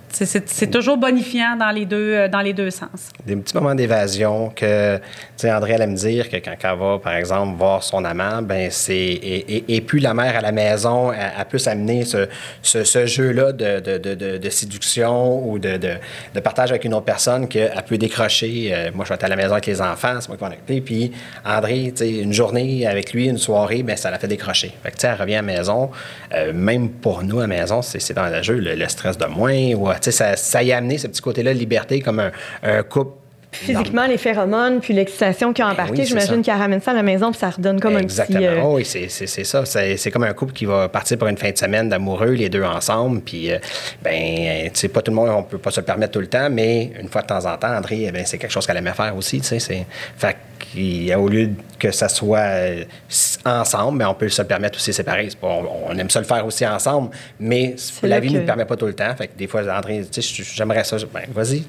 c'est, 0.09 0.71
toujours 0.71 0.97
bonifiant 0.97 1.55
dans 1.55 1.69
les 1.69 1.85
deux, 1.85 2.13
euh, 2.13 2.27
dans 2.27 2.41
les 2.41 2.53
deux 2.53 2.69
sens. 2.71 3.09
des 3.25 3.35
petits 3.35 3.55
moments 3.55 3.75
d'évasion 3.75 4.49
que, 4.55 4.97
tu 4.97 5.03
sais, 5.37 5.51
André 5.51 5.73
allait 5.73 5.87
me 5.87 5.95
dire 5.95 6.29
que 6.29 6.37
quand 6.37 6.55
elle 6.63 6.77
va, 6.77 6.99
par 6.99 7.13
exemple, 7.13 7.57
voir 7.57 7.83
son 7.83 8.03
amant, 8.05 8.41
ben 8.41 8.69
c'est, 8.71 8.95
et, 8.95 9.75
et, 9.75 9.81
puis 9.81 9.99
la 9.99 10.13
mère 10.13 10.37
à 10.37 10.41
la 10.41 10.51
maison, 10.51 11.11
elle, 11.11 11.31
elle 11.37 11.45
peut 11.45 11.57
s'amener 11.57 12.05
ce, 12.05 12.27
ce, 12.61 13.05
jeu-là 13.05 13.51
de, 13.51 13.79
de, 13.79 13.97
de, 13.97 14.37
de, 14.37 14.49
séduction 14.49 15.47
ou 15.47 15.59
de, 15.59 15.77
partage 16.43 16.71
avec 16.71 16.85
une 16.85 16.93
autre 16.93 17.05
personne 17.05 17.47
qu'elle 17.47 17.83
peut 17.87 17.97
décrocher. 17.97 18.71
Euh, 18.73 18.91
moi, 18.93 19.05
je 19.05 19.09
vais 19.09 19.15
être 19.15 19.23
à 19.23 19.27
la 19.27 19.35
maison 19.35 19.51
avec 19.53 19.65
les 19.65 19.81
enfants, 19.81 20.19
c'est 20.19 20.29
moi 20.29 20.37
qui 20.37 20.43
vais 20.43 20.49
m'occuper. 20.49 20.81
Puis 20.81 21.11
André, 21.45 21.91
tu 21.95 21.97
sais, 21.97 22.09
une 22.19 22.33
journée 22.33 22.87
avec 22.87 23.13
lui, 23.13 23.27
une 23.27 23.37
soirée, 23.37 23.83
ben 23.83 23.97
ça 23.97 24.09
l'a 24.09 24.19
fait 24.19 24.27
décrocher. 24.27 24.73
Fait 24.83 24.91
que, 24.91 24.95
tu 24.95 25.01
sais, 25.01 25.07
elle 25.07 25.19
revient 25.19 25.35
à 25.35 25.41
la 25.41 25.41
maison. 25.41 25.89
Euh, 26.33 26.53
même 26.53 26.89
pour 26.89 27.23
nous, 27.23 27.39
à 27.39 27.41
la 27.41 27.47
maison, 27.47 27.81
c'est, 27.81 28.13
dans 28.13 28.27
le 28.27 28.41
jeu, 28.41 28.55
le, 28.55 28.75
le 28.75 28.87
stress 28.87 29.17
de 29.17 29.25
moins. 29.25 29.73
Ou, 29.73 29.89
ça, 30.11 30.35
ça 30.35 30.63
y 30.63 30.71
a 30.71 30.77
amené 30.77 30.97
ce 30.97 31.07
petit 31.07 31.21
côté-là 31.21 31.53
de 31.53 31.59
liberté 31.59 32.01
comme 32.01 32.19
un, 32.19 32.31
un 32.63 32.83
couple 32.83 33.11
Physiquement, 33.49 34.05
les 34.05 34.17
phéromones, 34.17 34.81
puis 34.81 34.93
l'excitation 34.93 35.53
qui 35.53 35.61
a 35.61 35.69
embarqué, 35.69 35.93
Ben 35.93 35.99
oui, 35.99 36.03
c'est 36.05 36.09
j'imagine 36.09 36.41
qu'elle 36.43 36.57
ramène 36.57 36.81
ça 36.81 36.91
à 36.91 36.93
la 36.93 37.01
maison, 37.01 37.31
puis 37.31 37.39
ça 37.39 37.49
redonne 37.49 37.79
comme 37.79 37.97
Exactement. 37.97 38.39
un 38.39 38.41
petit. 38.41 38.59
euh, 38.59 38.61
Oh 38.63 38.75
oui, 38.75 38.85
c'est, 38.85 39.07
ça. 39.45 39.65
C'est, 39.65 40.11
comme 40.11 40.25
un 40.25 40.33
couple 40.33 40.51
qui 40.51 40.65
va 40.65 40.89
partir 40.89 41.17
pour 41.17 41.29
une 41.29 41.37
fin 41.37 41.49
de 41.49 41.57
semaine 41.57 41.87
d'amoureux, 41.87 42.31
les 42.33 42.49
deux 42.49 42.61
ensemble. 42.63 43.21
Puis, 43.21 43.49
euh, 43.51 43.57
ben, 44.03 44.65
tu 44.65 44.71
sais, 44.73 44.89
pas 44.89 45.01
tout 45.01 45.11
le 45.11 45.15
monde, 45.15 45.29
on 45.29 45.43
peut 45.43 45.57
pas 45.57 45.71
se 45.71 45.79
le 45.79 45.85
permettre 45.85 46.11
tout 46.11 46.19
le 46.19 46.27
temps, 46.27 46.49
mais 46.51 46.91
une 47.01 47.07
fois 47.07 47.21
de 47.21 47.27
temps 47.27 47.45
en 47.45 47.57
temps, 47.57 47.73
André, 47.73 48.03
eh 48.07 48.11
ben, 48.11 48.23
c'est 48.25 48.37
quelque 48.37 48.51
chose 48.51 48.67
qu'elle 48.67 48.77
aimait 48.77 48.91
faire 48.91 49.15
aussi. 49.15 49.39
Tu 49.39 49.47
sais, 49.47 49.59
c'est, 49.59 49.85
fait 50.17 50.35
qu'il- 50.59 51.15
au 51.15 51.29
lieu 51.29 51.49
que 51.79 51.91
ça 51.91 52.09
soit 52.09 52.39
euh, 52.39 52.83
ensemble, 53.47 53.97
mais 53.97 54.05
on 54.05 54.13
peut 54.13 54.29
se 54.29 54.41
le 54.41 54.47
permettre 54.47 54.77
aussi 54.77 54.93
séparé. 54.93 55.27
Pas- 55.39 55.47
on, 55.47 55.91
on 55.91 55.97
aime 55.97 56.09
ça 56.09 56.19
le 56.19 56.25
faire 56.25 56.45
aussi 56.45 56.65
ensemble, 56.65 57.09
mais 57.39 57.75
la 58.03 58.19
vie 58.19 58.29
que- 58.29 58.33
ne 58.35 58.39
le 58.39 58.45
permet 58.45 58.65
pas 58.65 58.75
tout 58.75 58.85
le 58.85 58.93
temps. 58.93 59.13
Fait 59.17 59.27
que 59.27 59.37
des 59.37 59.47
fois, 59.47 59.61
André, 59.75 60.03
tu 60.11 60.21
sais, 60.21 60.43
j'aimerais 60.55 60.83
ça. 60.83 60.97
Ben, 61.13 61.21
vas-y. 61.33 61.63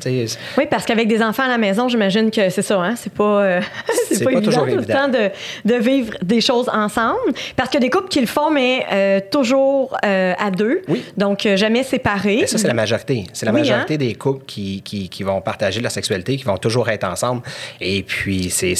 Oui, 0.56 0.66
parce 0.70 0.84
qu'avec 0.84 1.08
des 1.08 1.22
enfants 1.22 1.44
à 1.44 1.48
la 1.48 1.58
maison, 1.58 1.88
j'imagine 1.88 2.30
que 2.30 2.50
c'est 2.50 2.62
ça, 2.62 2.76
hein? 2.80 2.94
C'est 2.96 3.12
pas, 3.12 3.24
euh, 3.42 3.60
c'est 4.08 4.18
pas, 4.18 4.24
pas 4.24 4.32
évident 4.32 4.44
toujours 4.50 4.62
tout 4.66 4.74
le 4.74 4.82
évident. 4.82 4.94
temps 4.94 5.08
de, 5.08 5.30
de 5.64 5.74
vivre 5.74 6.14
des 6.22 6.40
choses 6.40 6.68
ensemble. 6.72 7.18
Parce 7.56 7.68
qu'il 7.70 7.80
y 7.80 7.84
a 7.84 7.86
des 7.86 7.90
couples 7.90 8.08
qui 8.08 8.20
le 8.20 8.26
font, 8.26 8.50
mais 8.50 8.84
euh, 8.92 9.20
toujours 9.30 9.96
euh, 10.04 10.34
à 10.38 10.50
deux. 10.50 10.82
Oui. 10.88 11.04
Donc, 11.16 11.46
euh, 11.46 11.56
jamais 11.56 11.82
séparés. 11.82 12.38
Mais 12.42 12.46
ça, 12.46 12.58
c'est 12.58 12.68
la 12.68 12.74
majorité. 12.74 13.24
C'est 13.32 13.46
la 13.46 13.52
Oui, 13.52 13.60
majorité 13.60 13.94
hein? 13.94 13.98
des 13.98 14.14
couples 14.14 14.44
qui, 14.46 14.82
qui, 14.82 15.08
qui 15.08 15.22
vont 15.22 15.40
partager 15.40 15.80
leur 15.80 15.90
sexualité, 15.92 16.36
qui 16.36 16.44
vont 16.44 16.58
toujours 16.58 16.88
être 16.88 17.04
ensemble. 17.04 17.42
Et 17.80 18.02
puis, 18.02 18.50
c'est, 18.50 18.74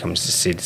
comme 0.00 0.14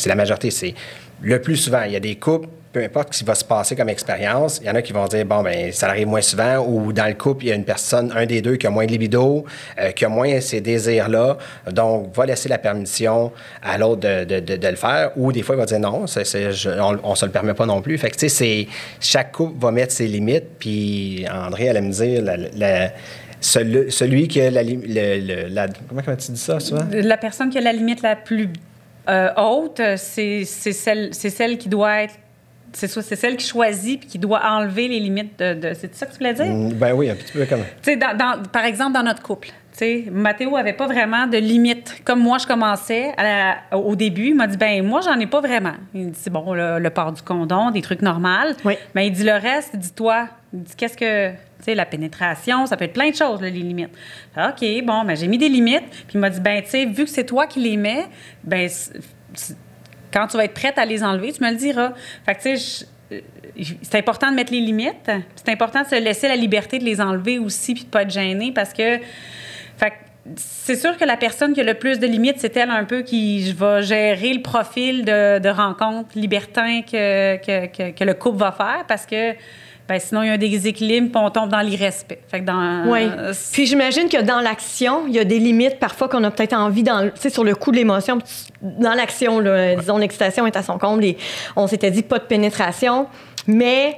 la 0.07 0.15
majorité. 0.15 0.51
C'est 0.51 0.75
le 1.23 1.41
plus 1.41 1.57
souvent, 1.57 1.83
il 1.83 1.93
y 1.93 1.97
a 1.97 2.01
des 2.01 2.17
couples, 2.17 2.49
peu 2.73 2.83
importe 2.85 3.15
ce 3.15 3.21
qui 3.21 3.25
va 3.25 3.35
se 3.35 3.45
passer 3.45 3.75
comme 3.75 3.89
expérience, 3.89 4.59
il 4.63 4.67
y 4.67 4.71
en 4.71 4.75
a 4.75 4.83
qui 4.83 4.93
vont 4.93 5.07
dire, 5.07 5.25
bon, 5.25 5.43
ben 5.43 5.73
ça 5.73 5.89
arrive 5.89 6.09
moins 6.09 6.21
souvent, 6.21 6.59
ou 6.59 6.93
dans 6.93 7.07
le 7.07 7.15
couple, 7.15 7.45
il 7.45 7.49
y 7.49 7.53
a 7.53 7.55
une 7.55 7.65
personne, 7.65 8.13
un 8.15 8.27
des 8.27 8.43
deux 8.43 8.57
qui 8.57 8.67
a 8.67 8.71
moins 8.71 8.85
de 8.85 8.91
libido, 8.93 9.47
euh, 9.81 9.93
qui 9.93 10.05
a 10.05 10.11
moins 10.11 10.39
ces 10.43 10.61
désirs-là, 10.61 11.39
donc 11.73 12.15
va 12.15 12.27
laisser 12.27 12.51
la 12.51 12.59
permission 12.59 13.33
à 13.63 13.79
l'autre 13.79 14.01
de, 14.03 14.25
de, 14.25 14.41
de, 14.41 14.57
de 14.57 14.69
le 14.69 14.77
faire, 14.77 15.13
ou 15.17 15.33
des 15.33 15.43
fois, 15.43 15.55
il 15.55 15.59
va 15.59 15.65
dire 15.65 15.81
non, 15.81 16.05
je- 16.07 16.81
on, 16.81 16.99
on 17.03 17.15
se 17.15 17.25
le 17.25 17.33
permet 17.33 17.55
pas 17.55 17.65
non 17.65 17.81
plus. 17.81 17.97
Fait 17.97 18.11
que, 18.11 18.17
tu 18.17 18.29
sais, 18.29 18.29
c'est, 18.29 18.67
chaque 19.01 19.33
couple 19.33 19.59
va 19.59 19.71
mettre 19.71 19.95
ses 19.95 20.07
limites, 20.07 20.59
puis 20.59 21.25
André 21.33 21.71
allait 21.71 21.81
me 21.81 21.93
dire, 21.93 22.23
la- 22.23 22.37
la- 22.37 22.91
celui, 23.41 23.91
celui 23.91 24.29
qui 24.29 24.41
a 24.43 24.51
la, 24.51 24.63
le- 24.63 24.75
le- 24.85 25.49
la- 25.49 25.69
Comment 25.89 26.03
comment 26.05 26.17
tu 26.17 26.31
dis 26.33 26.39
ça 26.41 26.61
souvent? 26.61 26.85
La 26.93 27.17
personne 27.17 27.49
qui 27.49 27.57
a 27.57 27.63
la 27.63 27.73
limite 27.73 28.03
la 28.03 28.17
plus 28.17 28.51
euh, 29.09 29.31
haute, 29.37 29.81
c'est 29.97 30.45
c'est 30.45 30.73
celle, 30.73 31.11
c'est 31.13 31.31
celle 31.31 31.59
qui 31.59 31.69
doit 31.69 32.03
être. 32.03 32.15
C'est 32.73 32.89
ça, 32.89 33.01
c'est 33.01 33.17
celle 33.17 33.37
qui 33.37 33.47
choisit 33.47 34.01
puis 34.01 34.09
qui 34.09 34.19
doit 34.19 34.43
enlever 34.45 34.87
les 34.89 35.01
limites 35.01 35.39
de. 35.39 35.55
de- 35.55 35.73
c'est 35.75 35.95
ça 35.95 36.05
que 36.07 36.13
tu 36.13 36.19
voulais 36.19 36.35
dire? 36.35 36.45
Mm, 36.47 36.73
Ben 36.75 36.93
oui, 36.93 37.09
un 37.09 37.15
petit 37.15 37.33
peu 37.33 37.47
comme. 37.47 37.61
Tu 37.83 37.93
sais, 37.93 37.97
dans- 37.97 38.15
dans- 38.17 38.43
par 38.53 38.65
exemple, 38.67 38.93
dans 38.93 39.03
notre 39.03 39.23
couple, 39.23 39.49
tu 39.49 39.55
sais, 39.79 40.05
Mathéo 40.11 40.57
avait 40.57 40.75
pas 40.75 40.87
vraiment 40.87 41.27
de 41.27 41.39
limite. 41.39 42.03
Comme 42.05 42.21
moi, 42.21 42.37
je 42.39 42.47
commençais 42.47 43.15
à 43.17 43.23
la- 43.71 43.79
au 43.79 43.97
début, 43.97 44.27
il 44.29 44.35
m'a 44.35 44.47
dit, 44.47 44.59
ben 44.59 44.85
moi, 44.85 45.01
j'en 45.01 45.19
ai 45.19 45.27
pas 45.27 45.41
vraiment. 45.41 45.73
Il 45.95 46.11
dit, 46.11 46.29
bon, 46.31 46.53
le, 46.53 46.79
le 46.79 46.91
port 46.91 47.13
du 47.13 47.23
condom, 47.23 47.71
des 47.71 47.81
trucs 47.83 48.03
normaux. 48.03 48.53
Oui. 48.65 48.75
Mais 48.95 49.07
il 49.07 49.13
dit 49.13 49.25
le 49.25 49.33
reste, 49.35 49.71
il 49.73 49.81
dit, 49.81 49.93
toi, 49.93 50.29
il 50.53 50.63
dit, 50.65 50.75
qu'est-ce 50.77 50.97
que, 50.99 51.31
tu 51.65 51.75
la 51.75 51.87
pénétration, 51.87 52.67
ça 52.67 52.77
peut 52.77 52.85
être 52.85 52.93
plein 52.93 53.11
de 53.11 53.17
choses, 53.17 53.41
les 53.41 53.51
limites. 53.51 53.91
OK, 54.37 54.65
bon, 54.85 55.05
ben 55.05 55.17
j'ai 55.17 55.27
mis 55.27 55.39
des 55.39 55.49
limites. 55.49 55.89
Puis 55.91 56.15
il 56.15 56.21
m'a 56.21 56.31
dit, 56.31 56.41
ben 56.41 56.63
tu 56.63 56.71
sais, 56.71 56.85
vu 56.85 57.05
que 57.05 57.11
c'est 57.11 57.25
toi 57.25 57.47
qui 57.47 57.61
les 57.61 57.77
mets, 57.77 58.07
ben 58.45 58.69
quand 60.13 60.27
tu 60.29 60.37
vas 60.37 60.45
être 60.45 60.55
prête 60.55 60.79
à 60.79 60.85
les 60.85 61.03
enlever, 61.03 61.33
tu 61.33 61.43
me 61.43 61.51
le 61.51 61.57
diras. 61.57 61.93
Fait 62.25 62.35
que, 62.35 62.43
tu 62.43 62.57
sais, 62.57 62.87
euh, 63.13 63.21
c'est 63.83 63.99
important 63.99 64.31
de 64.31 64.37
mettre 64.37 64.53
les 64.53 64.61
limites. 64.61 65.11
C'est 65.35 65.51
important 65.51 65.83
de 65.83 65.89
se 65.89 65.97
laisser 65.97 66.29
la 66.29 66.37
liberté 66.37 66.79
de 66.79 66.85
les 66.85 67.01
enlever 67.01 67.39
aussi 67.39 67.75
puis 67.75 67.85
de 67.85 67.89
pas 67.89 68.03
être 68.03 68.11
gêné 68.11 68.53
parce 68.53 68.73
que. 68.73 68.99
C'est 70.35 70.75
sûr 70.75 70.97
que 70.97 71.05
la 71.05 71.17
personne 71.17 71.53
qui 71.53 71.61
a 71.61 71.63
le 71.63 71.75
plus 71.75 72.01
de 72.01 72.07
limites, 72.09 72.41
c'est 72.41 72.57
elle 72.57 72.71
un 72.71 72.83
peu 72.83 73.03
qui 73.03 73.53
va 73.53 73.81
gérer 73.81 74.35
le 74.35 74.43
profil 74.43 75.05
de, 75.05 75.39
de 75.39 75.49
rencontre 75.49 76.19
libertin 76.19 76.83
que 76.83 78.05
le 78.05 78.13
couple 78.15 78.39
va 78.39 78.51
faire 78.51 78.85
parce 78.89 79.07
que 79.07 79.37
ben, 79.89 80.01
sinon, 80.01 80.23
il 80.23 80.27
y 80.27 80.31
a 80.31 80.33
un 80.33 80.39
déséquilibre 80.39 81.09
puis 81.13 81.23
on 81.25 81.31
tombe 81.31 81.49
dans 81.51 81.61
l'irrespect. 81.61 82.19
Fait 82.29 82.41
que 82.41 82.45
dans. 82.45 82.91
Oui. 82.91 83.09
Puis 83.53 83.67
j'imagine 83.67 84.09
que 84.09 84.21
dans 84.23 84.41
l'action, 84.41 85.07
il 85.07 85.15
y 85.15 85.19
a 85.19 85.25
des 85.25 85.39
limites 85.39 85.79
parfois 85.79 86.09
qu'on 86.09 86.25
a 86.25 86.31
peut-être 86.31 86.55
envie, 86.55 86.83
dans, 86.83 87.03
le- 87.03 87.11
tu 87.13 87.21
sais, 87.21 87.31
sur 87.31 87.45
le 87.45 87.55
coup 87.55 87.71
de 87.71 87.77
l'émotion, 87.77 88.19
dans 88.63 88.95
l'action, 88.95 89.39
là, 89.41 89.77
disons, 89.77 89.99
l'excitation 89.99 90.47
est 90.47 90.57
à 90.57 90.63
son 90.63 90.79
comble 90.79 91.05
et 91.05 91.17
on 91.55 91.67
s'était 91.67 91.91
dit 91.91 92.03
pas 92.03 92.19
de 92.19 92.25
pénétration, 92.25 93.07
mais 93.47 93.97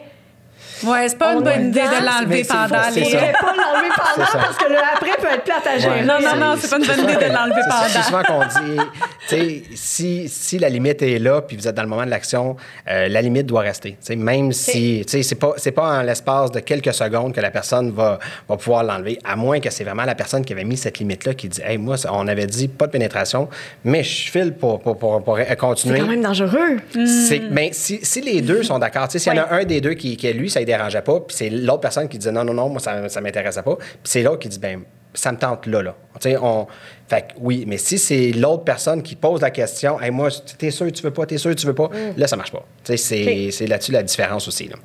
Ouais, 0.85 1.09
c'est 1.09 1.19
pas 1.19 1.35
On 1.35 1.39
une 1.39 1.45
bonne 1.45 1.53
est 1.53 1.69
idée 1.69 1.81
de 1.81 2.05
l'enlever 2.05 2.27
mais 2.29 2.45
pendant 2.45 2.89
les. 2.95 3.05
ça. 3.05 3.17
ne 3.21 3.33
pas 3.33 3.55
l'enlever 3.57 3.89
pendant 3.97 4.27
parce 4.33 4.57
que 4.57 4.69
le 4.73 4.79
après 4.79 5.17
peut 5.21 5.35
être 5.35 5.45
plate 5.45 5.67
à 5.67 5.79
gérer. 5.79 6.01
Ouais. 6.01 6.05
Non, 6.07 6.15
non, 6.21 6.37
non, 6.37 6.55
c'est 6.61 6.71
pas 6.71 6.79
une 6.79 6.87
bonne 6.87 7.05
idée 7.05 7.27
de 7.29 7.33
l'enlever 7.33 7.61
C'est- 7.63 7.89
C'est 7.89 7.93
pendant. 7.95 8.05
souvent 8.05 8.23
qu'on 8.23 8.61
dit, 8.61 8.81
tu 9.29 9.37
sais, 9.37 9.63
si, 9.75 10.29
si 10.29 10.59
la 10.59 10.69
limite 10.69 11.03
est 11.03 11.19
là, 11.19 11.43
puis 11.43 11.57
vous 11.57 11.67
êtes 11.69 11.75
dans 11.75 11.83
le 11.83 11.89
moment 11.89 12.05
de 12.05 12.11
l'action, 12.11 12.57
euh, 12.91 13.09
la 13.09 13.23
limite 13.23 13.47
doit 13.47 13.63
rester. 13.63 13.93
Tu 13.93 13.97
sais, 14.01 14.17
même 14.17 14.53
si, 14.53 15.03
tu 15.07 15.11
sais, 15.11 15.23
c'est 15.23 15.35
pas, 15.35 15.53
c'est 15.57 15.73
pas 15.73 15.99
en 15.99 16.03
l'espace 16.03 16.51
de 16.53 16.61
quelques 16.61 16.95
secondes 16.95 17.35
que 17.35 17.41
la 17.41 17.51
personne 17.51 17.91
va, 17.93 18.19
va 18.49 18.57
pouvoir 18.57 18.85
l'enlever, 18.85 19.19
à 19.25 19.37
moins 19.37 19.61
que 19.61 19.71
c'est 19.71 19.85
vraiment 19.85 20.05
la 20.05 20.15
personne 20.15 20.45
qui 20.45 20.53
avait 20.53 20.65
mis 20.65 20.77
cette 20.77 20.99
limite-là 20.99 21.35
qui 21.35 21.49
dit, 21.49 21.61
hey, 21.65 21.79
moi, 21.79 21.97
on 22.11 22.27
avait 22.29 22.47
dit 22.47 22.69
pas 22.69 22.87
de 22.87 22.93
pénétration, 22.93 23.49
mais 23.85 24.03
je 24.03 24.31
file 24.31 24.53
pour, 24.55 24.81
pour, 24.81 24.99
pour, 24.99 25.23
pour 25.23 25.39
C'est 25.39 25.57
continuer. 25.57 25.99
quand 26.01 26.07
même 26.07 26.23
dangereux. 26.23 26.77
C'est- 26.93 27.39
ben, 27.51 27.69
si, 27.73 28.01
si 28.03 28.21
les 28.21 28.41
deux 28.43 28.63
sont 28.63 28.79
d'accord, 28.79 29.09
tu 29.09 29.13
sais, 29.13 29.19
s'il 29.19 29.35
y 29.35 29.41
en 29.41 29.45
a 29.45 29.53
un 29.55 29.65
des 29.65 29.81
deux 29.81 29.95
qui, 29.95 30.17
qui 30.17 30.33
lui, 30.33 30.51
ça 30.51 30.61
dérangeait 30.69 31.03
pas, 31.03 31.21
puis 31.21 31.37
c'est 31.37 31.51
l'autre 31.51 31.81
personne 31.81 32.09
qui 32.09 32.19
dit 32.19 32.31
non, 32.31 32.45
non, 32.45 32.55
non, 32.55 32.69
moi, 32.69 32.81
ça 32.81 33.01
ne 33.01 33.21
m'intéressait 33.21 33.63
pas, 33.63 33.77
puis 33.77 33.99
c'est 34.05 34.23
l'autre 34.23 34.39
qui 34.39 34.49
dit 34.49 34.59
ben 34.59 34.83
ça 35.15 35.33
me 35.33 35.39
tente 35.39 35.67
là, 35.67 35.83
là. 35.83 35.95
Tu 36.21 36.31
sais, 36.31 36.37
on... 36.37 36.67
Fait 37.09 37.23
que 37.23 37.27
oui, 37.39 37.65
mais 37.67 37.79
si 37.79 37.99
c'est 37.99 38.31
l'autre 38.33 38.65
personne 38.65 39.03
qui 39.03 39.17
pose 39.17 39.41
la 39.41 39.51
question, 39.51 40.01
hey, 40.01 40.11
moi, 40.11 40.29
t'es 40.59 40.71
sûr, 40.71 40.93
tu 40.93 41.03
veux 41.03 41.11
pas, 41.11 41.27
t'es 41.27 41.39
sûr, 41.39 41.55
tu 41.55 41.67
veux 41.67 41.75
pas, 41.75 41.91
là, 42.17 42.27
ça 42.29 42.37
marche 42.37 42.53
pas. 42.53 42.65
Tu 42.85 42.97
sais, 42.97 42.97
c'est 42.97 43.47
Ok. 43.47 43.53
c'est 43.53 43.67
là-dessus 43.67 43.93
la 43.93 44.03
différence 44.03 44.47
aussi, 44.47 44.69
là. 44.69 44.77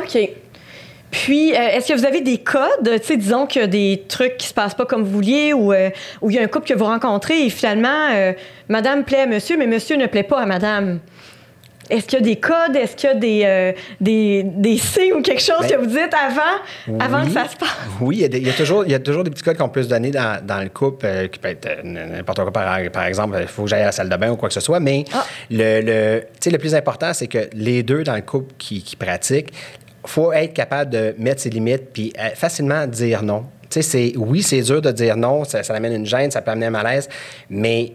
OK. 0.00 0.30
Puis, 1.10 1.54
euh, 1.54 1.68
est-ce 1.68 1.92
que 1.92 1.98
vous 1.98 2.04
avez 2.04 2.22
des 2.22 2.38
codes? 2.38 2.90
Tu 3.00 3.06
sais, 3.06 3.16
disons 3.16 3.46
qu'il 3.46 3.60
y 3.60 3.64
a 3.64 3.68
des 3.68 4.02
trucs 4.08 4.36
qui 4.36 4.48
se 4.48 4.54
passent 4.54 4.74
pas 4.74 4.84
comme 4.84 5.04
vous 5.04 5.12
vouliez 5.12 5.52
ou 5.52 5.72
euh, 5.72 5.90
il 6.26 6.32
y 6.32 6.38
a 6.38 6.42
un 6.42 6.48
couple 6.48 6.66
que 6.66 6.74
vous 6.74 6.86
rencontrez 6.86 7.46
et 7.46 7.50
finalement, 7.50 8.08
euh, 8.12 8.32
madame 8.68 9.04
plaît 9.04 9.20
à 9.20 9.26
monsieur, 9.26 9.56
mais 9.56 9.66
monsieur 9.68 9.96
ne 9.96 10.06
plaît 10.06 10.24
pas 10.24 10.40
à 10.40 10.46
madame. 10.46 10.98
Est-ce 11.90 12.06
qu'il 12.06 12.18
y 12.18 12.22
a 12.22 12.24
des 12.24 12.36
codes? 12.36 12.74
Est-ce 12.76 12.96
qu'il 12.96 13.08
y 13.08 13.12
a 13.12 13.14
des, 13.14 13.42
euh, 13.44 13.72
des, 14.00 14.42
des 14.44 14.78
signes 14.78 15.12
ou 15.14 15.22
quelque 15.22 15.42
chose 15.42 15.56
Ben, 15.60 15.68
que 15.68 15.76
vous 15.76 15.86
dites 15.86 16.12
avant, 16.14 16.98
avant 17.04 17.24
que 17.26 17.32
ça 17.32 17.48
se 17.48 17.56
passe? 17.56 17.68
Oui, 18.00 18.16
il 18.16 18.22
y, 18.22 18.24
a 18.24 18.28
des- 18.28 18.38
il 18.38 18.46
y 18.46 18.50
a 18.50 18.54
toujours, 18.54 18.84
il 18.84 18.92
y 18.92 18.94
a 18.94 18.98
toujours 18.98 19.24
des 19.24 19.30
petits 19.30 19.42
codes 19.42 19.56
qu'on 19.56 19.68
peut 19.68 19.82
se 19.82 19.88
donner 19.88 20.10
dans, 20.10 20.44
dans 20.44 20.62
le 20.62 20.68
couple, 20.68 21.06
euh, 21.06 21.28
qui 21.28 21.38
peut 21.38 21.48
être 21.48 21.66
euh, 21.66 21.82
n'importe 21.84 22.38
quoi. 22.42 22.52
Par, 22.52 22.78
par 22.92 23.04
exemple, 23.06 23.36
il 23.40 23.46
faut 23.48 23.64
que 23.64 23.68
j'aille 23.70 23.82
à 23.82 23.86
la 23.86 23.92
salle 23.92 24.08
de 24.08 24.16
bain 24.16 24.30
ou 24.30 24.36
quoi 24.36 24.48
que 24.48 24.54
ce 24.54 24.60
soit. 24.60 24.80
Mais 24.80 25.04
Ah. 25.12 25.24
le, 25.50 25.80
le, 25.82 26.22
le 26.50 26.58
plus 26.58 26.74
important, 26.74 27.12
c'est 27.12 27.26
que 27.26 27.48
les 27.52 27.82
deux 27.82 28.02
dans 28.04 28.14
le 28.16 28.22
couple 28.22 28.54
qui, 28.58 28.82
qui 28.82 28.96
pratiquent, 28.96 29.52
faut 30.06 30.32
être 30.32 30.52
capable 30.52 30.90
de 30.90 31.14
mettre 31.18 31.40
ses 31.40 31.50
limites 31.50 31.92
puis 31.92 32.12
euh, 32.18 32.28
facilement 32.34 32.86
dire 32.86 33.22
non. 33.22 33.44
Tu 33.70 33.82
sais, 33.82 34.12
oui, 34.16 34.42
c'est 34.42 34.60
dur 34.60 34.80
de 34.82 34.92
dire 34.92 35.16
non, 35.16 35.44
ça, 35.44 35.62
ça 35.62 35.74
amène 35.74 35.94
une 35.94 36.06
gêne, 36.06 36.30
ça 36.30 36.42
peut 36.42 36.50
amener 36.52 36.66
un 36.66 36.70
malaise, 36.70 37.08
mais 37.50 37.92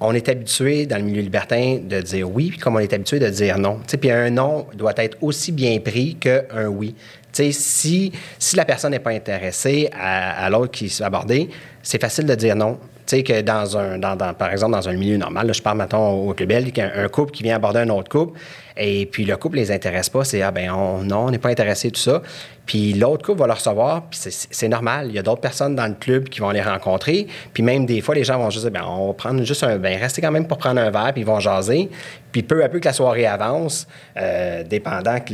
on 0.00 0.14
est 0.14 0.28
habitué 0.28 0.86
dans 0.86 0.96
le 0.96 1.02
milieu 1.02 1.20
libertin 1.20 1.78
de 1.82 2.00
dire 2.00 2.30
oui, 2.30 2.50
comme 2.50 2.76
on 2.76 2.78
est 2.78 2.92
habitué 2.92 3.18
de 3.18 3.28
dire 3.28 3.58
non. 3.58 3.80
Puis 4.00 4.10
un 4.10 4.30
non 4.30 4.66
doit 4.74 4.94
être 4.96 5.18
aussi 5.20 5.52
bien 5.52 5.78
pris 5.78 6.16
qu'un 6.16 6.66
oui. 6.68 6.94
Si, 7.32 8.12
la 8.56 8.64
personne 8.64 8.90
n'est 8.90 8.98
pas 8.98 9.10
intéressée 9.10 9.88
à, 9.92 10.48
l'autre 10.50 10.72
qui 10.72 10.88
s'est 10.88 11.04
abordé, 11.04 11.48
c'est 11.82 12.00
facile 12.00 12.26
de 12.26 12.34
dire 12.34 12.56
non. 12.56 12.78
Que 13.06 13.40
dans 13.40 13.76
un, 13.76 13.98
dans, 13.98 14.14
dans- 14.14 14.34
par 14.34 14.52
exemple, 14.52 14.72
dans 14.72 14.88
un 14.88 14.92
milieu 14.92 15.16
normal, 15.16 15.52
je 15.52 15.60
parle 15.60 15.78
maintenant 15.78 16.10
au 16.12 16.32
Club 16.32 16.70
qu'un 16.70 16.92
un 16.94 17.08
couple 17.08 17.32
qui 17.32 17.42
vient 17.42 17.56
aborder 17.56 17.80
un 17.80 17.88
autre 17.88 18.08
couple, 18.08 18.38
et 18.76 19.04
puis 19.06 19.24
le 19.24 19.36
couple 19.36 19.56
les 19.56 19.72
intéresse 19.72 20.08
pas, 20.08 20.22
c'est 20.22 20.42
ah 20.42 20.52
ben 20.52 20.70
on, 20.70 21.02
non, 21.02 21.26
on 21.26 21.30
n'est 21.32 21.38
pas 21.38 21.48
intéressé, 21.48 21.90
tout 21.90 22.00
ça. 22.00 22.22
Puis 22.70 22.92
l'autre 22.92 23.26
couple 23.26 23.40
va 23.40 23.48
le 23.48 23.54
recevoir, 23.54 24.02
puis 24.08 24.20
c'est- 24.20 24.68
normal. 24.68 25.06
Il 25.08 25.14
y 25.16 25.18
a 25.18 25.22
d'autres 25.22 25.40
personnes 25.40 25.74
dans 25.74 25.88
le 25.88 25.94
club 25.94 26.28
qui 26.28 26.38
vont 26.38 26.50
les 26.50 26.62
rencontrer, 26.62 27.26
puis 27.52 27.64
même 27.64 27.84
des 27.84 28.00
fois, 28.00 28.14
les 28.14 28.22
gens 28.22 28.38
vont 28.38 28.48
juste 28.48 28.62
dire 28.64 28.70
ben 28.70 28.86
on 28.88 29.08
va 29.08 29.12
prendre 29.14 29.42
juste 29.42 29.64
un, 29.64 29.76
ben 29.76 29.98
restez 29.98 30.22
quand 30.22 30.30
même 30.30 30.46
pour 30.46 30.56
prendre 30.58 30.80
un 30.80 30.88
verre, 30.90 31.10
puis 31.12 31.22
ils 31.22 31.26
vont 31.26 31.40
jaser. 31.40 31.90
Puis 32.30 32.44
peu 32.44 32.62
à 32.62 32.68
peu 32.68 32.78
que 32.78 32.84
la 32.84 32.92
soirée 32.92 33.26
avance, 33.26 33.88
euh, 34.16 34.62
dépendant 34.62 35.18
que 35.18 35.32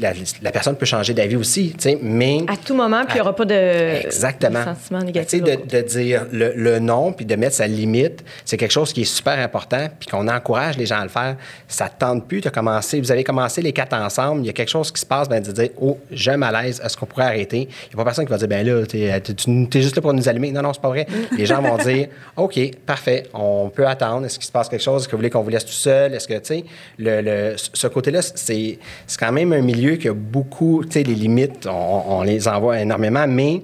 la, 0.00 0.12
la 0.42 0.50
personne 0.50 0.74
peut 0.74 0.84
changer 0.84 1.14
d'avis 1.14 1.36
aussi, 1.36 1.74
tu 1.78 1.90
sais, 1.90 1.98
mais 2.02 2.40
À 2.48 2.56
tout 2.56 2.74
moment, 2.74 3.02
puis 3.04 3.12
il 3.12 3.14
n'y 3.14 3.20
aura 3.20 3.36
pas 3.36 3.44
de, 3.44 4.04
Exactement. 4.04 4.64
Tu 4.64 4.96
sais, 4.98 5.04
négatifs. 5.04 5.42
de, 5.44 5.56
de 5.76 5.80
dire 5.82 6.26
le, 6.32 6.54
le 6.56 6.80
non 6.80 7.12
puis 7.12 7.24
de 7.24 7.36
mettre 7.36 7.54
sa 7.54 7.68
limite, 7.68 8.24
c'est 8.44 8.56
quelque 8.56 8.72
chose 8.72 8.92
qui 8.92 9.02
est 9.02 9.04
super 9.04 9.38
important 9.38 9.86
puis 10.00 10.08
qu'on 10.08 10.26
encourage 10.26 10.76
les 10.76 10.86
gens 10.86 10.98
à 10.98 11.04
le 11.04 11.08
faire. 11.08 11.36
Ça 11.68 11.84
ne 11.84 11.90
tente 11.96 12.26
plus 12.26 12.40
de 12.40 12.48
commencer. 12.48 13.00
Vous 13.00 13.12
avez 13.12 13.22
commencé 13.22 13.62
les 13.62 13.72
quatre 13.72 13.94
ensemble, 13.94 14.40
il 14.42 14.46
y 14.46 14.50
a 14.50 14.54
quelque 14.54 14.70
chose 14.70 14.90
qui 14.90 15.00
se 15.00 15.06
passe, 15.06 15.28
ben, 15.28 15.40
de 15.40 15.52
dire 15.52 15.68
Oh, 15.80 15.98
j'ai 16.32 16.34
un 16.34 16.52
malaise, 16.52 16.80
est-ce 16.84 16.96
qu'on 16.96 17.06
pourrait 17.06 17.24
arrêter 17.26 17.62
Il 17.62 17.88
n'y 17.88 17.94
a 17.94 17.96
pas 17.96 18.04
personne 18.04 18.24
qui 18.24 18.30
va 18.30 18.38
dire 18.38 18.48
Ben 18.48 18.66
là, 18.66 18.86
t'es- 18.86 19.20
tu 19.20 19.78
es 19.78 19.82
juste 19.82 19.96
là 19.96 20.02
pour 20.02 20.12
nous 20.14 20.28
allumer. 20.28 20.50
Non, 20.52 20.62
non, 20.62 20.72
c'est 20.72 20.80
pas 20.82 20.88
vrai. 20.88 21.06
les 21.36 21.46
gens 21.46 21.60
vont 21.62 21.76
dire 21.84 22.08
OK, 22.36 22.58
parfait, 22.86 23.24
on 23.34 23.68
peut 23.68 23.86
attendre. 23.86 24.26
Est-ce 24.26 24.38
qu'il 24.38 24.46
se 24.46 24.52
passe 24.52 24.68
quelque 24.68 24.82
chose? 24.82 25.02
Est-ce 25.02 25.08
que 25.08 25.12
vous 25.12 25.18
voulez 25.18 25.30
qu'on 25.30 25.42
vous 25.42 25.50
laisse 25.50 25.64
tout 25.66 25.72
seul? 25.72 26.14
Est-ce 26.14 26.26
que, 26.28 26.34
tu 26.34 26.40
sais, 26.44 26.64
le, 26.98 27.20
le- 27.20 27.54
ce 27.56 27.86
côté-là, 27.86 28.22
c'est, 28.22 28.78
c'est 29.06 29.18
quand 29.20 29.32
même 29.32 29.52
un 29.52 29.62
milieu 29.62 29.96
qui 29.96 30.08
a 30.08 30.14
beaucoup, 30.14 30.84
tu 30.84 30.92
sais, 30.92 31.02
les 31.02 31.14
limites, 31.14 31.66
on, 31.66 32.18
on 32.18 32.22
les 32.22 32.48
envoie 32.48 32.80
énormément, 32.80 33.26
mais 33.28 33.62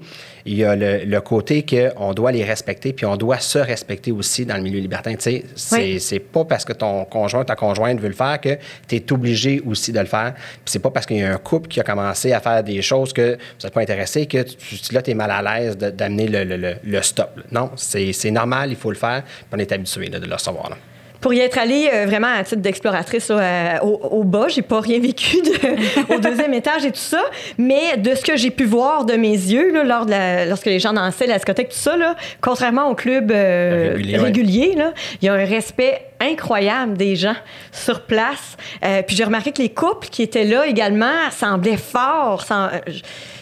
il 0.50 0.56
y 0.58 0.64
a 0.64 0.74
le, 0.74 1.04
le 1.04 1.20
côté 1.20 1.64
qu'on 1.64 2.14
doit 2.14 2.32
les 2.32 2.44
respecter, 2.44 2.92
puis 2.92 3.04
on 3.06 3.16
doit 3.16 3.38
se 3.38 3.58
respecter 3.58 4.12
aussi 4.12 4.46
dans 4.46 4.56
le 4.56 4.62
milieu 4.62 4.80
libertin. 4.80 5.14
Tu 5.14 5.20
sais, 5.20 5.44
c'est, 5.54 5.76
Oui. 5.76 6.00
c'est 6.00 6.18
pas 6.20 6.44
parce 6.44 6.64
que 6.64 6.72
ton 6.72 7.04
conjoint, 7.04 7.44
ta 7.44 7.54
conjointe 7.56 8.00
veut 8.00 8.08
le 8.08 8.14
faire 8.14 8.40
que 8.40 8.56
tu 8.87 8.96
es 8.96 9.12
obligé 9.12 9.61
aussi 9.66 9.92
de 9.92 10.00
le 10.00 10.06
faire. 10.06 10.34
Puis 10.34 10.62
c'est 10.66 10.78
pas 10.78 10.90
parce 10.90 11.06
qu'il 11.06 11.18
y 11.18 11.22
a 11.22 11.32
un 11.32 11.37
couple 11.38 11.68
qui 11.68 11.80
a 11.80 11.82
commencé 11.84 12.32
à 12.32 12.40
faire 12.40 12.62
des 12.64 12.80
choses 12.82 13.12
que 13.12 13.32
vous 13.32 13.64
n'êtes 13.64 13.72
pas 13.74 13.80
intéressé 13.82 14.26
que 14.26 14.42
tu, 14.42 14.92
là, 14.94 15.02
tu 15.02 15.11
es 15.11 15.14
mal 15.14 15.30
à 15.30 15.42
l'aise 15.42 15.76
d'amener 15.76 16.28
le, 16.28 16.44
le- 16.44 16.56
le- 16.56 16.76
le 16.84 17.02
stop. 17.02 17.30
Non, 17.52 17.70
c'est, 17.76 18.12
c'est 18.12 18.30
normal, 18.30 18.70
il 18.70 18.76
faut 18.76 18.90
le 18.90 18.96
faire, 18.96 19.22
puis 19.24 19.44
on 19.52 19.58
est 19.58 19.70
habitué 19.72 20.08
de 20.08 20.18
le 20.24 20.34
recevoir. 20.34 20.70
là. 20.70 20.76
Pour 21.20 21.35
y 21.35 21.40
être 21.40 21.59
allée 21.59 21.90
euh, 21.92 22.07
vraiment 22.07 22.28
à 22.28 22.44
titre 22.44 22.61
d'exploratrice 22.62 23.28
euh, 23.31 23.78
au, 23.83 23.98
au 24.18 24.24
bas, 24.24 24.46
j'ai 24.48 24.62
pas 24.62 24.81
rien 24.81 25.00
vécu 25.00 25.37
de- 25.42 26.14
au 26.14 26.18
deuxième 26.20 26.54
étage 26.54 26.85
et 26.85 26.92
tout 26.92 26.98
ça, 27.00 27.20
mais 27.59 27.96
de 27.96 28.14
ce 28.14 28.22
que 28.22 28.37
j'ai 28.37 28.50
pu 28.52 28.64
voir 28.64 29.04
de 29.04 29.14
mes 29.14 29.33
yeux 29.33 29.72
là, 29.72 29.83
lors 29.83 30.07
de 30.07 30.11
la- 30.12 30.46
lorsque 30.46 30.66
les 30.66 30.78
gens 30.78 30.92
dansaient 30.92 31.26
la 31.26 31.35
discothèque, 31.35 31.70
tout 31.70 31.76
ça, 31.76 31.96
là, 31.96 32.14
contrairement 32.40 32.88
au 32.88 32.94
club 32.94 33.33
euh, 33.33 33.94
Régulier, 33.96 34.16
ouais. 34.18 34.24
régulier, 34.24 34.74
là, 34.76 34.92
il 35.20 35.26
y 35.26 35.28
a 35.28 35.35
un 35.35 35.44
respect 35.44 36.02
incroyable 36.20 36.96
des 36.96 37.16
gens 37.16 37.37
sur 37.72 38.02
place. 38.02 38.57
Euh, 38.85 39.02
puis 39.02 39.16
j'ai 39.16 39.24
remarqué 39.24 39.50
que 39.52 39.62
les 39.62 39.68
couples 39.70 40.09
qui 40.09 40.22
étaient 40.22 40.44
là 40.44 40.66
également 40.66 41.31
semblaient 41.31 41.76
forts. 41.76 42.44
je, 42.87 43.00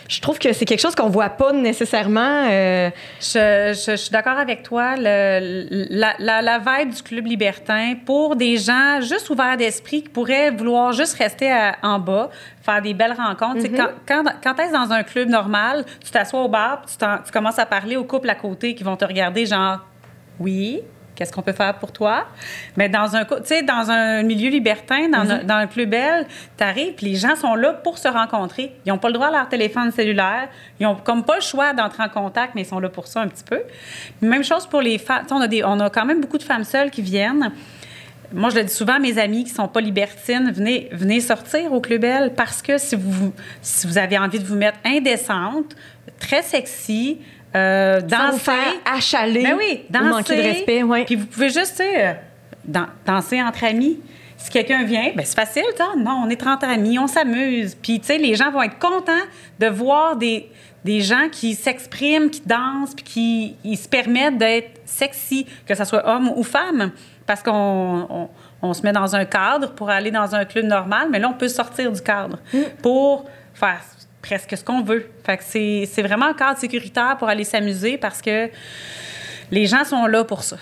je 0.08 0.20
trouve 0.20 0.38
que 0.38 0.52
c'est 0.52 0.64
quelque 0.64 0.80
chose 0.80 0.94
qu'on 0.94 1.08
voit 1.08 1.30
pas 1.30 1.52
nécessairement. 1.52 2.46
euh, 2.48 2.90
Je, 3.20 3.72
je- 3.74 3.90
je 3.92 3.96
suis 3.96 4.10
d'accord 4.10 4.38
avec 4.38 4.62
toi. 4.62 4.94
Le- 4.96 5.66
la, 5.90 6.14
la, 6.18 6.42
la 6.42 6.58
vibe 6.58 6.94
du 6.94 7.02
club 7.02 7.26
libertin, 7.26 7.94
pour 8.04 8.36
des 8.36 8.56
gens 8.56 9.00
juste 9.00 9.28
ouverts 9.30 9.56
d'esprit 9.56 10.02
qui 10.02 10.08
pourraient 10.08 10.50
vouloir 10.50 10.92
juste 10.92 11.16
rester 11.18 11.50
à- 11.50 11.76
en 11.82 11.98
bas, 11.98 12.30
faire 12.62 12.80
des 12.82 12.94
belles 12.94 13.14
rencontres. 13.16 13.60
C'est 13.62 13.68
Quand, 13.70 13.88
quand, 14.06 14.24
quand 14.42 14.54
dans 14.72 14.92
un 14.92 15.02
club 15.02 15.28
normal, 15.28 15.84
tu 16.04 16.10
t'assois 16.10 16.40
au 16.42 16.48
bar, 16.48 16.82
tu, 16.86 16.96
tu 16.96 17.32
commences 17.32 17.58
à 17.58 17.66
parler 17.66 17.96
aux 17.96 18.04
couples 18.04 18.30
à 18.30 18.34
côté 18.34 18.74
qui 18.74 18.84
vont 18.84 18.96
te 18.96 19.04
regarder 19.04 19.46
genre, 19.46 19.78
oui, 20.38 20.82
Qu'est-ce 21.16 21.32
qu'on 21.32 21.42
peut 21.42 21.52
faire 21.52 21.74
pour 21.74 21.92
toi? 21.92 22.26
Mais 22.76 22.88
dans 22.88 23.16
un, 23.16 23.24
tu 23.24 23.34
sais, 23.44 23.62
dans 23.62 23.90
un 23.90 24.22
milieu 24.22 24.50
libertin, 24.50 25.08
dans, 25.08 25.26
Mm-hmm. 25.26 25.46
dans 25.46 25.60
le 25.60 25.66
plus 25.66 25.86
bel, 25.86 26.26
tu 26.56 26.64
arrives, 26.64 26.94
puis 26.94 27.06
les 27.06 27.16
gens 27.16 27.36
sont 27.36 27.54
là 27.54 27.72
pour 27.72 27.98
se 27.98 28.08
rencontrer. 28.08 28.72
Ils 28.84 28.90
n'ont 28.90 28.98
pas 28.98 29.08
le 29.08 29.14
droit 29.14 29.28
à 29.28 29.30
leur 29.30 29.48
téléphone 29.48 29.90
cellulaire. 29.90 30.48
Ils 30.78 30.84
n'ont 30.84 30.96
comme 30.96 31.24
pas 31.24 31.36
le 31.36 31.42
choix 31.42 31.72
d'entrer 31.72 32.04
en 32.04 32.08
contact, 32.08 32.54
mais 32.54 32.62
ils 32.62 32.66
sont 32.66 32.78
là 32.78 32.88
pour 32.88 33.06
ça 33.06 33.20
un 33.20 33.28
petit 33.28 33.44
peu. 33.44 33.60
Même 34.20 34.44
chose 34.44 34.66
pour 34.66 34.80
les 34.80 34.98
femmes. 34.98 35.24
On 35.30 35.40
a, 35.40 35.48
des, 35.48 35.64
on 35.64 35.80
a 35.80 35.90
quand 35.90 36.04
même 36.04 36.20
beaucoup 36.20 36.38
de 36.38 36.42
femmes 36.42 36.64
seules 36.64 36.90
qui 36.90 37.02
viennent. 37.02 37.52
Moi, 38.32 38.50
je 38.50 38.56
le 38.56 38.64
dis 38.64 38.72
souvent 38.72 38.94
à 38.94 38.98
mes 38.98 39.18
amis 39.18 39.44
qui 39.44 39.50
sont 39.50 39.68
pas 39.68 39.80
libertines, 39.80 40.50
venez, 40.50 40.88
venez 40.92 41.20
sortir 41.20 41.72
au 41.72 41.80
Club 41.80 42.04
parce 42.34 42.60
que 42.60 42.76
si 42.76 42.96
vous, 42.96 43.32
si 43.62 43.86
vous 43.86 43.98
avez 43.98 44.18
envie 44.18 44.40
de 44.40 44.44
vous 44.44 44.56
mettre 44.56 44.78
indécente, 44.84 45.76
très 46.18 46.42
sexy, 46.42 47.18
euh, 47.56 48.00
danser... 48.00 48.38
faire 48.38 48.74
achaler 48.84 49.42
Ben 49.42 49.54
oui, 49.56 49.84
ou 49.88 49.92
danser. 49.92 50.08
manquer 50.10 50.36
de 50.36 50.42
respect. 50.42 51.04
Puis 51.06 51.16
vous 51.16 51.26
pouvez 51.26 51.48
juste, 51.48 51.76
tu 51.76 51.82
sais, 51.84 52.06
euh, 52.06 52.12
dan- 52.64 52.88
danser 53.06 53.42
entre 53.42 53.64
amis. 53.64 53.98
Si 54.36 54.50
quelqu'un 54.50 54.84
vient, 54.84 55.12
ben 55.16 55.24
c'est 55.24 55.34
facile, 55.34 55.64
ça. 55.76 55.88
Non, 55.96 56.22
on 56.24 56.28
est 56.28 56.46
entre 56.46 56.66
amis, 56.66 56.98
on 56.98 57.06
s'amuse. 57.06 57.74
Puis, 57.74 58.00
tu 58.00 58.06
sais, 58.06 58.18
les 58.18 58.34
gens 58.34 58.50
vont 58.50 58.62
être 58.62 58.78
contents 58.78 59.12
de 59.58 59.66
voir 59.66 60.16
des, 60.16 60.48
des 60.84 61.00
gens 61.00 61.28
qui 61.32 61.54
s'expriment, 61.54 62.28
qui 62.28 62.42
dansent, 62.44 62.94
puis 62.94 63.04
qui 63.04 63.56
ils 63.64 63.78
se 63.78 63.88
permettent 63.88 64.36
d'être 64.38 64.80
sexy, 64.84 65.46
que 65.66 65.74
ce 65.74 65.84
soit 65.84 66.06
homme 66.06 66.30
ou 66.36 66.42
femme. 66.42 66.90
Parce 67.26 67.42
qu'on 67.42 68.06
on, 68.10 68.28
on 68.62 68.74
se 68.74 68.82
met 68.82 68.92
dans 68.92 69.16
un 69.16 69.24
cadre 69.24 69.72
pour 69.72 69.88
aller 69.90 70.10
dans 70.10 70.34
un 70.34 70.44
club 70.44 70.66
normal, 70.66 71.08
mais 71.10 71.18
là, 71.18 71.28
on 71.30 71.36
peut 71.38 71.48
sortir 71.48 71.90
du 71.90 72.00
cadre 72.02 72.38
pour 72.82 73.24
faire 73.54 73.80
presque 74.26 74.56
ce 74.56 74.64
qu'on 74.64 74.82
veut. 74.82 75.08
Fait 75.24 75.36
que 75.38 75.44
c'est 75.44 75.88
c'est 75.90 76.02
vraiment 76.02 76.26
un 76.26 76.34
cadre 76.34 76.58
sécuritaire 76.58 77.16
pour 77.18 77.28
aller 77.28 77.44
s'amuser 77.44 77.96
parce 77.96 78.20
que 78.20 78.50
les 79.50 79.66
gens 79.66 79.84
sont 79.84 80.06
là 80.06 80.24
pour 80.24 80.42
ça. 80.42 80.56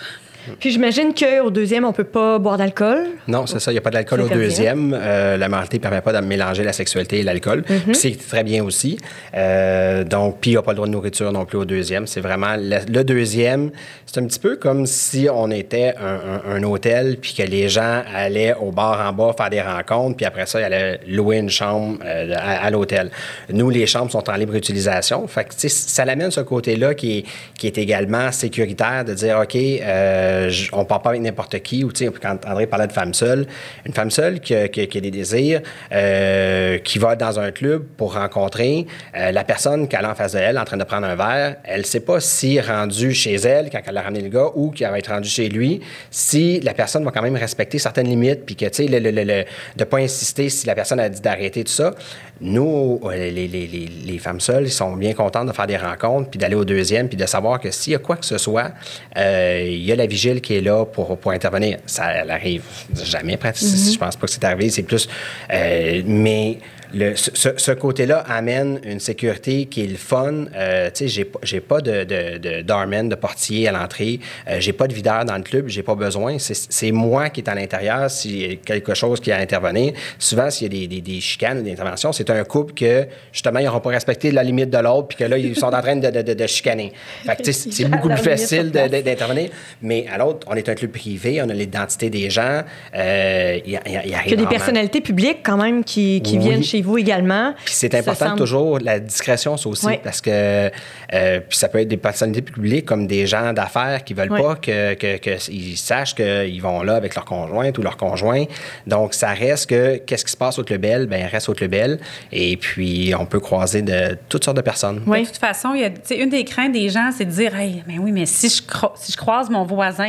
Puis 0.59 0.71
j'imagine 0.71 1.13
qu'au 1.13 1.49
deuxième, 1.49 1.85
on 1.85 1.93
peut 1.93 2.03
pas 2.03 2.39
boire 2.39 2.57
d'alcool? 2.57 3.05
Non, 3.27 3.45
c'est 3.47 3.59
ça. 3.59 3.71
Il 3.71 3.75
n'y 3.75 3.79
a 3.79 3.81
pas 3.81 3.89
d'alcool 3.89 4.21
au 4.21 4.27
deuxième. 4.29 4.97
Euh, 4.99 5.37
la 5.37 5.49
moralité 5.49 5.77
ne 5.77 5.81
permet 5.81 6.01
pas 6.01 6.13
de 6.13 6.25
mélanger 6.25 6.63
la 6.63 6.73
sexualité 6.73 7.19
et 7.19 7.23
l'alcool. 7.23 7.63
Mhm. 7.69 7.93
C'est 7.93 8.17
très 8.27 8.43
bien 8.43 8.63
aussi. 8.63 8.97
Euh, 9.35 10.03
donc, 10.03 10.37
puis 10.41 10.51
il 10.51 10.53
n'y 10.53 10.57
a 10.57 10.61
pas 10.61 10.71
le 10.71 10.75
droit 10.75 10.87
de 10.87 10.91
nourriture 10.93 11.31
non 11.31 11.45
plus 11.45 11.57
au 11.57 11.65
deuxième. 11.65 12.07
C'est 12.07 12.21
vraiment 12.21 12.55
le, 12.57 12.77
le 12.91 13.03
deuxième. 13.03 13.71
C'est 14.05 14.19
un 14.19 14.25
petit 14.25 14.39
peu 14.39 14.55
comme 14.55 14.85
si 14.85 15.27
on 15.33 15.51
était 15.51 15.93
un, 15.99 16.51
un- 16.53 16.55
un 16.55 16.63
hôtel, 16.63 17.17
puis 17.21 17.33
que 17.37 17.43
les 17.43 17.67
gens 17.69 18.01
allaient 18.13 18.53
au 18.59 18.71
bar 18.71 19.07
en 19.09 19.13
bas 19.13 19.33
faire 19.37 19.49
des 19.49 19.61
rencontres, 19.61 20.17
puis 20.17 20.25
après 20.25 20.45
ça, 20.45 20.59
ils 20.61 20.63
allaient 20.63 20.99
louer 21.07 21.37
une 21.37 21.49
chambre 21.49 21.97
euh, 22.05 22.33
à, 22.35 22.65
à 22.65 22.69
l'hôtel. 22.69 23.09
Nous, 23.51 23.69
les 23.69 23.85
chambres 23.87 24.11
sont 24.11 24.29
en 24.29 24.35
libre 24.35 24.55
utilisation. 24.55 25.27
Fait 25.27 25.43
que, 25.45 25.67
ça 25.67 26.05
l'amène 26.05 26.31
ce 26.31 26.41
côté-là 26.41 26.93
qui 26.93 27.19
est, 27.19 27.25
qui 27.57 27.67
est 27.67 27.77
également 27.77 28.31
sécuritaire 28.31 29.03
de 29.05 29.13
dire, 29.13 29.39
OK, 29.43 29.55
euh, 29.55 30.34
j- 30.49 30.69
on 30.73 30.79
ne 30.79 30.83
part 30.85 31.01
pas 31.01 31.09
avec 31.11 31.21
n'importe 31.21 31.59
qui. 31.59 31.83
Ou, 31.83 31.91
quand 32.21 32.37
André 32.47 32.67
parlait 32.67 32.87
de 32.87 32.93
femme 32.93 33.13
seule, 33.13 33.45
une 33.85 33.93
femme 33.93 34.11
seule 34.11 34.39
qui, 34.39 34.53
a- 34.55 34.67
qui 34.67 34.81
a- 34.81 35.01
des 35.01 35.11
désirs, 35.11 35.61
euh, 35.91 36.77
qui 36.79 36.99
va 36.99 37.15
dans 37.15 37.39
un 37.39 37.51
club 37.51 37.83
pour 37.97 38.13
rencontrer 38.13 38.85
euh, 39.17 39.31
la 39.31 39.43
personne 39.43 39.87
qu'elle 39.87 40.05
a 40.05 40.11
en 40.11 40.15
face 40.15 40.33
de 40.33 40.39
elle 40.39 40.57
en 40.57 40.65
train 40.65 40.77
de 40.77 40.83
prendre 40.83 41.07
un 41.07 41.15
verre, 41.15 41.55
elle 41.63 41.81
ne 41.81 41.85
sait 41.85 41.99
pas 41.99 42.19
si 42.19 42.59
rendu 42.59 43.13
chez 43.13 43.35
elle, 43.35 43.69
quand 43.69 43.79
elle 43.85 43.97
a 43.97 44.01
ramené 44.01 44.21
le 44.21 44.29
gars, 44.29 44.47
ou 44.55 44.71
qu'elle 44.71 44.91
va 44.91 44.99
être 44.99 45.11
rendue 45.11 45.29
chez 45.29 45.49
lui, 45.49 45.81
si 46.11 46.59
la 46.61 46.73
personne 46.73 47.03
va 47.03 47.11
quand 47.11 47.21
même 47.21 47.35
respecter 47.35 47.79
certaines 47.79 48.07
limites, 48.07 48.45
puis 48.45 48.55
que, 48.55 48.65
tu 48.65 48.83
sais, 48.83 48.87
le, 48.87 48.99
le- 48.99 49.11
le- 49.11 49.23
le- 49.23 49.43
de 49.43 49.45
ne 49.79 49.83
pas 49.85 49.97
insister 49.97 50.49
si 50.49 50.67
la 50.67 50.75
personne 50.75 50.99
a 50.99 51.09
dit 51.09 51.21
d'arrêter 51.21 51.63
tout 51.63 51.71
ça. 51.71 51.93
Nous, 52.41 52.99
euh, 53.05 53.11
les, 53.15 53.31
les- 53.47 53.67
les- 53.67 53.89
les 54.05 54.17
femmes 54.19 54.39
seules, 54.41 54.65
ils 54.65 54.71
sont 54.71 54.95
bien 54.95 55.13
contentes 55.13 55.47
de 55.47 55.53
faire 55.53 55.67
des 55.67 55.77
rencontres, 55.77 56.29
puis 56.29 56.37
d'aller 56.37 56.55
au 56.55 56.65
deuxième, 56.65 57.07
puis 57.07 57.17
de 57.17 57.25
savoir 57.25 57.59
que 57.59 57.71
s'il 57.71 57.93
y 57.93 57.95
a 57.95 57.99
quoi 57.99 58.17
que 58.17 58.25
ce 58.25 58.37
soit, 58.37 58.71
euh, 59.17 59.63
il 59.65 59.83
y 59.85 59.91
a 59.91 59.95
la 59.95 60.07
qui 60.41 60.55
est 60.55 60.61
là 60.61 60.85
pour, 60.85 61.17
pour 61.17 61.31
intervenir. 61.31 61.77
Ça 61.85 62.11
elle 62.11 62.31
arrive 62.31 62.63
jamais, 63.03 63.37
pratiquement. 63.37 63.91
Je 63.93 63.97
pense 63.97 64.15
pas 64.15 64.27
que 64.27 64.31
c'est 64.31 64.43
arrivé. 64.43 64.69
C'est 64.69 64.83
plus... 64.83 65.07
euh, 65.51 66.01
mais... 66.05 66.57
Le, 66.93 67.13
ce, 67.15 67.71
côté-là 67.71 68.19
amène 68.19 68.79
une 68.85 69.01
sécurité 69.01 69.65
qui 69.65 69.83
est 69.83 69.87
le 69.87 69.97
fun. 69.97 70.45
Euh, 70.55 70.89
tu 70.93 71.09
sais, 71.09 71.25
j'ai 71.43 71.59
pas- 71.59 71.81
de, 71.81 72.05
de, 72.05 72.37
de 72.37 72.61
doorman, 72.61 73.09
de 73.09 73.15
portier 73.15 73.67
à 73.67 73.73
l'entrée. 73.73 74.21
Euh, 74.47 74.57
j'ai 74.59 74.71
pas 74.71 74.87
de 74.87 74.93
videur 74.93 75.25
dans 75.25 75.35
le 75.35 75.43
club. 75.43 75.67
J'ai 75.67 75.83
pas 75.83 75.95
besoin. 75.95 76.37
C'est 76.39 76.91
moi 76.91 77.29
qui 77.29 77.41
est 77.41 77.49
à 77.49 77.55
l'intérieur 77.55 78.09
s'il 78.09 78.37
y 78.37 78.53
a 78.53 78.55
quelque 78.55 78.93
chose 78.93 79.19
qui 79.19 79.31
a 79.31 79.37
à 79.37 79.39
intervenir. 79.41 79.91
Souvent, 80.19 80.49
s'il 80.49 80.73
y 80.73 80.83
a 80.83 80.87
des, 80.87 80.87
des, 80.87 81.01
des 81.01 81.19
chicanes 81.19 81.59
ou 81.59 81.63
des 81.63 81.73
interventions, 81.73 82.13
c'est 82.13 82.29
un 82.29 82.43
couple 82.45 82.73
que, 82.73 83.07
justement, 83.33 83.59
ils 83.59 83.65
n'auront 83.65 83.81
pas 83.81 83.89
respecté 83.89 84.31
la 84.31 84.43
limite 84.43 84.69
de 84.69 84.77
l'autre 84.77 85.09
puis 85.09 85.17
que 85.17 85.25
là, 85.25 85.37
ils 85.37 85.55
sont 85.57 85.73
en 85.73 85.81
train 85.81 85.97
de, 85.97 86.21
de, 86.21 86.47
chicaner. 86.47 86.93
Fait 87.25 87.35
que, 87.35 87.43
tu 87.43 87.51
sais, 87.51 87.71
c'est 87.71 87.85
beaucoup 87.89 88.07
plus 88.07 88.17
facile 88.17 88.71
d'intervenir. 88.71 89.49
Mais 89.81 90.05
à 90.15 90.17
l'autre, 90.17 90.47
on 90.49 90.55
est 90.55 90.67
un 90.69 90.75
club 90.75 90.91
privé. 90.91 91.41
On 91.41 91.49
a 91.49 91.53
l'identité 91.53 92.09
des 92.09 92.29
gens. 92.29 92.61
Euh, 92.95 93.59
il 93.65 93.71
y 93.71 93.75
a- 93.77 93.81
il 93.85 93.91
y 93.91 93.97
a- 93.97 94.03
il 94.03 94.05
y 94.05 94.05
Il 94.05 94.11
y 94.11 94.15
a 94.15 94.17
arrive 94.19 94.37
des 94.37 94.45
personnalités 94.45 95.01
publiques 95.01 95.39
quand 95.43 95.57
même 95.57 95.83
qui, 95.83 96.21
qui 96.21 96.37
Oui. 96.37 96.43
viennent 96.47 96.63
chez 96.63 96.81
vous 96.81 96.97
également. 96.97 97.53
puis 97.65 97.73
c'est 97.73 97.93
important 97.95 98.35
toujours 98.35 98.79
la 98.79 98.99
discrétion 98.99 99.57
ça 99.57 99.69
aussi 99.69 99.85
Oui. 99.87 99.99
parce 100.03 100.21
que 100.21 100.69
euh, 101.13 101.39
puis 101.47 101.57
ça 101.57 101.67
peut 101.69 101.79
être 101.79 101.87
des 101.87 101.97
personnalités 101.97 102.41
publiques 102.41 102.85
comme 102.85 103.07
des 103.07 103.27
gens 103.27 103.53
d'affaires 103.53 104.03
qui 104.03 104.13
veulent 104.13 104.31
Oui. 104.31 104.41
pas 104.41 104.55
que, 104.55 104.93
que, 104.95 105.17
que 105.17 105.51
ils 105.51 105.77
sachent 105.77 106.15
qu'ils 106.15 106.61
vont 106.61 106.81
là 106.83 106.95
avec 106.95 107.15
leur 107.15 107.25
conjointe 107.25 107.77
ou 107.77 107.81
leur 107.81 107.97
conjoint. 107.97 108.45
Donc 108.87 109.13
ça 109.13 109.29
reste 109.29 109.69
que 109.69 109.97
qu'est-ce 109.97 110.25
qui 110.25 110.31
se 110.31 110.37
passe 110.37 110.57
au 110.59 110.63
Club 110.63 110.81
Bell 110.81 111.07
ben 111.07 111.25
reste 111.27 111.49
au 111.49 111.53
Club 111.53 111.71
Bell 111.71 111.99
et 112.31 112.57
puis 112.57 113.13
on 113.19 113.25
peut 113.25 113.39
croiser 113.39 113.81
de 113.81 114.17
toutes 114.29 114.43
sortes 114.45 114.57
de 114.57 114.61
personnes. 114.61 115.01
Oui. 115.07 115.21
De 115.21 115.27
toute 115.27 115.37
façon, 115.37 115.73
il 115.75 115.81
y 115.81 115.83
a, 115.83 115.89
tu 115.89 115.97
sais, 116.03 116.17
une 116.17 116.29
des 116.29 116.43
craintes 116.45 116.71
des 116.71 116.89
gens, 116.89 117.09
c'est 117.15 117.25
de 117.25 117.31
dire 117.31 117.55
Hey, 117.55 117.83
mais 117.87 117.97
oui, 117.99 118.11
mais 118.11 118.25
si 118.25 118.49
je, 118.49 118.61
cro- 118.61 118.91
si 118.95 119.11
je 119.11 119.17
croise 119.17 119.49
mon 119.49 119.63
voisin, 119.63 120.04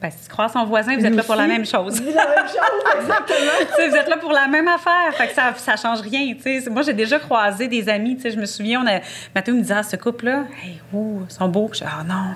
ben, 0.00 0.10
si 0.10 0.24
tu 0.24 0.28
croises 0.30 0.52
ton 0.52 0.64
voisin, 0.64 0.96
vous 0.96 1.04
êtes 1.04 1.14
là 1.14 1.22
pour 1.22 1.34
la 1.34 1.46
même 1.46 1.66
chose. 1.66 2.00
la 2.00 2.26
même 2.26 2.46
chose, 2.46 2.84
exactement. 3.00 3.88
Vous 3.90 3.96
êtes 3.96 4.08
là 4.08 4.16
pour 4.16 4.32
la 4.32 4.46
même 4.48 4.68
affaire. 4.68 5.12
Fait 5.12 5.28
que 5.28 5.34
ça, 5.34 5.52
ça 5.56 5.76
change 5.76 6.00
rien. 6.00 6.34
Moi, 6.70 6.82
j'ai 6.82 6.94
déjà 6.94 7.18
croisé 7.18 7.68
des 7.68 7.88
amis. 7.88 8.18
Je 8.22 8.36
me 8.36 8.46
souviens, 8.46 8.82
on 8.82 8.86
a, 8.88 9.00
Mathieu 9.34 9.52
me 9.54 9.60
disait, 9.60 9.74
ah, 9.76 9.82
ce 9.82 9.96
couple-là, 9.96 10.44
hey, 10.64 10.80
ouh, 10.92 11.22
ils 11.28 11.32
sont 11.34 11.48
beaux. 11.48 11.68
Je 11.72 11.80
dis, 11.80 11.84
ah 11.86 12.02
non, 12.02 12.34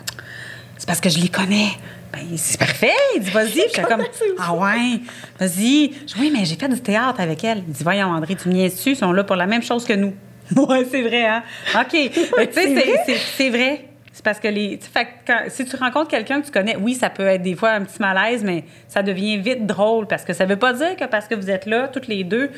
c'est 0.76 0.86
parce 0.86 1.00
que 1.00 1.08
je 1.08 1.18
les 1.18 1.28
connais. 1.28 1.68
Ben, 2.12 2.20
c'est 2.36 2.58
parfait. 2.58 2.92
Il 3.16 3.22
dit, 3.22 3.30
vas-y. 3.30 3.68
Puis 3.72 3.82
comme, 3.82 4.04
ah 4.38 4.54
ouais, 4.54 5.00
vas-y. 5.40 5.92
Je 6.06 6.14
dis, 6.14 6.20
oui, 6.20 6.30
mais 6.36 6.44
j'ai 6.44 6.56
fait 6.56 6.68
du 6.68 6.80
théâtre 6.80 7.20
avec 7.20 7.42
elle. 7.44 7.58
Il 7.66 7.72
dit, 7.72 7.82
voyons, 7.82 8.08
André, 8.08 8.36
tu 8.36 8.48
niaises 8.50 8.74
dessus. 8.76 8.90
Ils 8.90 8.96
sont 8.96 9.10
là 9.12 9.24
pour 9.24 9.36
la 9.36 9.46
même 9.46 9.62
chose 9.62 9.84
que 9.84 9.94
nous. 9.94 10.14
Oui, 10.56 10.86
c'est 10.90 11.00
vrai, 11.02 11.24
hein? 11.26 11.42
OK. 11.74 11.88
Que, 11.90 12.44
tu 12.44 12.52
sais, 12.52 13.18
c'est- 13.36 13.48
vrai? 13.48 13.88
C'est- 14.14 14.22
parce 14.24 14.40
que 14.40 14.48
les. 14.48 14.78
fait 14.80 15.08
si 15.48 15.64
tu 15.66 15.76
rencontres 15.76 16.08
quelqu'un 16.08 16.40
que 16.40 16.46
tu 16.46 16.52
connais, 16.52 16.76
oui, 16.76 16.94
ça 16.94 17.10
peut 17.10 17.26
être 17.26 17.42
des 17.42 17.54
fois 17.56 17.72
un 17.72 17.82
petit 17.84 18.00
malaise, 18.00 18.42
mais 18.44 18.64
ça 18.88 19.02
devient 19.02 19.36
vite 19.36 19.66
drôle 19.66 20.06
parce 20.06 20.24
que 20.24 20.32
ça 20.32 20.46
veut 20.46 20.56
pas 20.56 20.72
dire 20.72 20.96
que 20.96 21.04
parce 21.04 21.26
que 21.28 21.34
vous 21.34 21.50
êtes 21.50 21.66
là, 21.66 21.88
toutes 21.88 22.06
les 22.06 22.24
deux, 22.24 22.50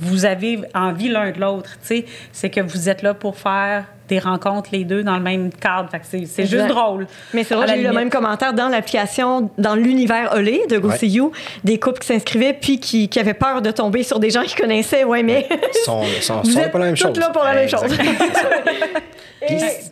vous 0.00 0.24
avez 0.24 0.60
envie 0.74 1.08
l'un 1.08 1.30
de 1.30 1.40
l'autre. 1.40 1.70
tu 1.80 1.86
sais. 1.86 2.04
C'est 2.32 2.50
que 2.50 2.60
vous 2.60 2.88
êtes 2.88 3.02
là 3.02 3.14
pour 3.14 3.36
faire 3.36 3.84
des 4.08 4.18
rencontres 4.18 4.68
les 4.72 4.84
deux 4.84 5.02
dans 5.02 5.16
le 5.16 5.22
même 5.22 5.50
cadre. 5.50 5.88
Fait 5.90 5.98
que 6.00 6.04
c'est 6.06 6.26
c'est 6.26 6.44
juste 6.46 6.66
drôle. 6.66 7.06
Mais 7.32 7.42
c'est 7.42 7.54
vrai, 7.54 7.66
j'ai 7.68 7.80
eu 7.80 7.84
le 7.84 7.92
même 7.92 8.10
commentaire 8.10 8.52
dans 8.52 8.68
l'application, 8.68 9.50
dans 9.56 9.74
l'univers 9.74 10.32
Olé 10.34 10.60
de 10.68 10.76
Go 10.78 10.88
Ouais. 10.88 10.98
See 10.98 11.08
You, 11.08 11.32
des 11.64 11.78
couples 11.78 12.00
qui 12.00 12.08
s'inscrivaient 12.08 12.52
puis 12.52 12.78
qui, 12.78 13.08
qui 13.08 13.18
avaient 13.18 13.32
peur 13.32 13.62
de 13.62 13.70
tomber 13.70 14.02
sur 14.02 14.20
des 14.20 14.28
gens 14.30 14.42
qu'ils 14.42 14.58
connaissaient. 14.60 15.04
Ouais, 15.04 15.22
mais 15.22 15.48
Ils 15.50 15.78
sont, 15.84 16.02
sont, 16.20 16.40
Vous 16.44 16.50
sont 16.50 16.60
êtes 16.60 16.72
pas 16.72 16.78
la 16.80 16.84
même 16.86 16.96
toutes 16.96 17.14
chose. 17.14 17.18
là 17.18 17.30
pour 17.30 17.44
la 17.44 17.54
même 17.54 17.68
chose. 17.68 17.80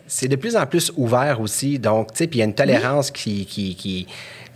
C'est 0.07 0.27
de 0.27 0.35
plus 0.35 0.55
en 0.55 0.65
plus 0.65 0.91
ouvert 0.97 1.39
aussi. 1.41 1.79
Donc, 1.79 2.11
tu 2.11 2.17
sais, 2.19 2.27
puis 2.27 2.37
il 2.37 2.41
y 2.41 2.43
a 2.43 2.45
une 2.45 2.55
tolérance 2.55 3.11
qui. 3.11 3.45
qui, 3.45 3.75
qui 3.75 4.07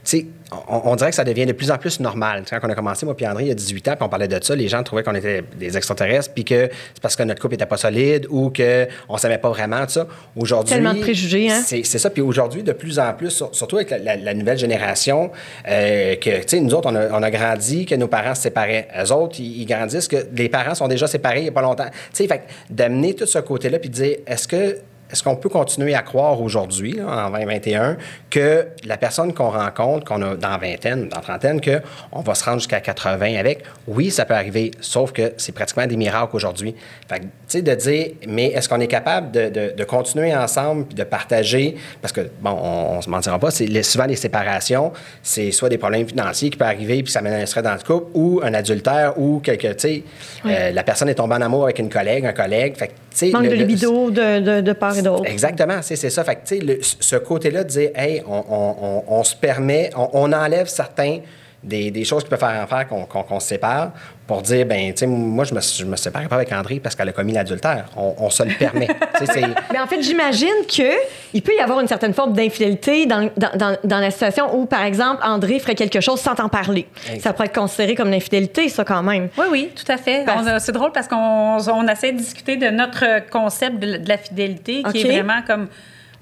sais, 0.10 0.26
on, 0.70 0.92
on 0.92 0.96
dirait 0.96 1.10
que 1.10 1.16
ça 1.16 1.24
devient 1.26 1.46
de 1.46 1.52
plus 1.52 1.70
en 1.72 1.78
plus 1.78 2.00
normal. 2.00 2.44
Quand 2.50 2.60
on 2.64 2.70
a 2.70 2.76
commencé, 2.76 3.06
moi 3.06 3.16
puis 3.16 3.28
André, 3.28 3.44
il 3.44 3.48
y 3.50 3.52
a 3.52 3.56
18 3.56 3.88
ans, 3.90 3.92
puis 3.96 4.04
on 4.06 4.10
parlait 4.10 4.28
de 4.28 4.42
ça, 4.42 4.56
les 4.56 4.68
gens 4.70 4.82
trouvaient 4.84 5.04
qu'on 5.04 5.16
était 5.16 5.44
des 5.60 5.76
extraterrestres, 5.76 6.34
puis 6.34 6.46
que 6.46 6.70
c'est 6.94 7.02
parce 7.02 7.16
que 7.16 7.24
notre 7.24 7.42
couple 7.42 7.56
n'était 7.56 7.66
pas 7.66 7.76
solide 7.78 8.26
ou 8.30 8.50
qu'on 8.50 9.14
ne 9.14 9.18
savait 9.20 9.38
pas 9.40 9.50
vraiment 9.50 9.86
ça. 9.88 10.08
Aujourd'hui. 10.36 10.74
Tellement 10.76 10.94
de 10.94 11.00
préjugés, 11.02 11.50
hein? 11.50 11.62
C'est 11.84 11.84
ça. 12.00 12.10
Puis 12.10 12.22
aujourd'hui, 12.22 12.64
de 12.64 12.72
plus 12.72 12.98
en 13.00 13.14
plus, 13.14 13.32
sur- 13.32 13.54
surtout 13.54 13.76
avec 13.78 13.90
la, 13.90 13.98
la- 13.98 14.16
la 14.16 14.34
nouvelle 14.34 14.58
génération, 14.58 15.32
euh, 15.68 16.16
que, 16.16 16.30
tu 16.42 16.44
sais, 16.48 16.60
nous 16.62 16.74
autres, 16.74 16.90
on 16.92 16.96
a, 16.96 17.10
on 17.12 17.22
a 17.24 17.30
grandi, 17.32 17.86
que 17.86 17.96
nos 17.96 18.08
parents 18.08 18.36
se 18.36 18.44
séparaient. 18.44 18.88
Eux 19.04 19.12
autres, 19.12 19.40
ils, 19.40 19.62
ils 19.62 19.66
grandissent, 19.66 20.08
que 20.08 20.28
les 20.34 20.48
parents 20.50 20.76
sont 20.76 20.88
déjà 20.88 21.08
séparés 21.08 21.40
il 21.40 21.44
n'y 21.44 21.50
a 21.50 21.52
pas 21.52 21.62
longtemps. 21.62 21.86
Tu 21.90 21.92
sais, 22.14 22.28
fait 22.28 22.44
d'amener 22.70 23.14
tout 23.14 23.26
ce 23.26 23.40
côté-là, 23.40 23.80
puis 23.80 23.90
de 23.90 23.96
dire, 23.96 24.16
est-ce 24.26 24.48
que 24.48 24.78
est-ce 25.12 25.24
qu'on 25.24 25.36
peut 25.36 25.50
continuer 25.50 25.96
à 25.96 26.02
croire 26.02 26.42
aujourd'hui, 26.42 27.00
en 27.02 27.30
2021, 27.30 27.98
que 28.30 28.68
la 28.84 28.98
personne 28.98 29.34
qu'on 29.34 29.50
rencontre, 29.50 30.06
qu'on 30.06 30.22
a 30.22 30.36
dans 30.36 30.58
vingtaine, 30.58 31.08
dans 31.10 31.22
trentaine, 31.22 31.62
qu'on 31.62 32.22
va 32.22 32.36
se 32.36 32.44
rendre 32.44 32.58
jusqu'à 32.60 32.80
80 32.82 33.36
avec? 33.40 33.64
Oui, 33.88 34.12
ça 34.12 34.26
peut 34.26 34.34
arriver, 34.34 34.72
sauf 34.82 35.12
que 35.12 35.34
c'est 35.38 35.54
pratiquement 35.54 35.88
des 35.88 35.96
miracles 35.98 36.36
aujourd'hui. 36.36 36.76
Fait 37.10 37.20
que, 37.20 37.24
tu 37.24 37.30
sais, 37.48 37.62
de 37.62 37.74
dire, 37.76 38.08
mais 38.28 38.48
est-ce 38.48 38.68
qu'on 38.68 38.80
est 38.82 38.88
capable 38.88 39.32
de, 39.32 39.50
de- 39.50 39.74
de 39.78 39.84
continuer 39.84 40.36
ensemble 40.36 40.86
puis 40.86 40.96
de 40.96 41.04
partager? 41.04 41.76
Parce 42.02 42.12
que, 42.12 42.22
bon, 42.42 42.52
on, 42.52 42.98
on 42.98 43.02
se 43.02 43.10
mentira 43.10 43.40
pas, 43.40 43.52
c'est 43.52 43.84
souvent 43.84 44.06
les 44.06 44.16
séparations, 44.16 44.92
c'est 45.24 45.52
soit 45.52 45.70
des 45.70 45.78
problèmes 45.78 46.08
financiers 46.08 46.50
qui 46.50 46.58
peuvent 46.58 46.68
arriver 46.68 47.04
puis 47.04 47.12
ça 47.12 47.22
stress 47.46 47.64
dans 47.64 47.74
le 47.74 47.80
couple, 47.80 48.12
ou 48.14 48.42
un 48.44 48.54
adultère, 48.54 49.18
ou 49.20 49.40
quelque, 49.40 49.68
tu 49.74 49.76
sais, 49.80 50.04
euh, 50.46 50.72
la 50.72 50.84
personne 50.84 51.10
est 51.10 51.16
tombée 51.16 51.36
en 51.36 51.42
amour 51.42 51.64
avec 51.64 51.80
une 51.80 51.90
collègue, 51.90 52.26
un 52.26 52.34
collègue. 52.34 52.76
Fait 52.76 52.88
que, 52.88 52.94
manque 53.26 53.44
le- 53.44 53.50
de 53.50 53.56
le- 53.56 53.60
libido 53.66 54.12
de, 54.12 54.40
de, 54.40 54.62
de 54.62 54.74
part 54.74 54.88
part 54.88 54.98
et 54.98 55.02
d'autre. 55.02 55.26
Exactement, 55.30 55.80
c'est 55.82 55.96
ça. 55.96 56.24
Fait 56.24 56.36
que, 56.36 56.56
le, 56.66 56.80
ce 56.82 57.16
côté-là 57.16 57.64
de 57.64 57.70
dire, 57.70 57.90
hey, 57.96 58.24
on, 58.28 58.44
on, 58.50 59.04
on, 59.08 59.24
se 59.24 59.36
permet, 59.36 59.90
on, 59.96 60.32
enlève 60.34 60.68
certains 60.68 61.20
des, 61.64 61.92
des, 61.92 62.06
choses 62.06 62.24
qui 62.24 62.30
peuvent 62.30 62.40
faire 62.40 62.64
en 62.64 62.68
faire 62.68 62.88
qu'on 62.88 63.40
se 63.40 63.48
sépare 63.48 63.92
pour 64.28 64.42
dire, 64.42 64.66
ben, 64.66 64.94
tu 64.94 65.00
sais, 65.00 65.08
moi, 65.08 65.44
je 65.44 65.54
me, 65.54 65.62
je 65.62 65.86
me 65.86 65.96
sépare 65.96 66.28
pas 66.28 66.36
avec 66.36 66.52
André 66.52 66.80
parce 66.80 66.96
qu'elle 66.96 67.10
a 67.10 67.14
commis 67.14 67.34
l'adultère. 67.34 67.86
On, 67.96 68.14
on, 68.20 68.30
se 68.30 68.44
le 68.44 68.54
permet. 68.54 68.88
Mais 69.72 69.80
en 69.80 69.88
fait, 69.88 70.02
j'imagine 70.02 70.66
qu'il 70.68 71.42
peut 71.42 71.54
y 71.58 71.62
avoir 71.62 71.80
une 71.80 71.88
certaine 71.88 72.14
forme 72.14 72.34
d'infidélité 72.34 73.06
dans, 73.06 73.30
dans, 73.38 73.78
dans, 73.84 74.00
la 74.00 74.12
situation 74.12 74.56
où, 74.56 74.66
par 74.66 74.84
exemple, 74.84 75.22
André 75.24 75.60
ferait 75.60 75.76
quelque 75.76 76.00
chose 76.00 76.20
sans 76.20 76.36
t'en 76.36 76.50
parler. 76.50 76.88
Ça 77.20 77.34
pourrait 77.34 77.48
être 77.48 77.56
considéré 77.56 77.96
comme 77.96 78.12
l'infidélité, 78.12 78.70
ça, 78.70 78.84
quand 78.84 79.02
même. 79.02 79.30
Oui, 79.38 79.46
oui, 79.50 79.70
tout 79.76 79.92
à 79.92 79.98
fait. 79.98 80.26
C'est 80.60 80.74
drôle 80.74 80.92
parce 80.92 81.08
qu'on 81.08 81.58
on 81.58 81.88
essaie 81.88 82.12
de 82.12 82.18
discuter 82.18 82.58
de 82.58 82.68
notre 82.68 83.30
concept 83.30 83.80
de, 83.80 84.00
la 84.08 84.18
fidélité 84.18 84.84
qui 84.92 85.02
est 85.02 85.12
vraiment 85.12 85.42
comme. 85.46 85.68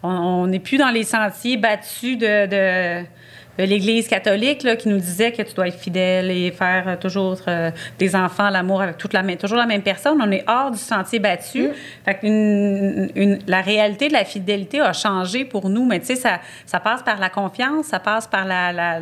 On 0.07 0.45
n'est 0.45 0.59
plus 0.59 0.77
dans 0.77 0.91
les 0.91 1.03
sentiers 1.03 1.57
battus 1.57 2.19
de, 2.19 2.45
de 2.45 3.05
l'Église 3.57 4.07
catholique 4.07 4.63
là, 4.63 4.75
qui 4.75 4.89
nous 4.89 4.97
disait 4.97 5.31
que 5.31 5.41
tu 5.41 5.53
dois 5.53 5.67
être 5.67 5.79
fidèle 5.79 6.31
et 6.31 6.51
faire 6.51 6.87
euh, 6.87 6.95
toujours 6.95 7.37
euh, 7.47 7.71
des 7.97 8.15
enfants, 8.15 8.49
l'amour 8.49 8.81
avec 8.81 8.97
toute 8.97 9.13
la 9.13 9.23
même, 9.23 9.37
toujours 9.37 9.57
la 9.57 9.65
même 9.65 9.81
personne. 9.81 10.19
On 10.21 10.31
est 10.31 10.43
hors 10.47 10.71
du 10.71 10.77
sentier 10.77 11.19
battu. 11.19 11.67
Mm. 11.67 11.71
Fait 12.05 12.19
une, 12.23 13.39
la 13.47 13.61
réalité 13.61 14.07
de 14.07 14.13
la 14.13 14.25
fidélité 14.25 14.81
a 14.81 14.93
changé 14.93 15.45
pour 15.45 15.69
nous, 15.69 15.85
mais 15.85 15.99
tu 15.99 16.07
sais, 16.07 16.15
ça, 16.15 16.39
ça 16.65 16.79
passe 16.79 17.03
par 17.03 17.19
la 17.19 17.29
confiance, 17.29 17.87
ça 17.87 17.99
passe 17.99 18.27
par 18.27 18.45
la, 18.45 18.71
la, 18.71 18.99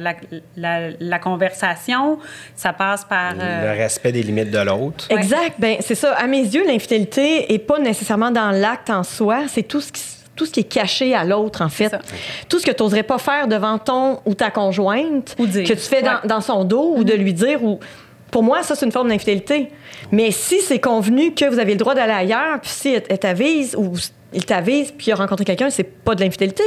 la, 0.58 0.80
la 1.00 1.20
conversation, 1.20 2.20
ça 2.56 2.74
passe 2.74 3.06
par... 3.06 3.34
Euh, 3.40 3.74
Le 3.74 3.80
respect 3.80 4.12
des 4.12 4.24
limites 4.24 4.52
de 4.52 4.60
l'autre. 4.60 5.08
Exact. 5.10 5.56
Ben 5.60 5.78
c'est 5.80 5.96
ça. 5.96 6.14
À 6.14 6.28
mes 6.28 6.42
yeux, 6.42 6.66
l'infidélité 6.66 7.54
est 7.54 7.60
pas 7.60 7.80
nécessairement 7.80 8.32
dans 8.32 8.52
l'acte 8.52 8.90
en 8.90 9.04
soi, 9.04 9.44
c'est 9.48 9.64
tout 9.64 9.82
ce 9.82 9.92
qui 9.92 10.02
tout 10.44 10.48
ce 10.48 10.52
qui 10.52 10.60
est 10.60 10.64
caché 10.64 11.16
à 11.16 11.24
l'autre, 11.24 11.62
en 11.62 11.70
fait. 11.70 11.96
Tout 12.50 12.60
ce 12.60 12.66
que 12.66 12.72
tu 12.72 12.84
n'oserais 12.84 13.04
pas 13.04 13.18
faire 13.18 13.48
devant 13.48 13.78
ton 13.78 14.20
ou 14.26 14.34
ta 14.34 14.52
conjointe, 14.52 15.36
que 15.38 15.74
tu 15.74 15.76
fais 15.78 16.04
dans, 16.26 16.42
son 16.42 16.66
dos, 16.66 16.96
ou 16.98 17.04
de 17.04 17.14
mm-hmm. 17.14 17.18
lui 17.18 17.34
dire, 17.34 17.64
ou 17.64 17.80
pour 18.30 18.44
moi, 18.44 18.62
ça, 18.64 18.76
c'est 18.76 18.86
une 18.86 18.92
forme 18.92 19.10
d'infidélité. 19.10 19.70
Mais 20.12 20.32
si 20.32 20.60
c'est 20.60 20.80
convenu 20.80 21.34
que 21.34 21.46
vous 21.46 21.60
avez 21.60 21.72
le 21.72 21.78
droit 21.78 21.96
d'aller 21.96 22.14
ailleurs, 22.14 22.60
puis 22.62 22.72
si 22.72 22.90
elle 22.90 23.20
t'avise, 23.20 23.76
ou 23.78 23.94
il 24.34 24.46
t'avise, 24.46 24.92
puis 24.92 25.08
il 25.08 25.12
a 25.14 25.16
rencontré 25.16 25.46
quelqu'un, 25.46 25.70
c'est 25.70 25.84
pas 25.84 26.16
de 26.16 26.22
l'infidélité. 26.22 26.64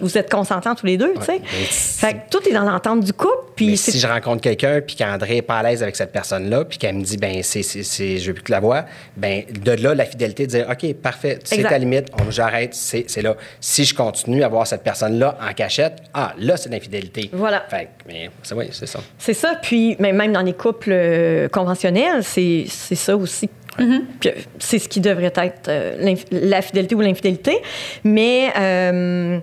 Vous, 0.00 0.18
êtes 0.18 0.30
consentants 0.30 0.74
tous 0.74 0.86
les 0.86 0.96
deux, 0.96 1.14
tu 1.14 1.24
sais. 1.24 1.40
Fait 1.44 2.14
que 2.14 2.18
tout 2.30 2.48
est 2.48 2.52
dans 2.52 2.64
l'entente 2.64 3.00
du 3.00 3.12
couple. 3.12 3.52
Puis 3.56 3.76
si 3.76 3.98
je 3.98 4.06
rencontre 4.06 4.40
quelqu'un, 4.40 4.80
puis 4.80 4.96
qu'André 4.96 5.38
est 5.38 5.42
pas 5.42 5.58
à 5.58 5.62
l'aise 5.62 5.82
avec 5.82 5.96
cette 5.96 6.12
personne-là, 6.12 6.64
puis 6.64 6.78
qu'elle 6.78 6.96
me 6.96 7.02
dit, 7.02 7.16
ben 7.16 7.42
c'est, 7.42 7.62
c'est, 7.62 8.18
je 8.18 8.26
veux 8.26 8.34
plus 8.34 8.42
que 8.42 8.52
la 8.52 8.60
voix, 8.60 8.84
ben 9.16 9.42
de 9.48 9.72
là, 9.72 9.94
la 9.94 10.04
fidélité, 10.04 10.46
de 10.46 10.50
dire, 10.50 10.66
OK, 10.70 10.94
parfait, 10.94 11.38
c'est 11.44 11.62
ta 11.62 11.78
limite, 11.78 12.08
on, 12.20 12.30
j'arrête, 12.30 12.74
c'est, 12.74 13.04
c'est 13.08 13.22
là. 13.22 13.36
Si 13.60 13.84
je 13.84 13.94
continue 13.94 14.42
à 14.42 14.48
voir 14.48 14.66
cette 14.66 14.82
personne-là 14.82 15.38
en 15.40 15.52
cachette, 15.52 15.98
ah, 16.14 16.34
là, 16.38 16.56
c'est 16.56 16.70
l'infidélité. 16.70 17.30
Voilà. 17.32 17.64
Fait 17.68 17.88
mais 18.06 18.30
c'est, 18.42 18.54
oui, 18.54 18.68
c'est 18.72 18.86
ça. 18.86 19.00
C'est 19.18 19.34
ça. 19.34 19.54
Puis, 19.60 19.96
même 19.98 20.32
dans 20.32 20.42
les 20.42 20.54
couples 20.54 20.90
euh, 20.92 21.48
conventionnels, 21.48 22.22
c'est, 22.24 22.64
c'est 22.68 22.94
ça 22.94 23.16
aussi 23.16 23.48
Mm-hmm. 23.78 24.34
C'est 24.58 24.78
ce 24.78 24.88
qui 24.88 25.00
devrait 25.00 25.32
être 25.34 25.68
euh, 25.68 26.16
la 26.30 26.62
fidélité 26.62 26.94
ou 26.94 27.00
l'infidélité. 27.00 27.62
Mais 28.04 28.52
euh, 28.58 29.38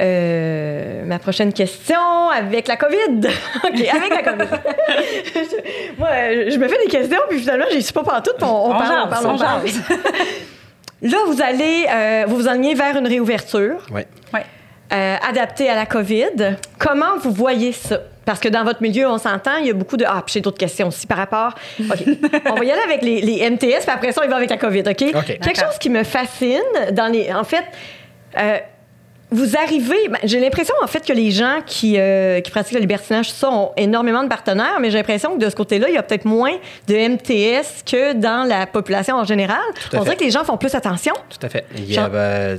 euh, 0.00 1.04
ma 1.04 1.18
prochaine 1.18 1.52
question 1.52 2.28
avec 2.34 2.68
la 2.68 2.76
COVID. 2.76 3.20
OK, 3.64 3.88
avec 3.88 4.10
la 4.10 4.22
COVID. 4.22 4.44
Moi, 5.98 6.08
je 6.48 6.58
me 6.58 6.68
fais 6.68 6.84
des 6.84 6.90
questions, 6.90 7.20
puis 7.28 7.40
finalement, 7.40 7.66
je 7.70 7.76
ne 7.76 7.80
suis 7.80 7.92
pas 7.92 8.04
partout. 8.04 8.32
On, 8.42 8.46
on, 8.46 8.70
on, 8.70 8.78
parle, 8.78 9.02
on 9.04 9.08
parle, 9.08 9.26
on 9.26 9.38
parle. 9.38 9.62
Là, 11.02 11.16
vous 11.26 11.40
allez 11.40 11.86
vous 12.26 12.36
vous 12.36 12.48
enlignez 12.48 12.74
vers 12.74 12.96
une 12.96 13.06
réouverture. 13.06 13.86
Oui. 13.90 14.02
Ouais. 14.34 14.44
adaptée 14.90 15.70
à 15.70 15.74
la 15.74 15.86
COVID. 15.86 16.56
Comment 16.78 17.16
vous 17.22 17.32
voyez 17.32 17.72
ça? 17.72 18.00
Parce 18.24 18.40
que 18.40 18.48
dans 18.48 18.64
votre 18.64 18.82
milieu, 18.82 19.08
on 19.08 19.18
s'entend, 19.18 19.56
il 19.56 19.66
y 19.66 19.70
a 19.70 19.74
beaucoup 19.74 19.96
de. 19.96 20.04
Ah, 20.06 20.22
puis 20.24 20.34
j'ai 20.34 20.40
d'autres 20.40 20.58
questions 20.58 20.88
aussi 20.88 21.06
par 21.06 21.18
rapport. 21.18 21.54
OK. 21.80 22.04
on 22.46 22.54
va 22.54 22.64
y 22.64 22.70
aller 22.70 22.82
avec 22.82 23.02
les, 23.02 23.20
les 23.20 23.50
MTS, 23.50 23.82
puis 23.82 23.90
après 23.90 24.12
ça, 24.12 24.20
on 24.22 24.26
y 24.26 24.28
va 24.28 24.36
avec 24.36 24.50
la 24.50 24.56
COVID, 24.56 24.80
OK? 24.80 24.96
Quelque 24.96 25.58
chose 25.58 25.78
qui 25.78 25.90
me 25.90 26.04
fascine 26.04 26.60
dans 26.92 27.10
les. 27.10 27.32
En 27.32 27.44
fait, 27.44 27.64
euh, 28.38 28.58
vous 29.30 29.56
arrivez, 29.56 30.08
ben, 30.08 30.18
j'ai 30.24 30.40
l'impression 30.40 30.74
en 30.82 30.86
fait 30.86 31.06
que 31.06 31.12
les 31.12 31.30
gens 31.30 31.60
qui, 31.64 31.98
euh, 31.98 32.40
qui 32.40 32.50
pratiquent 32.50 32.74
le 32.74 32.80
libertinage, 32.80 33.30
ça, 33.30 33.50
ont 33.50 33.70
énormément 33.76 34.22
de 34.22 34.28
partenaires, 34.28 34.78
mais 34.80 34.90
j'ai 34.90 34.98
l'impression 34.98 35.36
que 35.36 35.44
de 35.44 35.48
ce 35.48 35.54
côté-là, 35.54 35.88
il 35.88 35.94
y 35.94 35.98
a 35.98 36.02
peut-être 36.02 36.24
moins 36.24 36.56
de 36.88 36.94
MTS 36.94 37.84
que 37.86 38.12
dans 38.14 38.44
la 38.46 38.66
population 38.66 39.16
en 39.16 39.24
général. 39.24 39.60
On 39.92 40.02
dirait 40.02 40.16
que 40.16 40.24
les 40.24 40.30
gens 40.30 40.44
font 40.44 40.56
plus 40.56 40.74
attention. 40.74 41.14
Tout 41.28 41.46
à 41.46 41.48
fait. 41.48 41.64
Il 41.76 41.92
y 41.92 41.96
a, 41.96 42.06
euh, 42.06 42.58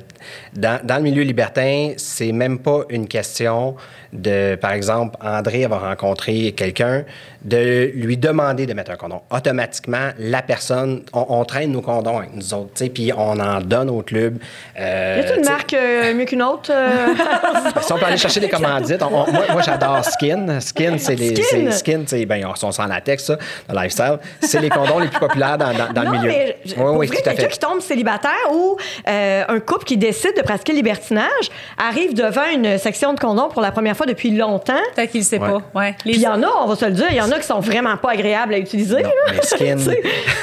dans, 0.53 0.79
dans, 0.83 0.95
le 0.95 1.03
milieu 1.03 1.23
libertin, 1.23 1.93
c'est 1.97 2.31
même 2.31 2.59
pas 2.59 2.83
une 2.89 3.07
question 3.07 3.75
de, 4.13 4.55
par 4.55 4.71
exemple, 4.71 5.17
André 5.21 5.65
avoir 5.65 5.81
rencontré 5.81 6.53
quelqu'un, 6.53 7.03
de 7.43 7.91
lui 7.95 8.17
demander 8.17 8.65
de 8.65 8.73
mettre 8.73 8.91
un 8.91 8.95
condom. 8.95 9.21
Automatiquement, 9.31 10.09
la 10.19 10.41
personne, 10.41 11.01
on, 11.13 11.43
traîne 11.45 11.71
nos 11.71 11.81
condoms 11.81 12.19
avec 12.19 12.35
nous 12.35 12.53
autres, 12.53 12.85
puis 12.93 13.11
on 13.15 13.39
en 13.39 13.61
donne 13.61 13.89
au 13.89 14.01
club. 14.01 14.37
Euh, 14.79 15.17
y 15.17 15.19
a-t-il 15.21 15.39
une 15.39 15.45
marque 15.45 15.73
euh, 15.73 16.13
mieux 16.13 16.25
qu'une 16.25 16.43
autre? 16.43 16.71
Euh? 16.71 17.07
si 17.81 17.93
on 17.93 17.97
peut 17.97 18.05
aller 18.05 18.17
chercher 18.17 18.39
des 18.39 18.49
commandites, 18.49 19.01
moi, 19.01 19.25
moi 19.51 19.61
j'adore 19.61 20.05
Skin. 20.05 20.59
Skin, 20.59 20.97
c'est 20.97 21.15
les. 21.15 21.35
Skin, 21.35 21.71
Skin 21.71 22.03
c'est, 22.05 22.25
ben, 22.25 22.45
on 22.45 22.55
sont 22.55 22.71
sans 22.71 22.85
latex, 22.85 23.25
ça, 23.25 23.37
le 23.69 23.75
lifestyle. 23.75 24.19
C'est 24.41 24.59
les 24.59 24.69
condoms 24.69 24.99
les 24.99 25.07
plus 25.07 25.19
populaires 25.19 25.57
dans, 25.57 25.71
dans, 25.93 26.03
le 26.03 26.11
milieu. 26.11 26.27
Mais, 26.27 26.57
oui, 26.77 26.95
oui, 26.97 27.09
tout 27.09 27.15
à 27.15 27.31
fait. 27.31 27.35
Quelqu'un 27.35 27.47
qui 27.47 27.59
tombe 27.59 27.81
célibataire 27.81 28.31
ou 28.53 28.77
euh, 29.07 29.43
un 29.47 29.59
couple 29.59 29.85
qui 29.85 29.97
décide 29.97 30.35
de 30.37 30.41
pratiquer 30.41 30.73
le 30.73 30.77
libertinage 30.77 31.49
arrive 31.77 32.13
devant 32.13 32.47
une 32.53 32.77
section 32.77 33.13
de 33.13 33.19
condoms 33.19 33.49
pour 33.49 33.61
la 33.61 33.71
première 33.71 33.97
fois 33.97 34.05
depuis 34.05 34.31
longtemps. 34.31 34.73
Peut-être 34.95 35.11
qu'il 35.11 35.21
ne 35.21 35.25
sait 35.25 35.39
pas. 35.39 35.61
Ouais. 35.73 35.95
Puis 35.99 36.13
il 36.13 36.21
y 36.21 36.27
en 36.27 36.41
a, 36.43 36.47
on 36.63 36.67
va 36.67 36.75
se 36.75 36.85
le 36.85 36.91
dire, 36.91 37.07
il 37.09 37.17
y 37.17 37.21
en 37.21 37.30
a 37.30 37.30
qui 37.37 37.47
sont 37.47 37.59
vraiment 37.59 37.97
pas 37.97 38.11
agréables 38.11 38.53
à 38.53 38.59
utiliser. 38.59 39.03
Non, 39.03 39.09
les 39.31 39.41
skins. 39.41 39.91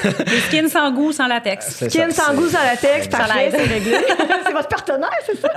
les 0.26 0.40
skins 0.40 0.68
sans 0.68 0.90
goût, 0.92 1.12
sans 1.12 1.26
latex. 1.26 1.84
Skins 1.88 2.10
sans 2.10 2.34
goût, 2.34 2.48
sans 2.48 2.62
latex, 2.62 3.08
parfait, 3.08 3.50
c'est 3.50 3.62
réglé. 3.62 3.96
c'est 4.46 4.52
votre 4.52 4.68
partenaire, 4.68 5.10
c'est 5.24 5.40
ça? 5.40 5.48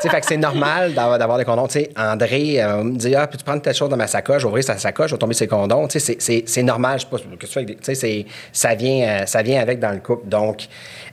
sais, 0.00 0.08
fait 0.08 0.20
que 0.20 0.26
c'est 0.26 0.36
normal 0.36 0.94
d'avoir 0.94 1.38
des 1.38 1.44
condoms. 1.44 1.66
Tu 1.66 1.80
sais, 1.80 1.90
André 1.96 2.62
euh, 2.62 2.84
me 2.84 2.96
dit, 2.96 3.14
ah, 3.14 3.26
peux-tu 3.26 3.44
prendre 3.44 3.62
telle 3.62 3.74
chose 3.74 3.88
dans 3.88 3.96
ma 3.96 4.06
sacoche, 4.06 4.44
ouvrir 4.44 4.64
sa 4.64 4.78
sacoche, 4.78 5.10
je 5.10 5.14
vais 5.14 5.18
tomber 5.18 5.34
ses 5.34 5.46
condoms. 5.46 5.88
Tu 5.88 6.00
sais, 6.00 6.18
c'est 6.18 6.62
normal. 6.62 6.98
Je 6.98 7.04
sais 7.04 7.10
pas 7.10 7.36
que 7.36 7.46
tu 7.46 7.94
fais. 7.94 8.26
Ça 8.52 8.74
vient, 8.74 9.08
euh, 9.08 9.26
ça 9.26 9.42
vient 9.42 9.60
avec 9.60 9.78
dans 9.78 9.92
le 9.92 9.98
couple. 9.98 10.28
Donc, 10.28 10.66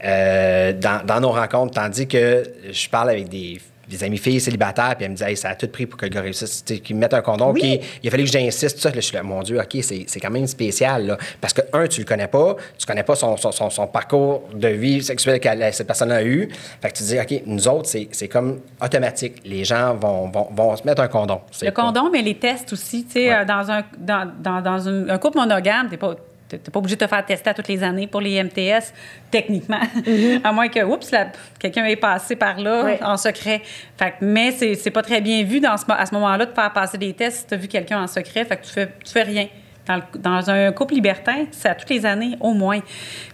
euh, 0.04 0.74
dans, 0.74 1.06
dans 1.06 1.20
nos 1.20 1.32
rencontres, 1.32 1.74
tandis 1.74 2.08
que 2.08 2.44
je 2.70 2.90
parle 2.90 3.10
avec 3.10 3.30
des 3.30 3.60
des 3.88 4.04
amis 4.04 4.18
filles 4.18 4.40
célibataires, 4.40 4.96
puis 4.96 5.06
elle 5.06 5.12
me 5.12 5.16
dit 5.16 5.36
ça 5.36 5.50
a 5.50 5.56
tout 5.56 5.68
pris 5.68 5.86
pour 5.86 6.00
que 6.00 6.06
le 6.06 6.12
gars 6.12 6.22
réussisse, 6.22 6.64
qu'ils 6.64 6.96
me 6.96 7.02
mettent 7.02 7.14
un 7.14 7.22
condom. 7.22 7.54
il 7.56 7.80
a 8.06 8.12
fallu 8.12 8.24
que 8.24 8.32
j'insiste, 8.32 8.80
ça. 8.80 8.92
je 8.94 9.00
suis 9.00 9.16
là, 9.16 9.24
mon 9.24 9.42
Dieu, 9.44 9.60
OK, 9.60 9.78
c'est 9.82 10.20
quand 10.20 10.32
même 10.32 10.48
spécial. 10.48 11.08
Là, 11.08 11.18
parce 11.42 11.54
que, 11.54 11.62
un, 11.74 11.88
tu 11.88 12.02
le 12.02 12.06
connais 12.06 12.28
pas, 12.28 12.56
tu 12.78 12.86
connais 12.86 13.04
pas 13.04 13.16
son, 13.16 13.38
son, 13.38 13.52
son, 13.52 13.88
parcours 13.88 14.44
de 14.54 14.68
vie 14.68 15.04
sexuelle 15.04 15.40
que 15.40 15.50
cette 15.72 15.88
personne 15.88 16.12
a 16.12 16.24
eu. 16.24 16.50
Fait 16.82 16.90
que 16.90 16.98
tu 16.98 17.04
dis, 17.04 17.20
OK, 17.20 17.42
nous 17.46 17.68
autres, 17.68 17.90
c'est 17.90 18.28
comme 18.28 18.62
automatique. 18.82 19.42
Les 19.46 19.64
gens 19.64 19.96
vont, 19.96 20.30
vont, 20.30 20.48
vont, 20.52 20.76
se 20.76 20.84
mettre 20.84 21.02
un 21.02 21.08
condom. 21.08 21.42
Le 21.62 21.72
condom, 21.72 22.10
mais 22.12 22.22
les 22.22 22.36
tests 22.36 22.74
aussi. 22.74 23.06
Tu 23.06 23.14
sais, 23.14 23.34
euh, 23.34 23.46
dans, 23.46 23.72
un, 23.72 23.84
dans, 23.98 24.32
dans, 24.40 24.62
dans 24.62 24.90
un, 24.90 25.10
un 25.10 25.18
couple 25.18 25.38
monogame, 25.38 25.90
t'es 25.90 25.98
pas 25.98 26.16
n'es 26.52 26.60
pas 26.60 26.80
obligé 26.80 26.96
de 26.96 27.04
te 27.04 27.10
faire 27.10 27.26
tester 27.26 27.50
à 27.50 27.54
toutes 27.54 27.68
les 27.68 27.84
années 27.84 28.08
pour 28.08 28.22
les 28.22 28.42
MTS, 28.44 28.94
techniquement. 29.32 29.80
Mm-hmm. 29.80 30.42
à 30.44 30.52
moins 30.52 30.68
que, 30.68 30.84
oups, 30.84 31.12
quelqu'un 31.60 31.86
est 31.86 31.96
passé 31.96 32.36
par 32.36 32.60
là 32.60 32.98
en 33.02 33.18
secret. 33.18 33.62
Fait 33.98 34.14
mais 34.22 34.52
c'est, 34.52 34.92
pas 34.92 35.02
très 35.02 35.22
bien 35.22 35.44
vu 35.44 35.60
dans 35.60 35.74
à 35.74 36.06
ce 36.06 36.14
moment-là 36.14 36.46
de 36.46 36.54
faire 36.54 36.72
passer 36.74 36.98
des 36.98 37.14
tests 37.14 37.40
si 37.40 37.48
tu 37.48 37.54
as 37.54 37.58
vu 37.58 37.68
quelqu'un 37.68 38.02
en 38.02 38.08
secret. 38.08 38.46
Fait 38.46 38.58
que 38.58 38.66
tu 38.66 38.72
fais, 38.72 38.90
tu 39.04 39.12
fais 39.12 39.24
rien. 39.24 39.48
Dans, 39.88 40.02
dans, 40.18 40.50
un 40.50 40.72
couple 40.72 40.96
libertin, 40.96 41.46
c'est 41.52 41.70
à 41.70 41.76
toutes 41.76 41.92
les 41.92 42.08
années, 42.08 42.36
au 42.40 42.54
moins. 42.54 42.80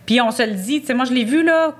Puis 0.05 0.19
on 0.19 0.31
se 0.31 0.43
le 0.43 0.53
dit, 0.53 0.81
tu 0.81 0.87
sais, 0.87 0.93
moi, 0.93 1.05
je 1.05 1.13
l'ai 1.13 1.23
vu, 1.23 1.43
là, 1.43 1.73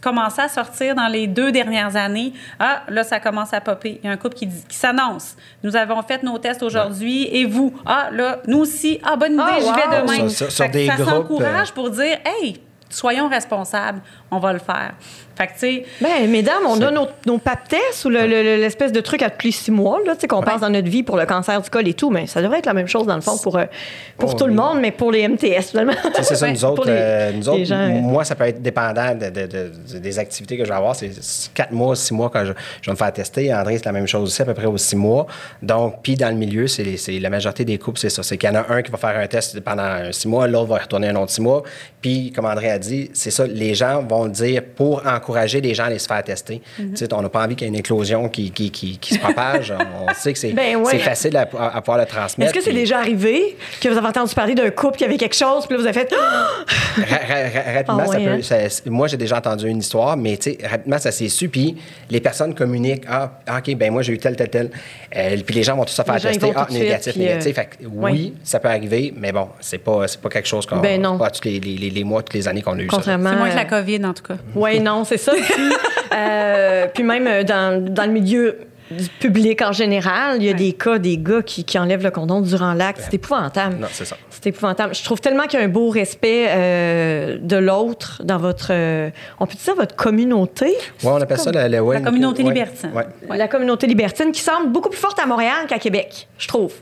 commencer 0.00 0.42
à 0.42 0.48
sortir 0.48 0.94
dans 0.94 1.08
les 1.08 1.26
deux 1.26 1.52
dernières 1.52 1.96
années. 1.96 2.32
Ah, 2.58 2.82
là, 2.88 3.04
ça 3.04 3.20
commence 3.20 3.52
à 3.52 3.60
popper. 3.60 4.00
Il 4.02 4.06
y 4.06 4.08
a 4.08 4.12
un 4.12 4.16
couple 4.16 4.34
qui, 4.34 4.48
qui 4.48 4.76
s'annonce. 4.76 5.36
Nous 5.62 5.76
avons 5.76 6.02
fait 6.02 6.22
nos 6.22 6.38
tests 6.38 6.62
aujourd'hui 6.62 7.28
et 7.32 7.46
vous? 7.46 7.74
Ah, 7.86 8.08
là, 8.12 8.38
nous 8.46 8.58
aussi. 8.58 9.00
Ah, 9.04 9.16
bonne 9.16 9.34
idée, 9.34 9.42
ah, 9.44 9.58
je 9.60 9.64
vais 9.64 10.00
demain. 10.00 10.28
ça 10.28 11.04
s'encourage 11.04 11.70
euh, 11.70 11.74
pour 11.74 11.90
dire, 11.90 12.18
hey, 12.24 12.60
soyons 12.88 13.28
responsables, 13.28 14.00
on 14.32 14.38
va 14.38 14.52
le 14.52 14.58
faire. 14.58 14.94
Fait 15.36 15.46
que, 15.46 15.52
tu 15.52 15.58
sais. 15.58 15.84
Bien, 16.00 16.26
mesdames, 16.26 16.62
on 16.66 16.80
a 16.80 16.90
nos, 16.90 17.06
nos 17.26 17.38
pap 17.38 17.68
tests 17.68 18.04
ou 18.04 18.10
l'espèce 18.10 18.92
de 18.92 19.00
truc 19.00 19.22
à 19.22 19.30
tous 19.30 19.46
les 19.46 19.52
six 19.52 19.70
mois, 19.70 19.98
là, 20.04 20.14
tu 20.14 20.22
sais, 20.22 20.26
qu'on 20.26 20.42
passe 20.42 20.60
dans 20.60 20.70
notre 20.70 20.88
vie 20.88 21.02
pour 21.02 21.16
le 21.16 21.26
cancer 21.26 21.60
du 21.60 21.70
col 21.70 21.86
et 21.88 21.94
tout, 21.94 22.10
mais 22.10 22.26
ça 22.26 22.42
devrait 22.42 22.58
être 22.58 22.66
la 22.66 22.74
même 22.74 22.88
chose, 22.88 23.06
dans 23.06 23.14
le 23.14 23.20
fond, 23.20 23.38
pour, 23.38 23.56
euh, 23.56 23.64
pour 24.18 24.34
oh, 24.34 24.38
tout 24.38 24.46
le 24.46 24.52
monde, 24.52 24.78
mais 24.80 24.90
pour 24.90 25.10
les 25.10 25.26
MTS, 25.26 25.70
finalement. 25.70 25.92
C'est 26.22 26.34
ça, 26.34 26.48
nous 26.50 26.64
autres, 26.64 26.84
euh, 26.88 27.32
nous 27.32 27.48
autres 27.48 28.00
moi, 28.00 28.24
ça 28.24 28.34
peut 28.34 28.44
être 28.44 28.60
dépendant 28.60 29.14
de, 29.14 29.30
de, 29.30 29.98
des 29.98 30.18
activités 30.18 30.56
que 30.56 30.64
je 30.64 30.68
vais 30.68 30.76
avoir. 30.76 30.94
C'est 30.96 31.10
quatre 31.54 31.72
mois, 31.72 31.96
six 31.96 32.14
mois 32.14 32.30
quand 32.30 32.44
je, 32.44 32.52
je, 32.80 32.86
vais 32.86 32.92
me 32.92 32.96
faire 32.96 33.12
tester. 33.12 33.54
André, 33.54 33.78
c'est 33.78 33.86
la 33.86 33.92
même 33.92 34.06
chose 34.06 34.24
aussi, 34.24 34.42
à 34.42 34.44
peu 34.44 34.54
près 34.54 34.66
aux 34.66 34.78
six 34.78 34.96
mois. 34.96 35.26
Donc, 35.62 35.96
puis 36.02 36.14
dans 36.14 36.28
le 36.28 36.36
milieu, 36.36 36.66
c'est 36.66 36.96
la 37.20 37.30
majorité 37.30 37.64
des 37.64 37.78
couples, 37.78 37.98
c'est 37.98 38.10
ça. 38.10 38.22
C'est 38.22 38.36
qu'il 38.36 38.48
y 38.48 38.52
en 38.52 38.56
a 38.56 38.72
un 38.72 38.82
qui 38.82 38.90
va 38.90 38.98
faire 38.98 39.16
un 39.16 39.26
test 39.26 39.60
pendant 39.60 40.12
six 40.12 40.28
mois, 40.28 40.46
l'autre 40.46 40.68
va 40.68 40.78
retourner 40.78 41.08
un 41.08 41.16
autre 41.16 41.32
six 41.32 41.42
mois. 41.42 41.62
Puis, 42.00 42.32
comme 42.32 42.46
André 42.46 42.70
a 42.70 42.78
dit, 42.78 43.10
c'est 43.14 43.30
ça, 43.30 43.46
les 43.46 43.74
gens 43.74 44.02
vont 44.02 44.21
le 44.24 44.30
dire 44.30 44.62
pour 44.76 45.02
encourager 45.06 45.60
les 45.60 45.74
gens 45.74 45.84
à 45.84 45.86
aller 45.86 45.98
se 45.98 46.06
faire 46.06 46.22
tester. 46.22 46.60
Mhm. 46.78 46.90
Tu 46.90 46.96
sais, 46.96 47.12
on 47.14 47.22
n'a 47.22 47.28
pas 47.28 47.44
envie 47.44 47.56
qu'il 47.56 47.66
y 47.66 47.70
ait 47.70 47.72
une 47.72 47.78
éclosion 47.78 48.28
qui, 48.28 48.50
qui, 48.50 48.70
qui, 48.70 48.98
qui 48.98 49.14
se 49.14 49.18
propage. 49.20 49.72
on 50.08 50.12
sait 50.14 50.32
que 50.32 50.38
c'est 50.38 50.52
Ben 50.52 50.76
ouais. 50.76 50.98
facile 50.98 51.36
à, 51.36 51.42
à 51.42 51.80
pouvoir 51.80 51.98
le 51.98 52.06
transmettre. 52.06 52.50
Est-ce 52.50 52.58
que 52.58 52.64
c'est 52.64 52.70
puis 52.70 52.80
déjà 52.80 52.98
arrivé 52.98 53.56
que 53.80 53.88
vous 53.88 53.96
avez 53.98 54.06
entendu 54.08 54.34
parler 54.34 54.54
d'un 54.54 54.70
couple 54.70 54.98
qui 54.98 55.04
avait 55.04 55.16
quelque 55.16 55.36
chose, 55.36 55.66
puis 55.66 55.76
là, 55.76 55.82
vous 55.82 55.88
avez 55.88 55.98
fait. 56.00 56.14
ra- 56.16 57.04
ra- 57.04 57.48
ra- 57.48 57.72
rapidement, 57.74 58.02
Ah 58.02 58.06
ça 58.06 58.18
peut- 58.18 58.28
hein? 58.30 58.38
ça- 58.42 58.90
moi, 58.90 59.08
j'ai 59.08 59.16
déjà 59.16 59.38
entendu 59.38 59.68
une 59.68 59.78
histoire, 59.78 60.16
mais 60.16 60.36
tu 60.36 60.52
sais, 60.52 60.58
rapidement, 60.66 60.98
ça 60.98 61.10
s'est 61.12 61.28
su, 61.28 61.48
puis 61.48 61.76
les 62.10 62.20
personnes 62.20 62.54
communiquent. 62.54 63.04
Ah, 63.08 63.30
OK, 63.58 63.74
ben 63.76 63.92
moi, 63.92 64.02
j'ai 64.02 64.12
eu 64.12 64.18
tel, 64.18 64.36
tel, 64.36 64.48
tel. 64.48 64.70
Euh, 65.16 65.36
puis 65.44 65.54
les 65.54 65.62
gens 65.62 65.76
vont 65.76 65.84
tous 65.84 65.92
se 65.92 66.02
faire 66.02 66.14
Les 66.14 66.20
tester. 66.20 66.52
Ah, 66.54 66.64
tout 66.66 66.72
suite, 66.72 66.82
négatif, 66.84 67.14
euh, 67.16 67.18
négatif. 67.20 67.54
Fait 67.54 67.64
que 67.66 67.86
oui, 67.86 68.10
ouais. 68.12 68.32
ça 68.44 68.60
peut 68.60 68.68
arriver, 68.68 69.12
mais 69.16 69.32
bon, 69.32 69.48
c'est 69.60 69.78
pas, 69.78 70.06
c'est 70.08 70.20
pas 70.20 70.28
quelque 70.28 70.48
chose 70.48 70.66
qu'on. 70.66 70.78
Ben 70.78 71.00
non. 71.00 71.18
Pas 71.18 71.30
tous 71.30 71.44
les, 71.44 71.60
les- 71.60 71.76
les- 71.76 71.90
les 71.90 72.04
mois, 72.04 72.22
toutes 72.22 72.34
les 72.34 72.48
années 72.48 72.62
qu'on 72.62 72.78
a 72.78 72.82
eu 72.82 72.88
ça. 72.88 72.96
Contrairement. 72.96 73.30
C'est 73.30 73.36
moins 73.36 73.50
que 73.50 73.56
la 73.56 73.62
euh, 73.62 73.80
COVID, 73.80 74.04
en 74.06 74.11
tout 74.12 74.22
cas. 74.22 74.34
Oui, 74.54 74.80
non, 74.80 75.04
c'est 75.04 75.16
ça. 75.18 75.32
Puis, 75.32 75.72
euh, 76.14 76.86
puis 76.92 77.02
même 77.02 77.26
euh, 77.26 77.42
dans, 77.44 77.82
dans 77.84 78.04
le 78.04 78.12
milieu 78.12 78.58
du 78.90 79.08
public 79.20 79.62
en 79.62 79.72
général, 79.72 80.36
il 80.36 80.42
y 80.44 80.48
a 80.48 80.52
Ouais. 80.52 80.58
des 80.58 80.72
cas, 80.74 80.98
des 80.98 81.16
gars 81.16 81.40
qui, 81.40 81.64
qui 81.64 81.78
enlèvent 81.78 82.02
le 82.02 82.10
condom 82.10 82.42
durant 82.42 82.74
l'acte. 82.74 83.00
C'est 83.04 83.14
épouvantable. 83.14 83.76
Non, 83.80 83.86
c'est 83.90 84.04
ça. 84.04 84.16
C'est 84.28 84.48
épouvantable. 84.48 84.94
Je 84.94 85.02
trouve 85.02 85.18
tellement 85.18 85.44
qu'il 85.44 85.58
y 85.58 85.62
a 85.62 85.64
un 85.64 85.68
beau 85.70 85.88
respect 85.88 86.46
euh, 86.48 87.38
de 87.40 87.56
l'autre 87.56 88.20
dans 88.24 88.36
votre. 88.36 88.66
euh, 88.70 89.08
on 89.40 89.46
peut 89.46 89.54
dire 89.62 89.74
votre 89.76 89.96
communauté? 89.96 90.66
Ouais, 90.66 91.10
on 91.10 91.16
appelle 91.22 91.38
ça 91.38 91.50
la, 91.52 91.68
la, 91.70 91.82
ouais, 91.82 92.00
La 92.00 92.02
communauté 92.02 92.42
ouais, 92.42 92.50
libertine. 92.50 92.90
ouais. 92.94 93.38
La 93.38 93.48
communauté 93.48 93.86
libertine 93.86 94.30
qui 94.30 94.42
semble 94.42 94.70
beaucoup 94.70 94.90
plus 94.90 95.00
forte 95.00 95.18
à 95.18 95.24
Montréal 95.26 95.66
qu'à 95.68 95.78
Québec, 95.78 96.28
je 96.36 96.48
trouve. 96.48 96.74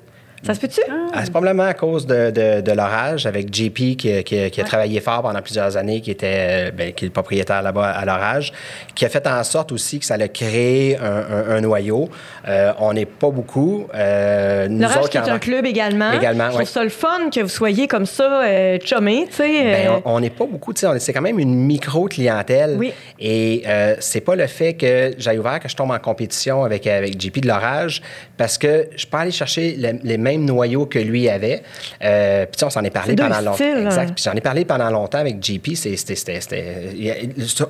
Ça 0.42 0.55
se 0.55 0.61
peut-tu? 0.61 0.81
Ah, 1.12 1.20
c'est 1.22 1.31
probablement 1.31 1.64
à 1.64 1.74
cause 1.74 2.07
de, 2.07 2.31
de, 2.31 2.62
de 2.62 2.72
l'orage 2.72 3.26
avec 3.26 3.55
JP 3.55 3.74
qui, 3.96 4.24
qui- 4.24 4.50
qui 4.50 4.61
a 4.61 4.64
travaillé 4.64 4.98
fort 5.00 5.20
pendant 5.20 5.42
plusieurs 5.42 5.76
années, 5.76 6.00
qui 6.00 6.11
était 6.11 6.68
euh, 6.68 6.70
ben, 6.70 6.92
qui 6.92 7.05
est 7.05 7.09
le 7.09 7.12
propriétaire 7.12 7.61
là-bas 7.62 7.88
à 7.90 8.05
l'orage, 8.07 8.50
qui 8.94 9.05
a 9.05 9.11
fait 9.11 9.26
en 9.26 9.44
sorte 9.44 9.70
aussi 9.70 9.98
que 9.98 10.07
ça 10.07 10.14
a 10.14 10.29
créé 10.29 10.96
un, 10.96 11.05
un- 11.05 11.57
un 11.57 11.61
noyau. 11.61 12.09
Euh, 12.48 12.72
on 12.79 12.94
n'est 12.94 13.05
pas 13.05 13.29
beaucoup. 13.31 13.87
Euh, 13.94 14.66
nous 14.68 14.81
L'Orage 14.81 14.96
autres, 14.96 15.09
qui 15.11 15.18
est 15.18 15.29
un 15.29 15.38
club 15.38 15.66
également. 15.66 16.12
Également, 16.12 16.44
Je 16.44 16.48
trouve 16.50 16.61
ouais. 16.61 16.64
ça 16.64 16.85
le 16.85 16.88
fun 16.88 17.29
que 17.35 17.40
vous 17.40 17.48
soyez 17.48 17.87
comme 17.87 18.07
ça, 18.07 18.42
euh, 18.44 18.79
chummés, 18.83 19.26
tu 19.29 19.35
sais. 19.37 19.62
Ben, 19.62 19.88
euh, 19.88 20.00
on- 20.07 20.14
on 20.16 20.20
n'est 20.20 20.31
pas 20.31 20.46
beaucoup, 20.46 20.72
tu 20.72 20.81
sais, 20.81 20.98
c'est 21.00 21.12
quand 21.12 21.20
même 21.20 21.38
une 21.38 21.55
micro-clientèle. 21.55 22.76
Oui. 22.79 22.92
Et 23.18 23.64
c'est 23.98 24.20
pas 24.22 24.37
le 24.37 24.46
fait 24.46 24.72
que 24.74 25.12
j'ai 25.18 25.38
ouvert 25.38 25.61
que 25.61 25.68
je 25.68 25.76
tombe 25.76 25.90
en 25.90 25.98
compétition 25.98 26.64
avec, 26.64 26.87
avec 26.87 27.20
JP 27.20 27.40
de 27.40 27.48
l'orage, 27.48 28.00
parce 28.38 28.57
que 28.57 28.88
je 28.96 29.07
peux 29.07 29.18
aller 29.18 29.31
chercher 29.33 29.76
le- 29.76 29.98
les 30.03 30.16
mêmes 30.16 30.29
noyaux 30.38 30.86
que 30.86 30.98
lui 30.98 31.28
avait. 31.28 31.62
Euh, 32.02 32.46
Puis 32.46 32.64
on 32.64 32.70
s'en 32.70 32.82
est 32.84 32.90
parlé 32.90 33.14
pendant 33.16 33.40
longtemps. 33.40 33.54
styles, 33.54 33.84
Exact. 33.86 34.08
hein. 34.08 34.12
Puis 34.14 34.24
j'en 34.24 34.32
ai 34.34 34.40
parlé 34.40 34.64
pendant 34.64 34.90
longtemps 34.90 35.18
avec 35.18 35.42
JP. 35.42 35.74
C'était- 35.74 36.40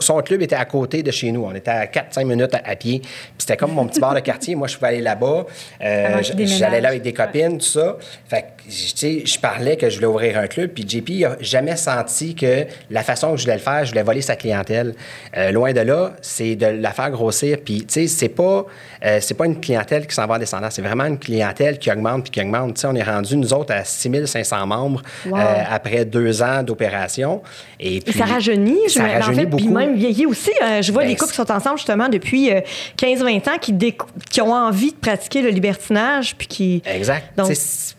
son 0.00 0.20
club 0.22 0.42
était 0.42 0.56
à 0.56 0.64
côté 0.64 1.02
de 1.02 1.10
chez 1.10 1.32
nous. 1.32 1.44
On 1.44 1.54
était 1.54 1.70
à 1.70 1.86
4-5 1.86 2.24
minutes 2.26 2.54
à, 2.54 2.62
à 2.64 2.76
pied. 2.76 3.00
Puis 3.00 3.10
c'était 3.38 3.56
comme 3.56 3.72
mon 3.72 3.86
petit 3.86 4.00
bar 4.00 4.14
de 4.14 4.20
quartier. 4.20 4.54
Moi, 4.54 4.68
je 4.68 4.74
pouvais 4.76 4.88
aller 4.88 5.00
là-bas. 5.00 5.46
Euh. 5.82 6.22
J'allais 6.22 6.80
là 6.80 6.88
avec 6.88 7.02
des 7.02 7.12
copines, 7.12 7.58
tout 7.58 7.64
ça. 7.66 7.96
Fait 8.28 8.42
que, 8.42 8.70
tu 8.70 8.70
sais, 8.72 9.22
je 9.24 9.38
parlais 9.38 9.76
que 9.76 9.88
je 9.88 9.96
voulais 9.96 10.06
ouvrir 10.06 10.38
un 10.38 10.46
club, 10.46 10.70
puis 10.70 10.84
JP 10.88 11.08
il 11.10 11.24
a 11.24 11.36
jamais 11.40 11.76
senti 11.76 12.34
que 12.34 12.66
la 12.90 13.02
façon 13.02 13.32
que 13.32 13.36
je 13.38 13.42
voulais 13.42 13.54
le 13.56 13.60
faire, 13.62 13.84
je 13.84 13.90
voulais 13.90 14.02
voler 14.02 14.22
sa 14.22 14.36
clientèle. 14.36 14.94
Euh, 15.36 15.50
loin 15.52 15.72
de 15.72 15.80
là, 15.80 16.12
c'est 16.20 16.56
de 16.56 16.66
la 16.66 16.92
faire 16.92 17.10
grossir. 17.10 17.58
Puis, 17.64 17.78
tu 17.86 17.86
sais, 17.88 18.06
c'est 18.06 18.28
pas, 18.28 18.64
euh, 19.04 19.18
c'est 19.20 19.34
pas 19.34 19.46
une 19.46 19.60
clientèle 19.60 20.06
qui 20.06 20.14
s'en 20.14 20.26
va 20.26 20.34
en 20.34 20.38
descendant, 20.38 20.68
c'est 20.70 20.82
vraiment 20.82 21.04
une 21.06 21.18
clientèle 21.18 21.78
qui 21.78 21.90
augmente 21.90 22.22
puis 22.24 22.30
qui 22.30 22.40
augmente. 22.40 22.49
On 22.54 22.94
est 22.94 23.02
rendu, 23.02 23.36
nous 23.36 23.52
autres, 23.52 23.72
à 23.74 23.84
6500 23.84 24.66
membres 24.66 25.02
Wow. 25.26 25.36
euh, 25.38 25.62
après 25.70 26.04
deux 26.04 26.42
ans 26.42 26.62
d'opération. 26.62 27.42
Et, 27.78 28.00
ça 28.16 28.24
rajeunit, 28.24 28.78
je 28.88 28.92
ça 28.94 29.02
me- 29.02 29.08
en 29.08 29.12
rajeunit 29.14 29.36
fait, 29.36 29.46
puis 29.46 29.64
beaucoup. 29.64 29.74
même 29.78 29.94
vieillit 29.94 30.26
aussi. 30.26 30.50
Euh, 30.62 30.82
je 30.82 30.92
vois 30.92 31.02
Ben, 31.02 31.08
des 31.10 31.16
couples 31.16 31.30
qui 31.30 31.36
sont 31.36 31.50
ensemble 31.50 31.78
justement 31.78 32.08
depuis 32.08 32.50
euh, 32.52 32.60
15-20 32.96 33.48
ans 33.48 33.58
qui, 33.60 33.72
décou- 33.72 34.06
qui 34.30 34.40
ont 34.40 34.52
envie 34.52 34.92
de 34.92 34.96
pratiquer 34.96 35.42
le 35.42 35.50
libertinage, 35.50 36.34
puis 36.36 36.46
qui... 36.46 36.82
Exact. 36.86 37.36
Donc- 37.36 37.52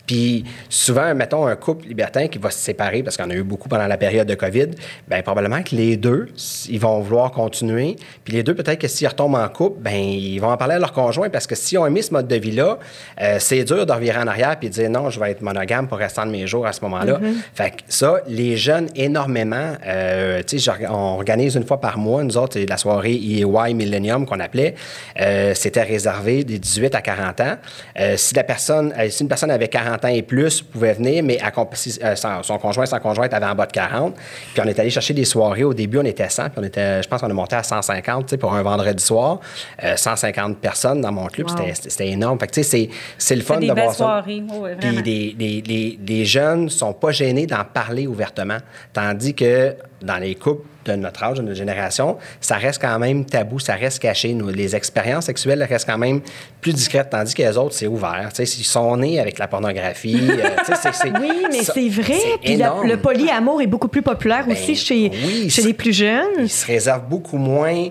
Puis 0.06 0.44
souvent, 0.68 1.14
mettons 1.14 1.46
un 1.46 1.56
couple 1.56 1.86
libertin 1.88 2.26
qui 2.28 2.38
va 2.38 2.50
se 2.50 2.58
séparer, 2.58 3.02
parce 3.02 3.16
qu'on 3.16 3.30
a 3.30 3.34
eu 3.34 3.42
beaucoup 3.42 3.68
pendant 3.68 3.86
la 3.86 3.96
période 3.96 4.26
de 4.28 4.34
COVID, 4.34 4.68
bien 5.08 5.22
probablement 5.22 5.62
que 5.62 5.74
les 5.74 5.96
deux, 5.96 6.28
ils 6.68 6.80
vont 6.80 7.00
vouloir 7.00 7.30
continuer. 7.30 7.96
Puis 8.24 8.34
les 8.34 8.42
deux, 8.42 8.54
peut-être 8.54 8.80
que 8.80 8.88
s'ils 8.88 9.08
retombent 9.08 9.36
en 9.36 9.48
couple, 9.48 9.80
ben 9.80 9.94
ils 9.94 10.38
vont 10.38 10.50
en 10.50 10.56
parler 10.56 10.74
à 10.74 10.78
leur 10.78 10.92
conjoint, 10.92 11.30
parce 11.30 11.46
que 11.46 11.54
s'ils 11.54 11.78
ont 11.78 11.86
aimé 11.86 12.02
ce 12.02 12.12
mode 12.12 12.28
de 12.28 12.36
vie-là, 12.36 12.78
euh, 13.20 13.36
c'est 13.38 13.64
dur 13.64 13.86
de 13.86 13.92
revirer 13.92 14.18
en 14.18 14.26
arrière 14.26 14.41
puis 14.58 14.68
dire 14.70 14.90
non, 14.90 15.10
je 15.10 15.18
vais 15.20 15.30
être 15.30 15.40
monogame 15.42 15.88
pour 15.88 15.98
restant 15.98 16.26
de 16.26 16.30
mes 16.30 16.46
jours 16.46 16.66
à 16.66 16.72
ce 16.72 16.80
moment-là. 16.82 17.18
Fait 17.54 17.70
que 17.70 17.76
ça, 17.88 18.20
les 18.26 18.56
jeunes, 18.56 18.88
énormément, 18.96 19.72
euh, 19.86 20.42
tu 20.46 20.58
sais, 20.58 20.70
on 20.88 21.14
organise 21.16 21.54
une 21.54 21.66
fois 21.66 21.80
par 21.80 21.98
mois, 21.98 22.22
nous 22.24 22.36
autres, 22.36 22.58
la 22.68 22.76
soirée 22.76 23.14
EY 23.14 23.74
Millennium 23.74 24.26
qu'on 24.26 24.40
appelait. 24.40 24.74
Euh, 25.20 25.52
C'était 25.54 25.82
réservé 25.82 26.44
des 26.44 26.58
18 26.58 26.94
à 26.94 27.00
40 27.02 27.40
ans. 27.40 27.56
Euh, 27.98 28.16
si 28.16 28.34
la 28.34 28.44
personne, 28.44 28.92
si 29.10 29.22
une 29.22 29.28
personne 29.28 29.50
avait 29.50 29.68
40 29.68 30.04
ans 30.04 30.08
et 30.08 30.22
plus, 30.22 30.62
pouvait 30.62 30.94
venir, 30.94 31.22
mais 31.22 31.36
accom- 31.38 31.68
si, 31.74 31.98
son, 32.42 32.58
conjoint, 32.58 32.86
sa 32.86 33.00
conjointe 33.00 33.32
avait 33.34 33.46
en 33.46 33.54
bas 33.54 33.66
de 33.66 33.72
40. 33.72 34.14
Puis 34.54 34.62
on 34.64 34.68
est 34.68 34.78
allé 34.78 34.90
chercher 34.90 35.14
des 35.14 35.24
soirées. 35.24 35.64
Au 35.64 35.74
début, 35.74 35.98
on 35.98 36.04
était 36.04 36.28
100, 36.28 36.44
puis 36.50 36.52
on 36.58 36.62
était, 36.64 37.02
je 37.02 37.08
pense 37.08 37.20
qu'on 37.20 37.30
a 37.30 37.34
monté 37.34 37.56
à 37.56 37.62
150, 37.62 38.26
tu 38.26 38.30
sais, 38.30 38.36
pour 38.36 38.54
un 38.54 38.62
vendredi 38.62 39.02
soir. 39.02 39.40
Euh, 39.84 39.96
150 39.96 40.58
personnes 40.58 41.00
dans 41.00 41.12
mon 41.12 41.26
club, 41.26 41.48
Wow. 41.50 41.56
c'était- 41.74 42.08
énorme. 42.08 42.38
Fait 42.38 42.46
que, 42.48 42.52
tu 42.52 42.62
sais, 42.62 42.68
c'est- 42.68 42.88
c'est 43.18 43.36
le 43.36 43.42
fun 43.42 43.58
des 43.58 43.68
de 43.68 43.72
voir 43.72 43.94
ça. 43.94 44.04
Soirées. 44.48 44.50
Oui, 44.50 44.58
oui, 44.62 44.70
Puis 44.80 44.88
vraiment. 44.88 45.02
les, 45.04 45.36
les, 45.38 45.62
les, 45.62 45.98
les 46.06 46.24
jeunes 46.24 46.68
sont 46.70 46.92
pas 46.92 47.10
gênés 47.12 47.46
d'en 47.46 47.64
parler 47.64 48.06
ouvertement. 48.06 48.58
Tandis 48.92 49.34
que 49.34 49.74
dans 50.02 50.16
les 50.18 50.34
couples 50.34 50.66
de 50.84 50.94
notre 50.94 51.22
âge, 51.22 51.36
de 51.38 51.42
notre 51.42 51.56
génération, 51.56 52.16
ça 52.40 52.56
reste 52.56 52.80
quand 52.82 52.98
même 52.98 53.24
tabou, 53.24 53.60
ça 53.60 53.74
reste 53.74 54.00
caché. 54.00 54.34
Nous, 54.34 54.48
les 54.48 54.74
expériences 54.74 55.26
sexuelles 55.26 55.62
restent 55.62 55.86
quand 55.88 55.98
même 55.98 56.20
plus 56.60 56.72
discrètes, 56.72 57.10
tandis 57.10 57.34
que 57.34 57.42
les 57.42 57.56
autres, 57.56 57.74
c'est 57.74 57.86
ouvert. 57.86 58.30
Tu 58.34 58.44
sais, 58.44 58.58
ils 58.60 58.64
sont 58.64 58.96
nés 58.96 59.20
avec 59.20 59.38
la 59.38 59.46
pornographie. 59.46 60.18
euh, 60.30 60.48
c'est- 60.66 60.92
c'est- 60.92 61.12
Oui, 61.20 61.30
mais 61.52 61.62
c'est 61.62 61.88
vrai. 61.88 62.18
Puis 62.42 62.56
la- 62.56 62.74
le 62.84 62.96
polyamour 62.96 63.62
est 63.62 63.66
beaucoup 63.68 63.86
plus 63.88 64.02
populaire 64.02 64.44
Ben, 64.46 64.52
aussi 64.54 64.74
chez, 64.74 65.10
oui, 65.24 65.48
chez 65.50 65.62
les 65.62 65.72
plus 65.72 65.92
jeunes. 65.92 66.26
ils 66.40 66.48
se 66.50 66.66
réservent 66.66 67.08
beaucoup 67.08 67.36
moins. 67.38 67.88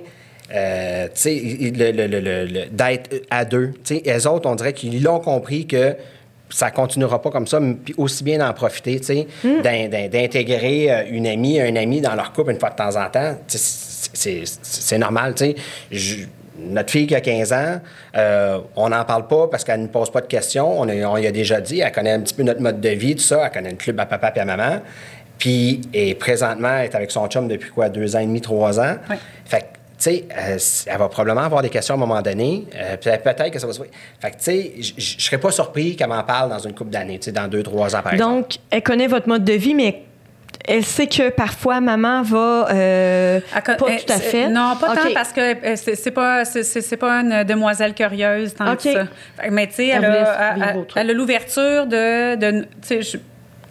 euh, 0.54 1.08
le- 1.25 1.91
le- 2.08 2.45
le- 2.45 2.65
d'être 2.69 3.21
à 3.30 3.45
deux. 3.45 3.71
Tu 3.86 3.99
sais, 3.99 4.04
eux 4.17 4.27
autres, 4.27 4.49
on 4.49 4.56
dirait 4.56 4.73
qu'ils 4.73 5.01
l'ont 5.01 5.21
compris 5.21 5.65
que 5.65 5.95
ça 6.52 6.70
continuera 6.72 7.22
pas 7.22 7.30
comme 7.32 7.48
ça, 7.48 7.60
mais 7.60 7.74
puis 7.76 7.94
aussi 7.98 8.24
bien 8.24 8.38
d'en 8.38 8.54
profiter, 8.54 9.00
tu 9.00 9.06
sais, 9.08 9.28
Hmm. 9.44 9.62
d'in- 9.62 9.88
d'in- 9.88 10.08
d'intégrer 10.10 10.92
euh, 10.92 11.04
une 11.10 11.26
amie, 11.28 11.60
un 11.60 11.76
ami 11.76 12.02
dans 12.02 12.14
leur 12.16 12.32
couple 12.34 12.52
une 12.52 12.60
fois 12.60 12.70
de 12.70 12.76
temps 12.76 12.96
en 12.96 13.10
temps. 13.10 13.36
C'est 13.48 14.98
normal, 14.98 15.34
tu 15.36 15.56
sais. 15.92 16.28
Notre 16.60 16.92
fille 16.92 17.08
qui 17.08 17.16
a 17.16 17.22
15 17.22 17.54
ans, 17.54 17.80
euh, 18.16 18.60
on 18.76 18.90
n'en 18.90 19.04
parle 19.04 19.28
pas 19.28 19.48
parce 19.48 19.64
qu'elle 19.64 19.82
ne 19.82 19.88
pose 19.88 20.12
pas 20.12 20.22
de 20.22 20.28
questions. 20.28 20.80
On, 20.80 20.88
a- 20.90 21.08
on 21.08 21.18
y 21.18 21.26
a 21.26 21.32
déjà 21.32 21.60
dit, 21.60 21.80
elle 21.80 21.92
connaît 21.92 22.12
un 22.12 22.20
petit 22.20 22.34
peu 22.36 22.44
notre 22.44 22.62
mode 22.62 22.80
de 22.80 22.90
vie, 22.90 23.16
tout 23.16 23.24
ça. 23.24 23.42
Elle 23.46 23.52
connaît 23.52 23.72
le 23.72 23.78
club 23.78 24.00
à 24.00 24.06
papa 24.06 24.32
et 24.36 24.40
à 24.40 24.46
maman. 24.46 24.80
Puis, 25.40 25.82
et 25.94 26.14
présentement, 26.14 26.78
elle 26.78 26.86
est 26.86 26.96
avec 26.96 27.10
son 27.10 27.26
chum 27.28 27.48
depuis 27.48 27.72
quoi, 27.72 27.90
deux 27.90 28.16
ans 28.16 28.20
et 28.20 28.26
demi, 28.28 28.42
trois 28.42 28.80
ans. 28.80 28.96
Oui. 29.10 29.16
Fait 29.46 29.62
que, 29.62 29.66
sais, 30.04 30.26
euh, 30.38 30.58
elle 30.88 30.98
va 30.98 31.10
probablement 31.10 31.42
avoir 31.46 31.62
des 31.62 31.70
questions 31.70 31.96
à 31.96 31.98
un 31.98 32.00
moment 32.00 32.22
donné. 32.22 32.66
Euh, 32.76 32.98
peut-être 32.98 33.52
que 33.52 33.60
ça 33.60 33.68
va 33.68 33.74
se. 33.74 33.82
Fait 34.20 34.32
que, 34.32 34.36
tu 34.38 34.44
sais, 34.44 34.72
je 34.98 35.24
serais 35.24 35.38
pas 35.40 35.52
surpris 35.52 35.96
qu'elle 35.96 36.10
m'en 36.10 36.24
parle 36.24 36.50
dans 36.50 36.60
une 36.60 36.74
couple 36.74 36.92
d'années, 36.92 37.20
tu 37.20 37.26
sais, 37.26 37.32
dans 37.32 37.48
deux, 37.48 37.64
trois 37.64 37.96
ans, 37.96 38.02
par 38.02 38.14
exemple. 38.14 38.34
Donc, 38.34 38.48
elle 38.70 38.84
connaît 38.84 39.08
votre 39.08 39.28
mode 39.28 39.44
de 39.44 39.54
vie, 39.54 39.74
mais 39.76 40.04
elle 40.68 40.86
sait 40.86 41.08
que 41.08 41.30
parfois 41.30 41.82
maman 41.82 42.22
va 42.22 42.68
euh, 42.72 43.40
À 43.56 43.62
pas 43.62 43.74
tout 43.76 43.86
à 44.10 44.18
fait. 44.20 44.48
Non, 44.48 44.76
pas 44.80 44.96
tant 44.96 45.14
parce 45.14 45.34
que 45.34 45.56
c'est 45.96 46.12
pas 46.12 46.46
c'est- 46.46 46.64
c'est 46.64 46.82
c'est 46.82 46.98
pas 46.98 47.22
une 47.22 47.44
demoiselle 47.44 47.96
curieuse 47.96 48.54
tant 48.54 48.72
OK. 48.74 48.84
que 48.84 48.94
ça. 48.94 49.04
Mais 49.50 49.66
tu 49.68 49.74
sais, 49.76 49.88
Elle 49.88 50.04
elle, 50.96 51.10
a- 51.10 51.14
l'ouverture 51.14 51.88
de, 51.88 52.36
de 52.36 52.62
tu 52.62 52.68
sais, 52.82 53.02
je- 53.02 53.18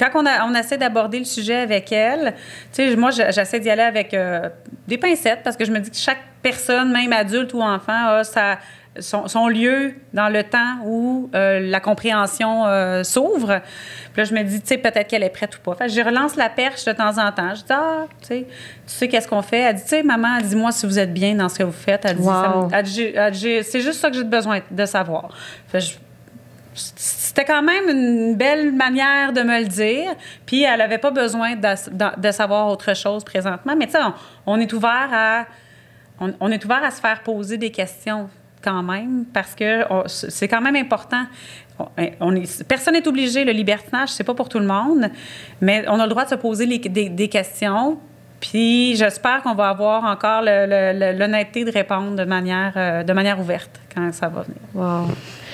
quand 0.01 0.11
on, 0.15 0.27
a, 0.27 0.45
on 0.47 0.55
essaie 0.55 0.79
d'aborder 0.79 1.19
le 1.19 1.25
sujet 1.25 1.57
avec 1.59 1.93
elle, 1.93 2.35
tu 2.73 2.89
sais, 2.89 2.97
moi, 2.97 3.11
je- 3.11 3.31
j'essaie 3.31 3.61
d'y 3.61 3.71
aller 3.71 3.83
avec 3.83 4.15
euh, 4.15 4.49
des 4.89 4.99
pincettes 4.99 5.41
parce 5.45 5.57
que 5.57 5.65
je 5.65 5.71
me 5.71 5.79
dis 5.79 5.91
que 5.91 5.97
chaque 5.97 6.19
personne, 6.43 6.91
même 6.91 7.13
adulte 7.13 7.53
ou 7.55 7.61
enfant, 7.63 8.07
a 8.09 8.25
sa, 8.25 8.59
son, 8.99 9.29
son 9.29 9.47
lieu 9.49 9.95
dans 10.15 10.29
le 10.29 10.43
temps 10.43 10.79
où 10.85 11.31
euh, 11.35 11.61
la 11.61 11.79
compréhension 11.81 12.67
euh, 12.67 13.05
s'ouvre. 13.05 13.61
Puis 14.13 14.23
là, 14.23 14.25
je 14.25 14.35
me 14.35 14.43
dis, 14.43 14.61
tu 14.61 14.67
sais, 14.69 14.79
peut-être 14.79 15.07
qu'elle 15.07 15.23
est 15.23 15.29
prête 15.31 15.57
ou 15.57 15.61
pas. 15.61 15.75
Fait 15.77 15.87
que 15.87 15.93
je 15.93 16.01
relance 16.01 16.35
la 16.35 16.49
perche 16.49 16.85
de 16.87 16.93
temps 16.93 17.19
en 17.19 17.31
temps. 17.31 17.51
Je 17.55 17.61
dis, 17.61 17.67
ah, 17.71 18.07
tu 18.21 18.27
sais, 18.27 18.47
tu 18.49 18.49
sais 18.87 19.07
qu'est-ce 19.09 19.29
qu'on 19.29 19.43
fait? 19.43 19.59
Elle 19.61 19.77
dit, 19.77 19.83
tu 19.83 19.89
sais, 19.91 20.03
maman, 20.03 20.39
dis-moi 20.43 20.73
si 20.73 20.87
vous 20.87 20.99
êtes 20.99 21.13
bien 21.13 21.35
dans 21.37 21.49
ce 21.49 21.59
que 21.59 21.63
vous 21.63 21.71
faites. 21.73 22.05
Elle 22.05 22.17
dit, 22.17 22.23
Wow. 22.27 22.69
dit, 23.31 23.59
c'est 23.63 23.81
juste 23.81 24.01
ça 24.01 24.11
que 24.11 24.17
j'ai 24.17 24.25
besoin 24.25 24.61
de 24.71 24.85
savoir. 24.87 25.29
Fait 25.69 25.79
que 25.79 25.85
je- 25.85 25.95
c'était 27.41 27.53
quand 27.53 27.63
même 27.63 27.89
une 27.89 28.35
belle 28.35 28.73
manière 28.73 29.33
de 29.33 29.43
me 29.43 29.61
le 29.61 29.67
dire. 29.67 30.15
Puis 30.47 30.63
elle 30.63 30.79
n'avait 30.79 30.99
pas 30.99 31.11
besoin 31.11 31.55
de, 31.57 32.31
savoir 32.31 32.69
autre 32.69 32.95
chose 32.95 33.25
présentement. 33.25 33.75
Mais 33.77 33.87
tu 33.87 33.93
sais, 33.93 33.99
on, 34.47 34.59
est 34.59 34.73
ouvert 34.73 35.09
à 35.13 35.47
on, 36.21 36.51
est 36.51 36.63
ouvert 36.65 36.85
à 36.85 36.91
se 36.91 37.01
faire 37.01 37.23
poser 37.23 37.57
des 37.57 37.71
questions 37.71 38.29
quand 38.63 38.83
même 38.83 39.25
parce 39.33 39.55
que 39.55 39.85
c'est 40.07 40.49
quand 40.49 40.61
même 40.61 40.77
important. 40.77 41.25
Personne 42.69 42.95
n'est 42.95 43.09
obligé. 43.09 43.45
Le 43.45 43.53
libertinage, 43.53 44.11
c'est 44.11 44.25
pas 44.25 44.35
pour 44.35 44.49
tout 44.49 44.59
le 44.59 44.67
monde, 44.67 45.09
mais 45.63 45.85
on 45.89 45.99
a 45.99 46.05
le 46.05 46.11
droit 46.11 46.25
de 46.25 46.31
se 46.31 46.35
poser 46.35 46.67
des, 46.67 47.29
questions 47.29 47.99
Puis 48.39 48.97
j'espère 48.97 49.43
qu'on 49.43 49.55
va 49.55 49.71
avoir 49.71 50.05
encore 50.05 50.43
l'honnêteté 50.43 51.65
de 51.65 51.73
répondre 51.73 52.17
de 52.17 52.25
manière, 52.25 52.75
euh, 52.77 53.03
de 53.03 53.13
manière 53.15 53.41
ouverte 53.41 53.81
quand 53.95 54.13
ça 54.13 54.29
va 54.29 54.43
venir. 54.43 55.07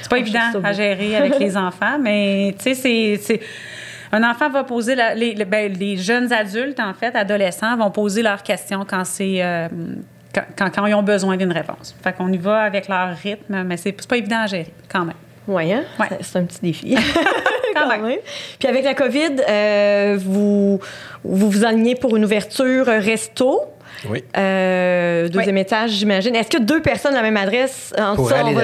C'est 0.03 0.11
pas 0.11 0.18
évident 0.18 0.51
à 0.62 0.72
gérer 0.72 1.16
avec 1.16 1.38
les 1.38 1.57
enfants, 1.57 1.99
mais 2.01 2.55
tu 2.59 2.74
sais, 2.74 3.18
c'est. 3.20 3.40
Un 4.12 4.22
enfant 4.22 4.49
va 4.49 4.62
poser, 4.62 4.97
les, 5.16 5.34
ben, 5.44 5.72
les, 5.72 5.97
jeunes 5.97 6.32
adultes, 6.32 6.78
en 6.78 6.94
fait, 6.94 7.14
adolescents, 7.16 7.76
vont 7.76 7.90
poser 7.90 8.22
leurs 8.22 8.42
questions 8.42 8.84
quand 8.88 9.05
c'est. 9.05 9.42
Euh, 9.42 9.68
quand, 10.32 10.70
quand, 10.70 10.86
ils 10.86 10.94
ont 10.94 11.03
besoin 11.03 11.36
d'une 11.36 11.53
réponse. 11.53 11.94
Fait 12.03 12.12
qu'on 12.12 12.32
y 12.32 12.36
va 12.36 12.61
avec 12.61 12.88
leur 12.88 13.16
rythme, 13.16 13.64
mais 13.64 13.76
c'est 13.76 13.92
pas 14.07 14.16
évident 14.16 14.40
à 14.40 14.47
gérer, 14.47 14.72
quand 14.88 15.05
même. 15.05 15.16
Oui, 15.49 15.72
hein? 15.72 15.84
ouais. 16.01 16.09
c'est 16.20 16.38
un 16.38 16.44
petit 16.44 16.61
défi. 16.61 16.97
quand, 17.74 17.88
même. 17.88 18.18
Puis 18.59 18.68
avec 18.68 18.84
la 18.84 18.94
COVID, 18.94 19.36
euh, 19.49 20.18
vous, 20.20 20.80
vous 21.24 21.51
vous 21.51 21.64
alignez 21.64 21.94
pour 21.94 22.16
une 22.16 22.24
ouverture 22.24 22.86
resto? 22.86 23.62
Oui. 24.09 24.24
Euh, 24.36 25.28
deuxième 25.28 25.57
étage, 25.59 25.90
j'imagine. 25.90 26.34
Est-ce 26.34 26.51
que 26.51 26.62
deux 26.62 26.82
personnes 26.82 27.14
à 27.14 27.16
la 27.16 27.22
même 27.22 27.36
adresse, 27.36 27.92
en 27.99 28.14
pour, 28.14 28.28
ça, 28.28 28.40
aller, 28.40 28.51
on 28.51 28.55
va 28.55 28.62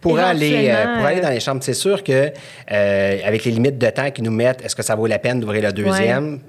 pour, 0.00 0.18
aller, 0.18 0.68
euh, 0.70 0.96
pour 0.96 1.06
aller 1.06 1.18
euh, 1.18 1.22
dans 1.22 1.30
les 1.30 1.40
chambres, 1.40 1.62
c'est 1.62 1.74
sûr 1.74 2.02
que 2.02 2.32
euh, 2.72 3.18
avec 3.24 3.44
les 3.44 3.50
limites 3.50 3.78
de 3.78 3.90
temps 3.90 4.10
qu'ils 4.10 4.24
nous 4.24 4.30
mettent, 4.30 4.64
est-ce 4.64 4.76
que 4.76 4.82
ça 4.82 4.94
vaut 4.94 5.06
la 5.06 5.18
peine 5.18 5.40
d'ouvrir 5.40 5.62
le 5.62 5.72
deuxième? 5.72 6.40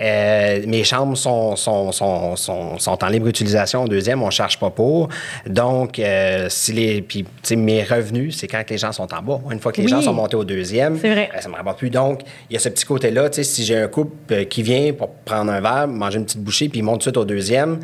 Euh, 0.00 0.62
mes 0.66 0.84
chambres 0.84 1.16
sont, 1.16 1.56
sont, 1.56 1.92
sont, 1.92 2.36
sont, 2.36 3.04
en 3.04 3.08
libre 3.08 3.28
utilisation 3.28 3.84
au 3.84 3.88
deuxième, 3.88 4.22
on 4.22 4.26
ne 4.26 4.30
charge 4.30 4.58
pas 4.58 4.70
pour. 4.70 5.08
Donc, 5.46 5.98
euh, 5.98 6.46
si 6.48 6.72
les, 6.72 7.02
puis, 7.02 7.24
mes 7.56 7.82
revenus, 7.82 8.36
c'est 8.38 8.46
quand 8.48 8.62
les 8.68 8.78
gens 8.78 8.92
sont 8.92 9.12
en 9.14 9.22
bas. 9.22 9.40
Une 9.50 9.60
fois 9.60 9.72
que 9.72 9.78
les 9.78 9.84
Oui. 9.84 9.90
gens 9.90 10.00
sont 10.02 10.12
montés 10.12 10.36
au 10.36 10.44
deuxième, 10.44 10.94
vrai. 10.94 11.30
euh, 11.34 11.40
ça 11.40 11.48
ne 11.48 11.52
me 11.52 11.56
rapporte 11.58 11.78
plus. 11.78 11.90
Donc, 11.90 12.20
il 12.50 12.54
y 12.54 12.56
a 12.56 12.60
ce 12.60 12.68
petit 12.68 12.84
côté-là. 12.84 13.28
Si 13.32 13.64
j'ai 13.64 13.76
un 13.76 13.88
couple 13.88 14.12
euh, 14.32 14.44
qui 14.44 14.62
vient 14.62 14.92
pour 14.92 15.10
prendre 15.24 15.52
un 15.52 15.60
verre, 15.60 15.88
manger 15.88 16.18
une 16.18 16.24
petite 16.24 16.40
bouchée, 16.42 16.68
puis 16.68 16.80
il 16.80 16.82
monte 16.82 17.00
tout 17.00 17.10
de 17.10 17.14
suite 17.14 17.16
au 17.16 17.24
deuxième, 17.24 17.80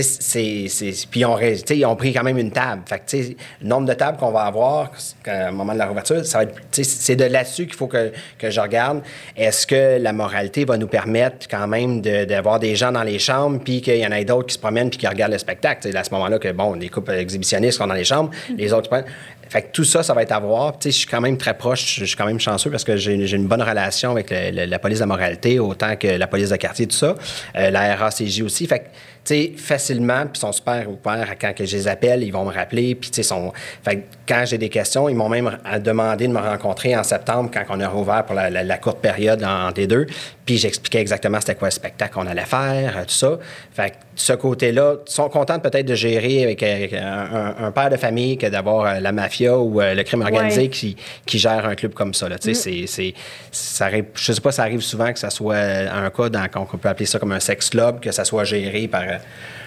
c'est, 0.00 1.06
puis 1.10 1.20
ils 1.20 1.26
ont, 1.26 1.38
ils 1.38 1.96
pris 1.96 2.12
quand 2.14 2.22
même 2.22 2.38
une 2.38 2.50
table. 2.50 2.82
Fait 2.86 2.98
que, 2.98 3.16
le 3.60 3.68
nombre 3.68 3.86
de 3.86 3.92
tables 3.92 4.16
qu'on 4.16 4.30
va 4.32 4.42
avoir 4.44 4.90
au 5.26 5.52
moment 5.52 5.74
de 5.74 5.78
la 5.78 5.84
réouverture, 5.84 6.24
ça 6.24 6.38
va 6.38 6.44
être, 6.44 6.54
c'est 6.70 7.16
de 7.16 7.24
là-dessus 7.24 7.66
qu'il 7.66 7.74
faut 7.74 7.88
que, 7.88 8.10
que 8.38 8.50
je 8.50 8.60
regarde. 8.60 9.02
Est-ce 9.36 9.66
que 9.66 9.98
la 10.00 10.12
moralité 10.12 10.64
va 10.64 10.78
nous 10.78 10.86
permettre 10.86 11.46
quand 11.48 11.66
même 11.66 12.00
de- 12.00 12.24
d'avoir 12.24 12.58
des 12.58 12.74
gens 12.74 12.90
dans 12.92 13.02
les 13.02 13.18
chambres, 13.18 13.60
puis 13.62 13.82
qu'il 13.82 13.96
y 13.98 14.06
en 14.06 14.12
ait 14.12 14.24
d'autres 14.24 14.46
qui 14.48 14.54
se 14.54 14.58
promènent 14.58 14.88
puis 14.88 14.98
qui 14.98 15.06
regardent 15.06 15.32
le 15.32 15.38
spectacle? 15.38 15.80
C'est 15.82 15.94
à 15.96 16.04
ce 16.04 16.10
moment-là 16.12 16.38
que, 16.38 16.50
bon, 16.52 16.72
les 16.74 16.88
couples 16.88 17.12
exhibitionnistes 17.12 17.78
sont 17.78 17.86
dans 17.86 17.94
les 17.94 18.04
chambres, 18.04 18.30
les 18.56 18.72
autres 18.72 18.88
promènent. 18.88 19.06
Fait 19.50 19.60
que 19.60 19.72
tout 19.72 19.84
ça, 19.84 20.02
ça 20.02 20.14
va 20.14 20.22
être 20.22 20.32
à 20.32 20.40
voir. 20.40 20.72
Je 20.82 20.88
suis 20.88 21.06
quand 21.06 21.20
même 21.20 21.36
très 21.36 21.52
proche, 21.52 21.96
je 21.98 22.06
suis 22.06 22.16
quand 22.16 22.24
même 22.24 22.40
chanceux 22.40 22.70
parce 22.70 22.84
que 22.84 22.96
j'ai 22.96 23.12
une 23.32 23.46
bonne 23.46 23.60
relation 23.60 24.12
avec 24.12 24.30
le- 24.30 24.50
le- 24.50 24.64
la 24.64 24.78
police 24.78 24.98
de 24.98 25.02
la 25.02 25.06
moralité, 25.08 25.58
autant 25.58 25.94
que 25.96 26.06
la 26.08 26.26
police 26.26 26.48
de 26.48 26.56
quartier, 26.56 26.86
tout 26.86 26.96
ça. 26.96 27.14
Euh, 27.56 27.68
la 27.70 27.94
RACJ 27.96 28.40
aussi. 28.40 28.66
Fait 28.66 28.78
que, 28.78 28.84
tu 28.84 28.90
sais, 29.24 29.52
facilement, 29.56 30.26
puis 30.26 30.40
sont 30.40 30.52
super 30.52 30.86
ouverts 30.90 31.34
quand 31.40 31.54
que 31.54 31.64
je 31.64 31.76
les 31.76 31.88
appelle, 31.88 32.22
ils 32.22 32.30
vont 32.32 32.44
me 32.44 32.52
rappeler. 32.52 32.94
Puis, 32.94 33.10
tu 33.10 33.16
sais, 33.16 33.22
sont... 33.22 33.52
fait 33.84 34.04
quand 34.28 34.44
j'ai 34.46 34.58
des 34.58 34.68
questions, 34.68 35.08
ils 35.08 35.14
m'ont 35.14 35.28
même 35.28 35.58
à- 35.64 35.78
demandé 35.78 36.26
de 36.28 36.32
me 36.32 36.38
rencontrer 36.40 36.96
en 36.96 37.02
septembre 37.02 37.50
quand 37.52 37.62
on 37.70 37.80
a 37.80 37.88
rouvert 37.88 38.24
pour 38.24 38.34
la, 38.34 38.50
la- 38.50 38.62
la 38.64 38.78
courte 38.78 38.98
période 38.98 39.42
en- 39.44 39.68
entre 39.68 39.80
les 39.80 39.86
deux. 39.86 40.06
Puis, 40.46 40.58
j'expliquais 40.58 41.00
exactement 41.00 41.38
c'était 41.40 41.54
quoi 41.54 41.68
le 41.68 41.72
spectacle 41.72 42.14
qu'on 42.14 42.26
allait 42.26 42.44
faire, 42.44 42.96
euh, 42.98 43.02
tout 43.02 43.10
ça. 43.14 43.38
Fait 43.72 43.90
que 43.90 43.96
ce 44.16 44.32
côté-là, 44.32 44.96
ils 45.06 45.12
sont 45.12 45.28
contents 45.28 45.58
peut-être 45.58 45.86
de 45.86 45.94
gérer 45.94 46.42
avec, 46.44 46.62
avec 46.62 46.92
un, 46.94 47.54
un- 47.60 47.72
père 47.72 47.90
de 47.90 47.96
famille 47.96 48.36
que 48.38 48.46
d'avoir 48.46 48.86
euh, 48.86 49.00
la 49.00 49.12
mafia 49.12 49.56
ou 49.58 49.80
euh, 49.80 49.94
le 49.94 50.02
crime 50.02 50.20
organisé 50.22 50.62
Ouais. 50.62 50.68
qui, 50.68 50.96
qui 51.26 51.38
gère 51.38 51.64
un 51.66 51.74
club 51.74 51.94
comme 51.94 52.12
ça. 52.12 52.28
Là. 52.28 52.36
Sais, 52.40 52.54
c'est- 52.54 52.86
c'est- 52.86 53.14
ça 53.50 53.86
arrive, 53.86 54.04
je 54.14 54.32
sais 54.32 54.40
pas, 54.40 54.52
ça 54.52 54.62
arrive 54.62 54.80
souvent 54.82 55.12
que 55.12 55.18
ça 55.18 55.30
soit 55.30 55.56
un 55.56 56.10
cas 56.10 56.28
dans, 56.28 56.46
qu'on 56.48 56.64
peut 56.76 56.88
appeler 56.88 57.06
ça 57.06 57.18
comme 57.18 57.32
un 57.32 57.40
sex 57.40 57.70
club, 57.70 58.00
que 58.00 58.10
ça 58.12 58.24
soit 58.24 58.44
géré 58.44 58.88
par 58.88 59.02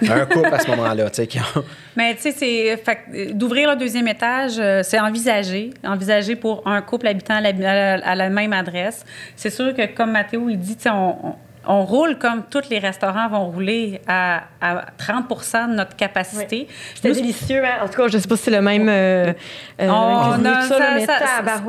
un 0.10 0.26
couple 0.26 0.54
à 0.54 0.60
ce 0.60 0.70
moment-là. 0.72 1.10
tu 1.10 1.22
ont- 1.22 1.64
Mais 1.96 2.16
tu 2.16 2.22
sais, 2.22 2.32
c'est 2.32 2.72
euh, 2.74 3.32
d'ouvrir 3.34 3.70
le 3.72 3.76
deuxième 3.76 4.08
étage, 4.08 4.54
euh, 4.60 4.82
c'est 4.84 5.00
envisagé, 5.00 5.72
envisagé 5.84 6.36
pour 6.36 6.68
un 6.68 6.82
couple 6.82 7.08
habitant 7.08 7.36
à 7.36 8.16
la, 8.16 8.30
même 8.30 8.54
adresse. 8.54 9.06
C'est 9.36 9.50
sûr 9.50 9.74
que 9.74 9.86
comme 9.93 10.12
Mathéo 10.12 10.50
il 10.50 10.60
dit, 10.60 10.78
on, 10.88 11.36
on- 11.68 11.86
roule 11.86 12.18
comme 12.18 12.43
tous 12.49 12.70
les 12.70 12.80
restaurants 12.80 13.28
vont 13.30 13.45
rouler 13.51 14.01
à, 14.07 14.41
à 14.61 14.86
30% 14.97 15.68
de 15.70 15.74
notre 15.76 15.95
capacité. 15.95 16.68
C'était 16.95 17.09
Nous, 17.09 17.16
délicieux, 17.16 17.63
hein? 17.63 17.84
En 17.84 17.88
tout 17.88 18.01
cas, 18.01 18.07
je 18.07 18.18
ne 18.18 18.22
sais 18.22 18.28
pas 18.28 18.36
si 18.38 18.43
c'est 18.43 18.51
le 18.51 18.61
même. 18.61 18.88
Euh, 18.89 19.34
euh, 19.82 19.88
on 19.88 20.43
a- 20.45 20.61
ça, 20.61 20.78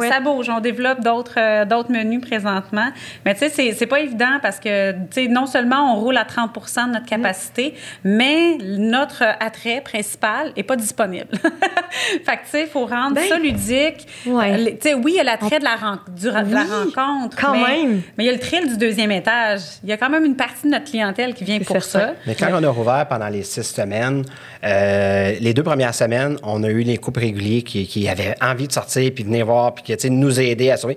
ça, 0.09 0.21
bouge. 0.21 0.49
On 0.49 0.61
développe 0.61 1.01
d'autres 1.01 1.35
euh, 1.39 1.65
d'autres 1.65 1.91
menus 1.93 2.21
présentement. 2.21 2.89
Mais 3.25 3.35
tu 3.35 3.41
sais, 3.41 3.49
c'est- 3.51 3.73
c'est 3.73 3.87
pas 3.87 4.01
évident 4.01 4.39
parce 4.41 4.59
que, 4.59 4.93
tu 4.93 4.99
sais, 5.11 5.29
non 5.29 5.47
seulement 5.47 5.93
on 5.95 6.01
roule 6.01 6.17
à 6.17 6.25
30% 6.25 6.87
de 6.89 6.93
notre 6.93 7.07
capacité, 7.07 7.75
mais 8.05 8.57
notre 8.63 9.23
attrait 9.41 9.81
principal 9.83 10.53
est 10.57 10.63
pas 10.63 10.77
disponible. 10.77 11.29
fait 12.25 12.37
que, 12.37 12.43
tu 12.45 12.51
sais, 12.51 12.63
il 12.63 12.69
faut 12.69 12.87
rendre 12.87 13.15
Ben, 13.15 13.29
ça 13.29 13.39
ludique. 13.39 14.07
ouais. 14.27 14.77
Tu 14.81 14.89
sais, 14.89 14.95
oui, 14.95 15.13
il 15.15 15.17
y 15.17 15.21
a 15.21 15.25
l'attrait 15.25 15.59
de, 15.59 15.65
la, 15.65 15.77
ren- 15.77 16.01
du- 16.09 16.27
de 16.27 16.31
la 16.31 16.43
Oui, 16.43 16.93
rencontre. 16.95 17.37
quand 17.41 17.53
mais, 17.53 17.83
même. 17.83 18.03
Mais 18.17 18.25
il 18.25 18.27
y 18.27 18.31
a 18.31 18.33
le 18.33 18.39
thrill 18.39 18.69
du 18.69 18.77
deuxième 18.77 19.11
étage. 19.13 19.61
Il 19.87 19.91
y 19.91 19.93
a 19.93 19.97
quand 19.97 20.11
même 20.11 20.25
une 20.25 20.35
partie 20.35 20.65
de 20.65 20.73
notre 20.73 20.91
clientèle 20.91 21.33
qui 21.33 21.45
vient 21.45 21.61
pour 21.61 21.81
certain. 21.81 22.09
ça. 22.09 22.15
Mais 22.27 22.35
quand 22.35 22.49
on 22.51 22.65
a 22.65 22.69
rouvert 22.69 23.07
pendant 23.09 23.29
les 23.29 23.45
six 23.45 23.63
semaines, 23.63 24.25
euh, 24.65 25.37
les 25.39 25.55
deux 25.55 25.63
premières 25.63 25.95
semaines, 25.95 26.39
on 26.43 26.65
a 26.65 26.69
eu 26.69 26.81
les 26.81 26.97
couples 26.97 27.21
réguliers 27.21 27.63
qui, 27.63 27.87
qui 27.87 28.09
avaient 28.09 28.35
envie 28.43 28.67
de 28.67 28.73
sortir 28.73 29.13
puis 29.15 29.23
de 29.23 29.29
venir 29.29 29.47
voir 29.47 29.77
puis 29.77 29.85
qui, 29.85 29.97
tu 29.97 30.03
sais, 30.03 30.11
nous 30.11 30.41
aider 30.41 30.73
à 30.73 30.77
sauver. 30.77 30.97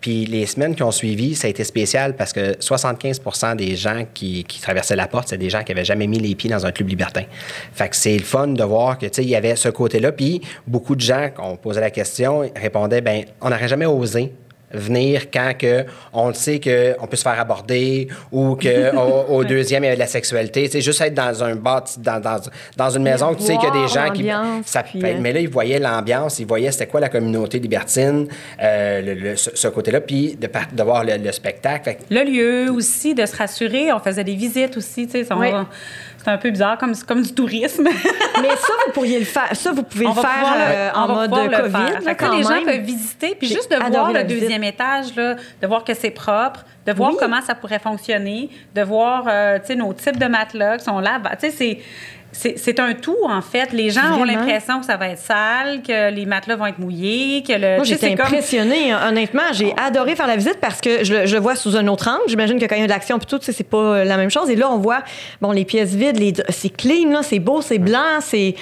Puis 0.00 0.26
les 0.26 0.46
semaines 0.46 0.74
qui 0.74 0.82
ont 0.82 0.90
suivi, 0.90 1.36
ça 1.36 1.46
a 1.46 1.50
été 1.50 1.62
spécial 1.62 2.16
parce 2.16 2.32
que 2.32 2.54
75% 2.54 3.54
des 3.54 3.76
gens 3.76 4.04
qui, 4.12 4.42
qui 4.42 4.60
traversaient 4.60 4.96
la 4.96 5.06
porte, 5.06 5.28
c'est 5.28 5.38
des 5.38 5.48
gens 5.48 5.62
qui 5.62 5.70
avaient 5.70 5.84
jamais 5.84 6.08
mis 6.08 6.18
les 6.18 6.34
pieds 6.34 6.50
dans 6.50 6.66
un 6.66 6.72
club 6.72 6.88
libertin. 6.88 7.22
Fait 7.72 7.88
que 7.88 7.94
c'est 7.94 8.16
le 8.16 8.24
fun 8.24 8.48
de 8.48 8.64
voir 8.64 8.98
que, 8.98 9.06
tu 9.06 9.12
sais, 9.12 9.22
il 9.22 9.28
y 9.28 9.36
avait 9.36 9.54
ce 9.54 9.68
côté-là. 9.68 10.10
Puis 10.10 10.40
beaucoup 10.66 10.96
de 10.96 11.00
gens, 11.00 11.30
quand 11.32 11.48
on 11.48 11.56
posait 11.56 11.80
la 11.80 11.92
question, 11.92 12.50
répondaient, 12.56 13.00
ben 13.00 13.26
on 13.40 13.50
n'aurait 13.50 13.68
jamais 13.68 13.86
osé 13.86 14.32
venir 14.74 15.30
quand 15.30 15.52
que 15.58 15.84
on 16.12 16.28
le 16.28 16.34
sait 16.34 16.60
qu'on 16.60 17.06
peut 17.06 17.16
se 17.16 17.22
faire 17.22 17.38
aborder 17.40 18.08
ou 18.32 18.56
que 18.56 18.94
au, 19.30 19.44
deuxième 19.44 19.82
il 19.84 19.86
y 19.86 19.88
avait 19.88 19.96
de 19.96 20.00
la 20.00 20.06
sexualité. 20.06 20.68
Sais, 20.68 20.80
juste 20.80 21.00
être 21.00 21.14
dans 21.14 21.42
un 21.44 21.54
bar, 21.56 21.84
dans, 21.98 22.20
dans, 22.20 22.40
dans 22.76 22.90
une 22.90 23.02
maison, 23.02 23.34
tu 23.34 23.42
sais 23.42 23.56
qu'il 23.56 23.64
y 23.68 23.72
a 23.72 23.82
des 23.86 23.88
gens 23.88 24.10
qui... 24.10 24.28
Ça, 24.66 24.82
puis, 24.82 25.00
euh, 25.04 25.16
mais 25.20 25.32
là, 25.32 25.40
ils 25.40 25.48
voyaient 25.48 25.78
l'ambiance, 25.78 26.38
ils 26.38 26.46
voyaient 26.46 26.70
c'était 26.72 26.86
quoi 26.86 27.00
la 27.00 27.08
communauté 27.08 27.58
libertine, 27.58 28.26
euh, 28.62 29.00
le- 29.02 29.14
le- 29.14 29.36
ce, 29.36 29.50
ce 29.54 29.68
côté-là, 29.68 30.00
puis 30.00 30.36
de, 30.36 30.82
voir 30.82 31.04
le, 31.04 31.16
le 31.16 31.32
spectacle. 31.32 31.84
Fait 31.84 31.98
Le 32.10 32.24
lieu 32.24 32.70
aussi, 32.70 33.14
de 33.14 33.24
se 33.26 33.36
rassurer. 33.36 33.92
On 33.92 33.98
faisait 34.00 34.24
des 34.24 34.34
visites 34.34 34.76
aussi. 34.76 35.06
tu 35.06 35.24
sais, 35.24 35.34
Oui. 35.34 35.48
C'est 36.24 36.30
un 36.30 36.38
peu 36.38 36.50
bizarre, 36.50 36.78
comme, 36.78 36.94
comme 37.06 37.20
du 37.22 37.34
tourisme. 37.34 37.84
Mais 38.42 38.48
ça, 38.56 38.72
vous 38.86 38.92
pourriez 38.92 39.18
le 39.18 39.24
faire. 39.26 39.54
Ça, 39.54 39.72
vous 39.72 39.82
pouvez 39.82 40.06
On 40.06 40.14
le 40.14 40.20
faire 40.20 40.54
le- 40.56 40.74
euh, 40.74 40.92
en 40.94 41.08
mode 41.08 41.30
le 41.30 41.56
COVID. 41.56 41.70
faire. 41.70 42.00
là, 42.02 42.14
quand 42.14 42.34
les 42.36 42.42
gens 42.42 42.48
même. 42.50 42.64
peuvent 42.64 42.80
visiter, 42.80 43.34
puis 43.38 43.46
juste 43.48 43.70
de 43.70 43.76
voir 43.76 44.10
le 44.12 44.22
visite. 44.22 44.40
deuxième 44.40 44.64
étage, 44.64 45.14
là, 45.16 45.34
de 45.60 45.66
voir 45.66 45.84
que 45.84 45.92
c'est 45.92 46.10
propre, 46.10 46.64
de 46.86 46.92
voir 46.92 47.10
Oui. 47.10 47.16
comment 47.20 47.42
ça 47.42 47.54
pourrait 47.54 47.78
fonctionner, 47.78 48.48
de 48.74 48.82
voir 48.82 49.24
euh, 49.28 49.58
nos 49.76 49.92
types 49.92 50.18
de 50.18 50.26
matelas 50.26 50.78
qui 50.78 50.84
sont 50.84 50.98
là. 50.98 51.20
Tu 51.38 51.40
sais, 51.40 51.50
c'est- 51.50 51.78
c'est 52.34 52.58
c'est 52.58 52.78
un 52.80 52.92
tout, 52.92 53.16
en 53.24 53.40
fait. 53.40 53.72
Les 53.72 53.88
gens 53.90 54.18
ont 54.18 54.24
l'impression 54.24 54.80
que 54.80 54.86
ça 54.86 54.96
va 54.98 55.08
être 55.08 55.18
sale, 55.18 55.80
que 55.82 56.10
les 56.10 56.26
matelas 56.26 56.56
vont 56.56 56.66
être 56.66 56.78
mouillés, 56.78 57.42
que 57.42 57.52
le. 57.54 57.76
Moi, 57.76 57.84
j'étais 57.84 58.14
comme- 58.14 58.26
impressionnée. 58.26 58.92
hein. 58.92 59.00
Honnêtement, 59.08 59.42
j'ai 59.52 59.72
adoré 59.76 60.14
faire 60.16 60.26
la 60.26 60.36
visite 60.36 60.58
parce 60.60 60.80
que 60.80 61.04
je, 61.04 61.14
le- 61.14 61.26
je 61.26 61.34
le 61.34 61.40
vois 61.40 61.56
sous 61.56 61.76
un 61.76 61.86
autre 61.88 62.08
angle. 62.08 62.22
J'imagine 62.28 62.58
que 62.58 62.66
quand 62.66 62.74
il 62.74 62.80
y 62.80 62.84
a 62.84 62.86
de 62.86 62.92
l'action 62.92 63.18
puis 63.18 63.26
tout, 63.26 63.38
tu 63.38 63.46
sais, 63.46 63.52
c'est 63.52 63.64
pas 63.64 63.78
euh, 63.78 64.04
la 64.04 64.16
même 64.18 64.30
chose. 64.30 64.50
Et 64.50 64.56
là, 64.56 64.70
on 64.70 64.78
voit, 64.78 65.02
bon, 65.40 65.52
les 65.52 65.64
pièces 65.64 65.94
vides, 65.94 66.18
les- 66.18 66.34
c'est 66.50 66.68
clean, 66.76 67.10
là, 67.10 67.22
c'est 67.22 67.38
beau, 67.38 67.62
c'est 67.62 67.78
blanc, 67.78 68.20
c'est... 68.20 68.54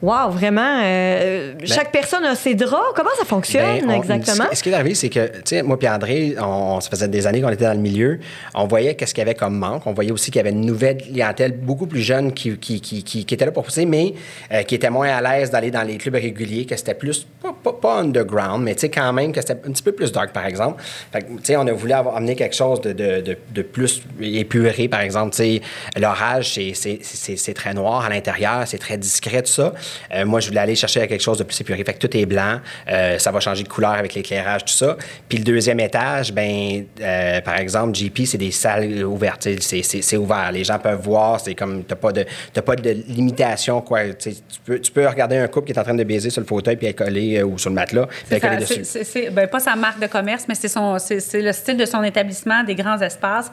Wow, 0.00 0.30
vraiment. 0.30 0.80
euh, 0.84 1.54
chaque 1.64 1.90
personne 1.90 2.24
a 2.24 2.36
ses 2.36 2.54
draps. 2.54 2.92
Comment 2.94 3.10
ça 3.18 3.24
fonctionne 3.24 3.80
Ben, 3.80 3.90
on- 3.90 3.96
exactement? 3.96 4.46
Ce, 4.52 4.58
ce 4.58 4.62
qui 4.62 4.70
est 4.70 4.74
arrivé, 4.74 4.94
c'est 4.94 5.08
que, 5.08 5.26
tu 5.26 5.40
sais, 5.46 5.62
moi 5.62 5.76
et 5.80 5.88
André, 5.88 6.36
on, 6.40 6.80
ça 6.80 6.88
faisait 6.88 7.08
des 7.08 7.26
années 7.26 7.40
qu'on 7.40 7.48
était 7.48 7.64
dans 7.64 7.72
le 7.72 7.80
milieu. 7.80 8.20
On 8.54 8.68
voyait 8.68 8.94
qu'est-ce 8.94 9.12
qu'il 9.12 9.22
y 9.22 9.26
avait 9.26 9.34
comme 9.34 9.58
manque. 9.58 9.86
On 9.86 9.92
voyait 9.94 10.12
aussi 10.12 10.30
qu'il 10.30 10.38
y 10.38 10.40
avait 10.40 10.50
une 10.50 10.64
nouvelle 10.64 10.98
clientèle 10.98 11.50
beaucoup 11.56 11.86
plus 11.88 12.00
jeune 12.00 12.32
qui, 12.32 12.56
qui, 12.58 12.80
qui, 12.80 13.02
qui- 13.02 13.24
qui 13.24 13.34
était 13.34 13.44
là 13.44 13.50
pour 13.50 13.64
pousser, 13.64 13.86
mais 13.86 14.14
euh, 14.52 14.62
qui 14.62 14.76
était 14.76 14.88
moins 14.90 15.08
à 15.08 15.20
l'aise 15.20 15.50
d'aller 15.50 15.72
dans 15.72 15.82
les 15.82 15.96
clubs 15.98 16.14
réguliers, 16.14 16.64
que 16.64 16.76
c'était 16.76 16.94
plus, 16.94 17.26
pas, 17.42 17.52
pas, 17.64 17.72
pas 17.72 17.98
underground, 17.98 18.62
mais 18.62 18.74
tu 18.76 18.82
sais, 18.82 18.90
quand 18.90 19.12
même, 19.12 19.32
que 19.32 19.40
c'était 19.40 19.54
un 19.54 19.72
petit 19.72 19.82
peu 19.82 19.90
plus 19.92 20.12
dark, 20.12 20.32
par 20.32 20.46
exemple. 20.46 20.80
Fait 21.12 21.22
que, 21.22 21.26
tu 21.26 21.38
sais, 21.42 21.56
on 21.56 21.66
a 21.66 21.72
voulu 21.72 21.92
avoir, 21.92 22.16
amener 22.16 22.36
quelque 22.36 22.54
chose 22.54 22.80
de, 22.82 22.92
de, 22.92 23.20
de, 23.20 23.36
de 23.52 23.62
plus 23.62 24.02
épuré, 24.22 24.86
par 24.86 25.00
exemple. 25.00 25.32
Tu 25.34 25.38
sais, 25.38 25.62
l'orage, 25.96 26.52
c'est 26.74 27.54
très 27.54 27.74
noir 27.74 28.04
à 28.04 28.08
l'intérieur, 28.10 28.62
c'est 28.66 28.78
très 28.78 28.96
discret, 28.96 29.42
tout 29.42 29.50
ça. 29.50 29.72
Euh, 30.14 30.24
moi, 30.24 30.40
je 30.40 30.48
voulais 30.48 30.60
aller 30.60 30.74
chercher 30.74 31.06
quelque 31.06 31.22
chose 31.22 31.38
de 31.38 31.44
plus 31.44 31.54
sécurisé. 31.54 31.84
Fait 31.84 31.94
que 31.94 32.06
tout 32.06 32.16
est 32.16 32.26
blanc. 32.26 32.60
Euh, 32.90 33.18
ça 33.18 33.30
va 33.30 33.40
changer 33.40 33.62
de 33.62 33.68
couleur 33.68 33.92
avec 33.92 34.14
l'éclairage, 34.14 34.64
tout 34.64 34.74
ça. 34.74 34.96
Puis 35.28 35.38
le 35.38 35.44
deuxième 35.44 35.80
étage, 35.80 36.32
ben, 36.32 36.84
euh, 37.00 37.40
par 37.40 37.56
exemple, 37.58 37.96
GP, 37.96 38.26
c'est 38.26 38.38
des 38.38 38.50
salles 38.50 39.04
ouvertes. 39.04 39.48
C'est 39.60 40.16
ouvert. 40.16 40.50
Les 40.52 40.64
gens 40.64 40.78
peuvent 40.78 41.00
voir. 41.00 41.40
C'est 41.40 41.54
comme, 41.54 41.84
t'as 41.84 41.96
pas 41.96 42.12
de, 42.12 42.24
pas 42.60 42.76
de 42.76 42.90
limitation, 43.08 43.80
quoi. 43.80 44.00
Tu 44.14 44.32
peux, 44.64 44.80
tu 44.80 44.92
peux 44.92 45.06
regarder 45.06 45.36
un 45.36 45.48
couple 45.48 45.66
qui 45.66 45.72
est 45.72 45.78
en 45.78 45.84
train 45.84 45.94
de 45.94 46.04
baiser 46.04 46.30
sur 46.30 46.40
le 46.40 46.46
fauteuil 46.46 46.76
puis 46.76 46.92
coller 46.94 47.42
ou 47.42 47.58
sur 47.58 47.70
le 47.70 47.74
matelas, 47.74 48.06
puis 48.28 48.40
coller 48.40 48.56
dessus. 48.56 48.84
C'est 48.84 49.30
ben, 49.30 49.46
pas 49.46 49.60
sa 49.60 49.76
marque 49.76 50.00
de 50.00 50.06
commerce, 50.06 50.44
mais 50.48 50.54
c'est 50.54 50.68
son, 50.68 50.98
c'est 50.98 51.42
le 51.42 51.52
style 51.52 51.76
de 51.76 51.84
son 51.84 52.02
établissement, 52.02 52.64
des 52.64 52.74
grands 52.74 53.00
espaces. 53.00 53.50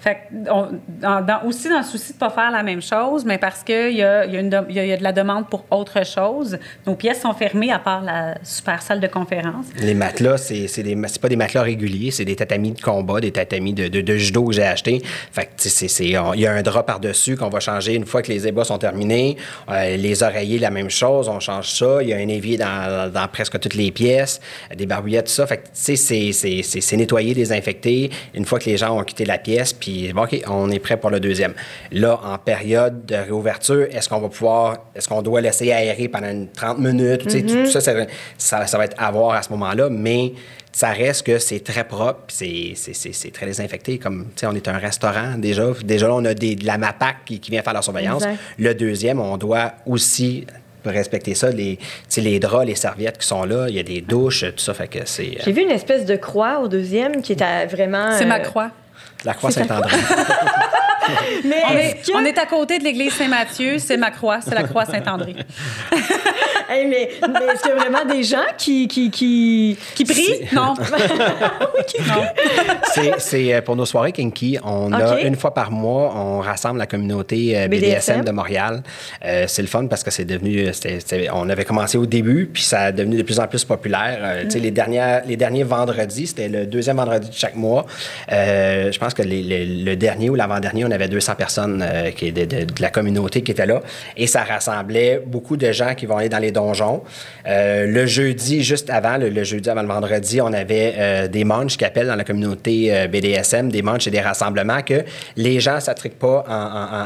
Fait 0.00 0.18
on, 0.50 0.68
dans, 0.88 1.42
aussi 1.44 1.68
dans 1.68 1.78
le 1.78 1.84
souci 1.84 2.12
de 2.12 2.16
ne 2.16 2.20
pas 2.20 2.30
faire 2.30 2.50
la 2.50 2.62
même 2.62 2.82
chose, 2.82 3.24
mais 3.24 3.38
parce 3.38 3.62
qu'il 3.62 3.96
y 3.96 4.02
a, 4.02 4.24
y, 4.24 4.36
a 4.36 4.42
y 4.70 4.92
a 4.92 4.96
de 4.96 5.02
la 5.02 5.12
demande 5.12 5.48
pour 5.48 5.64
autre 5.70 5.77
chose, 6.04 6.58
nos 6.86 6.94
pièces 6.94 7.22
sont 7.22 7.34
fermées 7.34 7.72
à 7.72 7.78
part 7.78 8.02
la 8.02 8.36
super 8.42 8.82
salle 8.82 9.00
de 9.00 9.06
conférence. 9.06 9.66
Les 9.80 9.94
matelas, 9.94 10.38
c'est 10.38 10.68
n'est 10.82 10.96
pas 11.20 11.28
des 11.28 11.36
matelas 11.36 11.62
réguliers, 11.62 12.10
c'est 12.10 12.24
des 12.24 12.36
tatamis 12.36 12.72
de 12.72 12.80
combat, 12.80 13.20
des 13.20 13.32
tatamis 13.32 13.72
de, 13.72 14.16
judo 14.16 14.44
que 14.44 14.54
j'ai 14.54 14.64
achetés. 14.64 15.02
Fait 15.32 15.48
il 16.00 16.10
y 16.40 16.46
a 16.46 16.52
un 16.52 16.62
drap 16.62 16.82
par-dessus 16.82 17.36
qu'on 17.36 17.48
va 17.48 17.60
changer 17.60 17.94
une 17.94 18.06
fois 18.06 18.22
que 18.22 18.32
les 18.32 18.46
ébats 18.46 18.64
sont 18.64 18.78
terminés. 18.78 19.36
Euh, 19.68 19.96
les 19.96 20.22
oreillers, 20.22 20.58
la 20.58 20.70
même 20.70 20.90
chose, 20.90 21.28
on 21.28 21.40
change 21.40 21.70
ça. 21.70 22.02
Il 22.02 22.08
y 22.08 22.12
a 22.12 22.16
un 22.16 22.28
évier 22.28 22.56
dans, 22.56 23.28
presque 23.32 23.58
toutes 23.60 23.74
les 23.74 23.90
pièces, 23.90 24.40
des 24.74 24.86
barbouillettes, 24.86 25.26
tout 25.26 25.32
ça. 25.32 25.46
Fait 25.46 25.62
c'est 25.72 26.96
nettoyé, 26.96 27.34
désinfecté 27.34 28.10
une 28.34 28.44
fois 28.44 28.58
que 28.58 28.66
les 28.66 28.76
gens 28.76 28.98
ont 28.98 29.04
quitté 29.04 29.24
la 29.24 29.38
pièce, 29.38 29.72
puis 29.72 30.12
OK, 30.16 30.42
on 30.48 30.70
est 30.70 30.78
prêt 30.78 30.96
pour 30.96 31.10
le 31.10 31.20
deuxième. 31.20 31.54
Là, 31.92 32.18
en 32.24 32.38
période 32.38 33.06
de 33.06 33.14
réouverture, 33.14 33.86
est-ce 33.90 34.08
qu'on 34.08 34.20
va 34.20 34.28
pouvoir, 34.28 34.76
est-ce 34.94 35.08
qu'on 35.08 35.22
doit 35.22 35.40
laisser 35.40 35.67
aérer 35.72 36.08
pendant 36.08 36.46
30 36.54 36.78
minutes? 36.78 37.22
Tout 37.22 37.28
mm-hmm. 37.28 37.66
ça 37.66 37.80
ça, 38.38 38.66
ça, 38.66 38.78
va 38.78 38.84
être 38.84 38.96
à 38.98 39.10
voir 39.10 39.34
à 39.34 39.42
ce 39.42 39.50
moment-là, 39.50 39.88
mais 39.90 40.32
ça 40.72 40.90
reste 40.90 41.26
que 41.26 41.38
c'est 41.38 41.60
très 41.60 41.84
propre, 41.84 42.20
c'est, 42.28 42.74
c'est, 42.74 43.32
très 43.32 43.46
désinfecté. 43.46 43.98
Comme, 43.98 44.26
tu 44.36 44.40
sais, 44.40 44.46
on 44.46 44.54
est 44.54 44.68
un 44.68 44.78
restaurant 44.78 45.36
déjà. 45.36 45.64
Déjà, 45.82 46.06
là, 46.06 46.14
on 46.14 46.24
a 46.24 46.34
des, 46.34 46.54
de 46.54 46.66
la 46.66 46.78
MAPAC 46.78 47.24
qui, 47.24 47.40
vient 47.50 47.62
faire 47.62 47.72
la 47.72 47.82
surveillance. 47.82 48.24
Le 48.58 48.74
deuxième, 48.74 49.18
on 49.20 49.36
doit 49.36 49.72
aussi 49.86 50.46
respecter 50.84 51.34
ça. 51.34 51.50
Les, 51.50 51.78
les 52.16 52.38
draps, 52.38 52.66
les 52.66 52.74
serviettes 52.74 53.18
qui 53.18 53.26
sont 53.26 53.44
là, 53.44 53.66
il 53.68 53.74
y 53.74 53.78
a 53.78 53.82
des 53.82 54.00
douches, 54.00 54.44
tout 54.56 54.62
ça. 54.62 54.74
Fait 54.74 54.88
que 54.88 55.00
c'est. 55.04 55.38
J'ai 55.44 55.52
vu 55.52 55.62
une 55.62 55.70
espèce 55.70 56.04
de 56.04 56.16
croix 56.16 56.60
au 56.60 56.68
deuxième 56.68 57.22
qui 57.22 57.32
était 57.32 57.66
vraiment. 57.66 58.12
C'est 58.12 58.26
ma 58.26 58.38
euh, 58.38 58.44
croix. 58.44 58.70
La 59.24 59.34
croix 59.34 59.50
Saint-André. 59.50 59.96
mais 61.44 61.62
on, 62.14 62.24
est, 62.24 62.38
à 62.38 62.46
côté 62.46 62.78
de 62.78 62.84
l'église 62.84 63.14
Saint-Mathieu, 63.14 63.78
c'est 63.78 63.96
ma 63.96 64.10
croix, 64.10 64.40
c'est 64.40 64.54
la 64.54 64.64
croix 64.64 64.84
Saint-André. 64.84 65.36
mais, 66.68 66.86
mais 66.88 67.52
est-ce 67.52 67.62
qu'il 67.62 67.70
y 67.70 67.72
a 67.72 67.76
vraiment 67.76 68.04
des 68.04 68.22
gens 68.22 68.46
qui. 68.56 68.88
Qui, 68.88 69.10
qui... 69.10 69.78
qui 69.94 70.04
prient? 70.04 70.40
Non. 70.52 70.74
oui, 70.80 71.82
qui 71.86 71.96
prient. 72.02 73.12
C'est 73.18 73.54
euh, 73.54 73.62
pour 73.62 73.76
nos 73.76 73.86
soirées 73.86 74.12
Kinky. 74.12 74.58
On 74.64 74.92
a 74.92 75.20
une 75.20 75.36
fois 75.36 75.54
par 75.54 75.70
mois, 75.70 76.12
on 76.14 76.40
rassemble 76.40 76.78
la 76.78 76.86
communauté 76.86 77.58
euh, 77.58 77.68
BDSM, 77.68 78.24
de 78.24 78.30
Montréal. 78.30 78.82
Euh, 79.24 79.44
c'est 79.46 79.62
le 79.62 79.68
fun 79.68 79.86
parce 79.86 80.02
que 80.02 80.10
c'est 80.10 80.24
devenu. 80.24 80.70
on 81.32 81.48
avait 81.48 81.64
commencé 81.64 81.98
au 81.98 82.06
début, 82.06 82.50
puis 82.52 82.62
ça 82.62 82.80
a 82.80 82.92
devenu 82.92 83.16
de 83.16 83.22
plus 83.22 83.40
en 83.40 83.46
plus 83.46 83.64
populaire. 83.64 84.42
Tu 84.44 84.50
sais, 84.50 84.58
les, 84.58 84.70
dernières, 84.70 85.22
les 85.26 85.36
derniers 85.36 85.64
vendredis, 85.64 86.28
c'était 86.28 86.48
le 86.48 86.66
deuxième 86.66 86.96
vendredi 86.96 87.28
de 87.28 87.34
chaque 87.34 87.56
mois. 87.56 87.86
je 88.28 88.98
pense 88.98 89.14
que 89.14 89.22
le 89.24 89.94
dernier 89.94 90.30
ou 90.30 90.34
l'avant-dernier, 90.34 90.84
on 90.84 90.90
avait 90.90 91.08
200 91.08 91.34
personnes 91.36 91.84
qui, 92.16 92.32
de, 92.32 92.44
de, 92.44 92.64
de, 92.64 92.82
la 92.82 92.90
communauté 92.90 93.42
qui 93.42 93.52
étaient 93.52 93.66
là. 93.66 93.80
Et 94.16 94.26
ça 94.26 94.44
rassemblait 94.44 95.22
beaucoup 95.24 95.56
de 95.56 95.72
gens 95.72 95.94
qui 95.94 96.06
vont 96.06 96.16
aller 96.16 96.28
dans 96.28 96.38
les 96.38 96.52
donjon. 96.58 97.02
Euh, 97.46 97.86
le 97.86 98.06
jeudi, 98.06 98.62
juste 98.62 98.90
avant, 98.90 99.16
le, 99.16 99.44
jeudi 99.44 99.70
avant 99.70 99.82
le 99.82 99.88
vendredi, 99.88 100.40
on 100.40 100.52
avait 100.52 100.94
euh, 100.96 101.28
des 101.28 101.44
manches 101.44 101.76
qui 101.76 101.84
appellent 101.84 102.08
dans 102.08 102.16
la 102.16 102.24
communauté 102.24 102.94
euh, 102.94 103.06
BDSM, 103.06 103.70
des 103.70 103.82
manches 103.82 104.06
et 104.06 104.10
des 104.10 104.20
rassemblements 104.20 104.82
que 104.82 105.04
les 105.36 105.60
gens 105.60 105.76
ne 105.76 105.80
s'attriquent 105.80 106.18
pas 106.18 106.44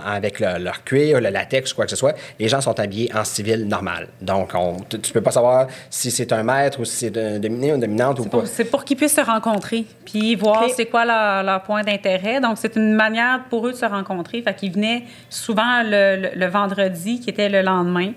avec 0.06 0.40
leur 0.40 0.84
cuir, 0.84 1.20
le 1.20 1.28
latex 1.28 1.72
ou 1.72 1.76
quoi 1.76 1.84
que 1.84 1.90
ce 1.90 1.96
soit. 1.96 2.14
Les 2.38 2.48
gens 2.48 2.60
sont 2.60 2.78
habillés 2.80 3.10
en 3.14 3.24
civil 3.24 3.66
normal. 3.66 4.08
Donc, 4.20 4.52
on, 4.54 4.76
tu 4.88 4.96
ne 4.96 5.12
peux 5.12 5.20
pas 5.20 5.30
savoir 5.30 5.66
si 5.90 6.10
c'est 6.10 6.32
un 6.32 6.42
maître 6.42 6.80
ou 6.80 6.84
si 6.84 6.96
c'est 6.96 7.16
un 7.16 7.38
dominé 7.38 7.72
ou 7.72 7.74
une 7.74 7.80
dominante 7.80 8.18
ou 8.20 8.24
pas. 8.24 8.42
C'est 8.46 8.64
pour 8.64 8.84
qu'ils 8.84 8.96
puissent 8.96 9.16
se 9.16 9.20
rencontrer 9.20 9.84
puis 10.04 10.34
voir 10.34 10.64
c'est 10.74 10.86
quoi 10.86 11.04
leur, 11.04 11.62
point 11.62 11.82
d'intérêt. 11.82 12.40
Donc, 12.40 12.56
c'est 12.56 12.76
une 12.76 12.94
manière 12.94 13.44
pour 13.50 13.66
eux 13.66 13.72
de 13.72 13.76
se 13.76 13.84
rencontrer. 13.84 14.42
Fait 14.42 14.54
qu'ils 14.54 14.72
venaient 14.72 15.04
souvent 15.28 15.82
le 15.84 16.46
vendredi, 16.46 17.20
qui 17.20 17.30
était 17.30 17.48
le 17.48 17.62
lendemain, 17.62 18.12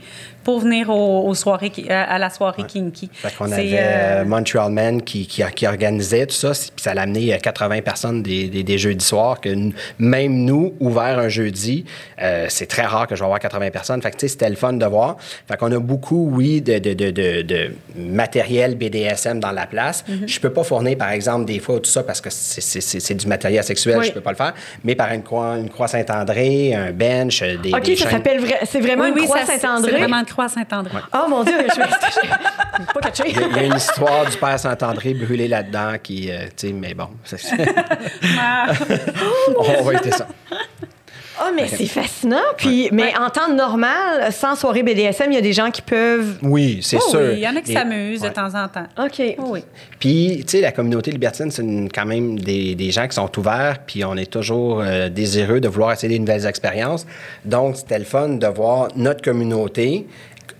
pour 0.45 0.59
venir 0.59 0.91
aux, 0.91 1.33
soirées, 1.33 1.71
à, 1.89 2.19
la 2.19 2.29
soirée 2.29 2.63
Kinky. 2.67 3.09
Fait 3.11 3.35
qu'on 3.35 3.51
avait 3.51 3.79
euh, 3.79 4.25
Montreal 4.25 4.71
Men 4.71 5.01
qui, 5.01 5.25
qui, 5.25 5.65
organisait 5.65 6.27
tout 6.27 6.35
ça, 6.35 6.51
puis 6.51 6.83
ça 6.83 6.93
l'a 6.93 7.01
amené 7.01 7.35
80 7.35 7.81
personnes 7.81 8.21
des, 8.21 8.47
des, 8.47 8.77
jeudis 8.77 9.03
soirs, 9.03 9.41
que 9.41 9.49
même 9.97 10.45
nous, 10.45 10.75
ouvert 10.79 11.17
un 11.17 11.29
jeudi, 11.29 11.85
euh, 12.21 12.45
c'est 12.47 12.67
très 12.67 12.83
rare 12.83 13.07
que 13.07 13.15
je 13.15 13.21
vais 13.21 13.25
avoir 13.25 13.39
80 13.39 13.71
personnes. 13.71 13.99
Fait 14.03 14.11
que, 14.11 14.17
tu 14.17 14.21
sais, 14.21 14.27
c'était 14.27 14.49
le 14.49 14.55
fun 14.55 14.73
de 14.73 14.85
voir. 14.85 15.17
Fait 15.47 15.57
qu'on 15.57 15.71
a 15.71 15.79
beaucoup, 15.79 16.29
oui, 16.31 16.61
de, 16.61 16.77
de, 16.77 16.93
de, 16.93 17.41
de, 17.41 17.71
matériel 17.95 18.75
BDSM 18.75 19.39
dans 19.39 19.51
la 19.51 19.65
place. 19.65 20.05
Mm-hmm. 20.07 20.27
Je 20.27 20.39
peux 20.39 20.51
pas 20.51 20.63
fournir, 20.63 20.95
par 20.95 21.09
exemple, 21.09 21.45
des 21.45 21.57
fois 21.57 21.79
tout 21.79 21.89
ça 21.89 22.03
parce 22.03 22.21
que 22.21 22.29
c'est 22.29 23.15
du 23.15 23.25
matériel 23.25 23.63
sexuel, 23.63 24.03
je 24.03 24.11
peux 24.11 24.21
pas 24.21 24.31
le 24.31 24.37
faire, 24.37 24.53
mais 24.83 24.93
par 24.93 25.11
une 25.11 25.23
croix, 25.23 25.57
une 25.57 25.71
croix 25.71 25.87
Saint-André, 25.87 26.75
un 26.75 26.91
bench, 26.91 27.41
des 27.41 27.73
OK, 27.73 27.97
ça 27.97 28.11
s'appelle... 28.11 28.41
C'est 28.65 28.81
vraiment 28.81 29.07
une 29.07 29.15
croix 29.15 29.43
Saint-André? 29.43 30.05
Croix 30.35 30.49
Saint-André. 30.49 30.97
Oh 31.13 31.27
mon 31.29 31.45
Dieu, 31.45 31.55
je 31.65 31.71
suis 31.71 31.81
pas 32.93 32.99
catché. 32.99 33.23
Il 33.29 33.39
y, 33.39 33.59
a, 33.59 33.63
une 33.63 33.75
histoire 33.75 34.25
du 34.25 34.35
père 34.35 34.59
Saint-André 34.59 35.13
brûlé 35.13 35.47
là-dedans 35.47 35.93
qui, 36.03 36.29
euh, 36.29 36.47
tu 36.57 36.67
sais, 36.67 36.73
mais 36.73 36.93
bon. 36.93 37.07
On 39.57 39.83
va 39.83 39.93
éviter 39.93 40.11
ça. 40.11 40.27
Oh, 41.41 41.51
mais 41.55 41.67
c'est 41.67 41.85
fascinant. 41.85 42.37
Puis, 42.57 42.89
mais 42.91 43.13
en 43.17 43.29
temps 43.29 43.53
normal, 43.53 44.31
sans 44.31 44.55
soirée 44.55 44.83
BDSM, 44.83 45.31
il 45.31 45.35
y 45.35 45.37
a 45.37 45.41
des 45.41 45.53
gens 45.53 45.71
qui 45.71 45.81
peuvent. 45.81 46.37
Oui, 46.41 46.79
c'est 46.81 46.97
oh, 46.97 47.09
sûr. 47.09 47.19
Oui, 47.19 47.33
il 47.33 47.39
y 47.39 47.47
en 47.47 47.55
a 47.55 47.61
qui 47.61 47.73
s'amusent 47.73 48.21
de 48.21 48.29
temps 48.29 48.53
en 48.55 48.67
temps. 48.67 48.87
OK. 48.97 49.21
Oh, 49.39 49.47
oui. 49.49 49.63
Puis, 49.99 50.43
tu 50.45 50.51
sais, 50.51 50.61
la 50.61 50.71
communauté 50.71 51.11
libertine, 51.11 51.51
c'est 51.51 51.63
quand 51.93 52.05
même 52.05 52.39
des, 52.39 52.75
des, 52.75 52.91
gens 52.91 53.07
qui 53.07 53.15
sont 53.15 53.39
ouverts, 53.39 53.79
puis 53.85 54.05
on 54.05 54.15
est 54.15 54.31
toujours 54.31 54.81
euh, 54.81 55.09
désireux 55.09 55.59
de 55.59 55.67
vouloir 55.67 55.91
essayer 55.91 56.13
de 56.13 56.19
nouvelles 56.19 56.45
expériences. 56.45 57.05
Donc, 57.43 57.77
c'était 57.77 57.99
le 57.99 58.05
fun 58.05 58.29
de 58.29 58.47
voir 58.47 58.89
notre 58.95 59.21
communauté 59.21 60.05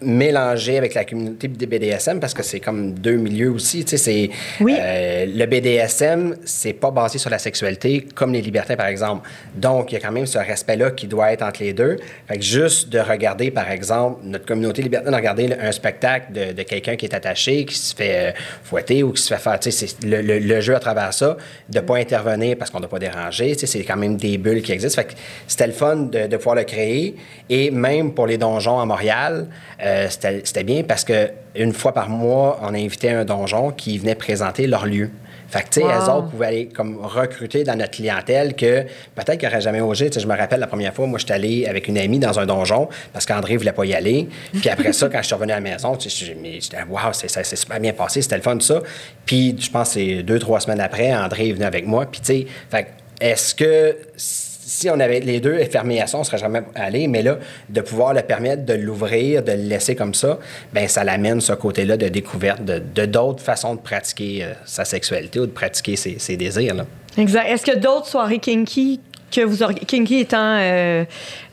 mélangé 0.01 0.77
avec 0.77 0.93
la 0.93 1.05
communauté 1.05 1.47
des 1.47 1.65
BDSM 1.65 2.19
parce 2.19 2.33
que 2.33 2.43
c'est 2.43 2.59
comme 2.59 2.93
deux 2.93 3.15
milieux 3.15 3.51
aussi. 3.51 3.85
Tu 3.85 3.97
sais, 3.97 3.97
c'est, 3.97 4.29
euh, 4.61 5.25
le 5.25 5.45
BDSM, 5.45 6.35
c'est 6.45 6.73
pas 6.73 6.91
basé 6.91 7.17
sur 7.17 7.29
la 7.29 7.39
sexualité 7.39 8.05
comme 8.13 8.33
les 8.33 8.41
libertins, 8.41 8.75
par 8.75 8.87
exemple. 8.87 9.27
Donc, 9.55 9.91
il 9.91 9.95
y 9.95 9.97
a 9.97 10.01
quand 10.01 10.11
même 10.11 10.25
ce 10.25 10.37
respect-là 10.37 10.91
qui 10.91 11.07
doit 11.07 11.31
être 11.31 11.43
entre 11.43 11.63
les 11.63 11.73
deux. 11.73 11.97
Fait 12.27 12.37
que 12.37 12.43
juste 12.43 12.89
de 12.89 12.99
regarder, 12.99 13.51
par 13.51 13.69
exemple, 13.71 14.19
notre 14.23 14.45
communauté 14.45 14.81
libertine, 14.81 15.11
de 15.11 15.15
regarder 15.15 15.53
un 15.59 15.71
spectacle 15.71 16.33
de, 16.33 16.63
quelqu'un 16.63 16.95
qui 16.95 17.05
est 17.05 17.15
attaché, 17.15 17.65
qui 17.65 17.75
se 17.75 17.95
fait 17.95 18.29
euh, 18.29 18.31
fouetter 18.63 19.03
ou 19.03 19.11
qui 19.11 19.21
se 19.21 19.33
fait 19.33 19.39
faire, 19.39 19.59
tu 19.59 19.71
sais, 19.71 19.87
le, 20.03 20.21
le, 20.21 20.61
jeu 20.61 20.75
à 20.75 20.79
travers 20.79 21.13
ça, 21.13 21.37
de 21.69 21.79
pas 21.79 21.97
intervenir 21.97 22.57
parce 22.57 22.71
qu'on 22.71 22.79
ne 22.79 22.83
doit 22.83 22.89
pas 22.89 22.99
déranger, 22.99 23.53
tu 23.53 23.59
sais, 23.59 23.67
c'est 23.67 23.83
quand 23.83 23.97
même 23.97 24.17
des 24.17 24.37
bulles 24.37 24.61
qui 24.61 24.71
existent. 24.71 25.01
Fait 25.01 25.07
que 25.09 25.13
c'était 25.47 25.67
le 25.67 25.73
fun 25.73 25.95
de, 25.95 26.27
de 26.27 26.37
pouvoir 26.37 26.55
le 26.55 26.63
créer. 26.63 27.15
Et 27.49 27.71
même 27.71 28.13
pour 28.13 28.27
les 28.27 28.37
donjons 28.37 28.79
à 28.79 28.85
Montréal, 28.85 29.47
euh, 29.85 30.07
c'était 30.09 30.63
bien 30.63 30.83
parce 30.83 31.03
que 31.03 31.29
une 31.55 31.73
fois 31.73 31.93
par 31.93 32.09
mois, 32.09 32.59
on 32.61 32.73
invitait 32.73 33.11
un 33.11 33.23
donjon 33.23 33.71
qui 33.71 33.97
venait 33.97 34.15
présenter 34.15 34.67
leur 34.67 34.85
lieu. 34.85 35.09
Fait 35.47 35.61
que, 35.61 35.69
tu 35.69 35.81
sais, 35.81 35.85
elles 35.87 36.09
autres 36.09 36.29
pouvaient 36.29 36.47
aller 36.47 36.65
comme 36.67 36.97
recruter 37.05 37.63
dans 37.63 37.77
notre 37.77 37.91
clientèle 37.91 38.55
que 38.55 38.83
peut-être 39.13 39.37
qu'ils 39.37 39.47
n'auraient 39.47 39.61
jamais 39.61 39.81
osé. 39.81 40.09
je 40.11 40.25
me 40.25 40.35
rappelle 40.35 40.59
la 40.59 40.67
première 40.67 40.93
fois, 40.93 41.05
moi, 41.05 41.19
je 41.19 41.25
suis 41.25 41.33
allé 41.33 41.67
avec 41.67 41.87
une 41.87 41.97
amie 41.97 42.19
dans 42.19 42.39
un 42.39 42.45
donjon 42.45 42.89
parce 43.13 43.25
qu'André 43.25 43.53
ne 43.53 43.59
voulait 43.59 43.71
pas 43.71 43.85
y 43.85 43.93
aller. 43.93 44.27
Puis 44.51 44.69
après 44.69 44.91
ça, 44.91 45.07
quand 45.07 45.19
je 45.19 45.27
suis 45.27 45.35
revenu 45.35 45.51
à 45.51 45.55
la 45.55 45.61
maison, 45.61 45.97
j'étais, 45.99 46.83
waouh, 46.89 47.13
c'est 47.13 47.55
super 47.55 47.79
bien 47.79 47.93
passé, 47.93 48.21
c'était 48.21 48.37
le 48.37 48.41
fun, 48.41 48.59
ça. 48.59 48.81
Puis 49.25 49.55
je 49.59 49.69
pense 49.69 49.89
que 49.89 49.93
c'est 49.93 50.23
deux, 50.23 50.39
trois 50.39 50.59
semaines 50.59 50.81
après, 50.81 51.15
André 51.15 51.49
est 51.49 51.53
venu 51.53 51.65
avec 51.65 51.85
moi. 51.85 52.05
Puis, 52.07 52.21
tu 52.21 52.25
sais, 52.25 52.47
fait 52.71 52.87
est-ce 53.21 53.55
que 53.55 53.95
si 54.65 54.89
on 54.89 54.99
avait 54.99 55.19
les 55.19 55.39
deux 55.39 55.57
fermés 55.65 56.01
à 56.01 56.07
ça, 56.07 56.17
on 56.17 56.21
ne 56.21 56.25
serait 56.25 56.37
jamais 56.37 56.63
allé. 56.73 57.07
Mais 57.07 57.21
là, 57.21 57.37
de 57.69 57.81
pouvoir 57.81 58.13
le 58.13 58.21
permettre, 58.21 58.65
de 58.65 58.73
l'ouvrir, 58.73 59.43
de 59.43 59.51
le 59.51 59.63
laisser 59.63 59.95
comme 59.95 60.13
ça, 60.13 60.39
ben 60.73 60.87
ça 60.87 61.03
l'amène 61.03 61.39
ce 61.39 61.53
côté-là 61.53 61.97
de 61.97 62.07
découverte 62.07 62.63
de 62.63 63.05
d'autres 63.05 63.43
façons 63.43 63.75
de 63.75 63.79
pratiquer 63.79 64.43
euh, 64.43 64.53
sa 64.65 64.83
sexualité 64.85 65.39
ou 65.39 65.45
de 65.45 65.51
pratiquer 65.51 65.95
ses, 65.95 66.37
désirs. 66.37 66.75
Exact. 67.17 67.47
Est-ce 67.47 67.65
que 67.65 67.77
d'autres 67.77 68.07
soirées 68.07 68.39
kinky 68.39 68.99
que 69.31 69.41
vous 69.41 69.57
Kinky 69.87 70.19
étant 70.19 70.57
euh, 70.59 71.03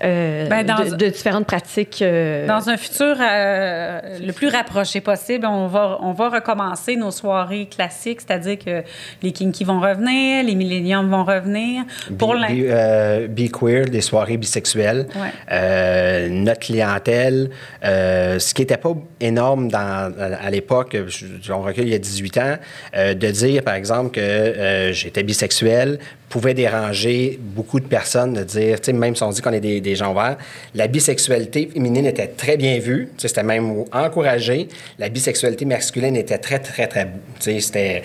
euh, 0.04 0.48
Ben, 0.48 0.64
dans- 0.64 0.84
de, 0.84 0.94
de 0.94 1.06
différentes 1.08 1.46
pratiques. 1.46 2.00
euh, 2.02 2.46
Dans 2.46 2.68
un 2.68 2.76
futur 2.76 3.16
euh, 3.20 4.00
le 4.24 4.32
plus 4.32 4.48
rapproché 4.48 5.00
possible, 5.00 5.46
on 5.46 5.66
va, 5.66 5.98
on 6.00 6.12
va 6.12 6.28
recommencer 6.28 6.94
nos 6.96 7.10
soirées 7.10 7.66
classiques, 7.66 8.20
c'est-à-dire 8.20 8.58
que 8.58 8.82
les 9.22 9.32
kinky 9.32 9.64
vont 9.64 9.80
revenir, 9.80 10.44
les 10.44 10.54
milléniums 10.54 11.10
vont 11.10 11.24
revenir. 11.24 11.82
Pour 12.18 12.34
Be, 12.34 12.38
be- 12.38 12.66
euh, 12.68 13.26
be 13.28 13.50
queer, 13.50 13.86
des 13.86 14.00
soirées 14.00 14.36
bisexuelles. 14.36 15.06
Ouais. 15.16 15.30
Euh, 15.50 16.28
notre 16.28 16.60
clientèle, 16.60 17.50
euh, 17.84 18.38
ce 18.38 18.54
qui 18.54 18.62
n'était 18.62 18.76
pas 18.76 18.94
énorme 19.20 19.68
dans, 19.68 20.12
à 20.40 20.50
l'époque, 20.50 20.96
je- 21.08 21.52
on 21.52 21.62
recule 21.62 21.84
il 21.84 21.90
y 21.90 21.94
a 21.94 21.98
18 21.98 22.38
ans, 22.38 22.56
euh, 22.96 23.14
de 23.14 23.26
dire, 23.28 23.62
par 23.64 23.74
exemple, 23.74 24.10
que 24.12 24.20
euh, 24.20 24.92
j'étais 24.92 25.22
bisexuel 25.22 25.98
pouvait 26.32 26.54
déranger 26.54 27.38
beaucoup 27.38 27.78
de 27.78 27.84
personnes 27.84 28.32
de 28.32 28.42
dire, 28.42 28.78
même 28.94 29.14
si 29.14 29.22
on 29.22 29.28
dit 29.28 29.42
qu'on 29.42 29.52
est 29.52 29.60
des, 29.60 29.82
des 29.82 29.94
gens 29.94 30.12
ouverts, 30.12 30.38
la 30.74 30.86
bisexualité 30.86 31.68
féminine 31.70 32.06
était 32.06 32.28
très 32.28 32.56
bien 32.56 32.78
vue, 32.78 33.10
c'était 33.18 33.42
même 33.42 33.84
encouragé. 33.92 34.68
La 34.98 35.10
bisexualité 35.10 35.66
masculine 35.66 36.16
était 36.16 36.38
très, 36.38 36.58
très, 36.58 36.86
très, 36.86 37.06
c'était... 37.38 38.02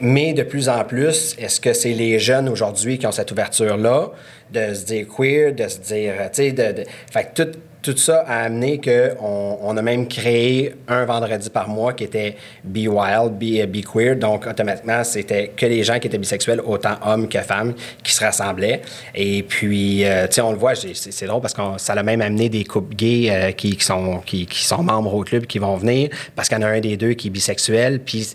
Mais 0.00 0.32
de 0.32 0.42
plus 0.42 0.68
en 0.68 0.82
plus, 0.82 1.36
est-ce 1.38 1.60
que 1.60 1.72
c'est 1.72 1.92
les 1.92 2.18
jeunes 2.18 2.48
aujourd'hui 2.48 2.98
qui 2.98 3.06
ont 3.06 3.12
cette 3.12 3.30
ouverture-là 3.30 4.10
de 4.52 4.74
se 4.74 4.84
dire 4.86 5.06
queer, 5.06 5.54
de 5.54 5.68
se 5.68 5.78
dire, 5.78 6.14
tu 6.32 6.42
sais, 6.42 6.50
de, 6.50 6.72
de- 6.72 6.84
fait 7.12 7.28
que 7.32 7.42
tout, 7.44 7.58
tout 7.82 7.96
ça 7.96 8.24
a 8.26 8.44
amené 8.44 8.80
qu'on 8.80 9.58
on 9.62 9.76
a 9.76 9.82
même 9.82 10.06
créé 10.06 10.74
un 10.88 11.04
vendredi 11.04 11.48
par 11.50 11.68
mois 11.68 11.92
qui 11.92 12.04
était 12.04 12.36
Be 12.64 12.86
Wild, 12.88 13.38
Be, 13.38 13.66
Be 13.66 13.84
Queer. 13.84 14.16
Donc, 14.16 14.46
automatiquement, 14.46 15.02
c'était 15.04 15.52
que 15.56 15.66
les 15.66 15.82
gens 15.82 15.98
qui 15.98 16.08
étaient 16.08 16.18
bisexuels, 16.18 16.60
autant 16.60 16.96
hommes 17.04 17.28
que 17.28 17.38
femmes, 17.40 17.74
qui 18.02 18.12
se 18.12 18.22
rassemblaient. 18.22 18.82
Et 19.14 19.42
puis, 19.42 20.04
euh, 20.04 20.26
tu 20.26 20.34
sais, 20.34 20.40
on 20.40 20.52
le 20.52 20.58
voit, 20.58 20.74
c'est 20.74 20.94
c'est 20.94 21.26
drôle 21.26 21.40
parce 21.40 21.54
que 21.54 21.62
ça 21.78 21.94
a 21.94 22.02
même 22.02 22.20
amené 22.20 22.48
des 22.48 22.64
couples 22.64 22.94
gays 22.94 23.30
euh, 23.30 23.52
qui, 23.52 23.76
qui 23.76 23.84
sont, 23.84 24.20
qui, 24.24 24.46
qui 24.46 24.64
sont 24.64 24.82
membres 24.82 25.14
au 25.14 25.22
club 25.22 25.46
qui 25.46 25.58
vont 25.58 25.76
venir 25.76 26.10
parce 26.36 26.48
qu'il 26.48 26.58
y 26.58 26.60
en 26.60 26.64
a 26.64 26.70
un 26.70 26.80
des 26.80 26.96
deux 26.96 27.14
qui 27.14 27.28
est 27.28 27.30
bisexuel. 27.30 28.00
Puis, 28.00 28.32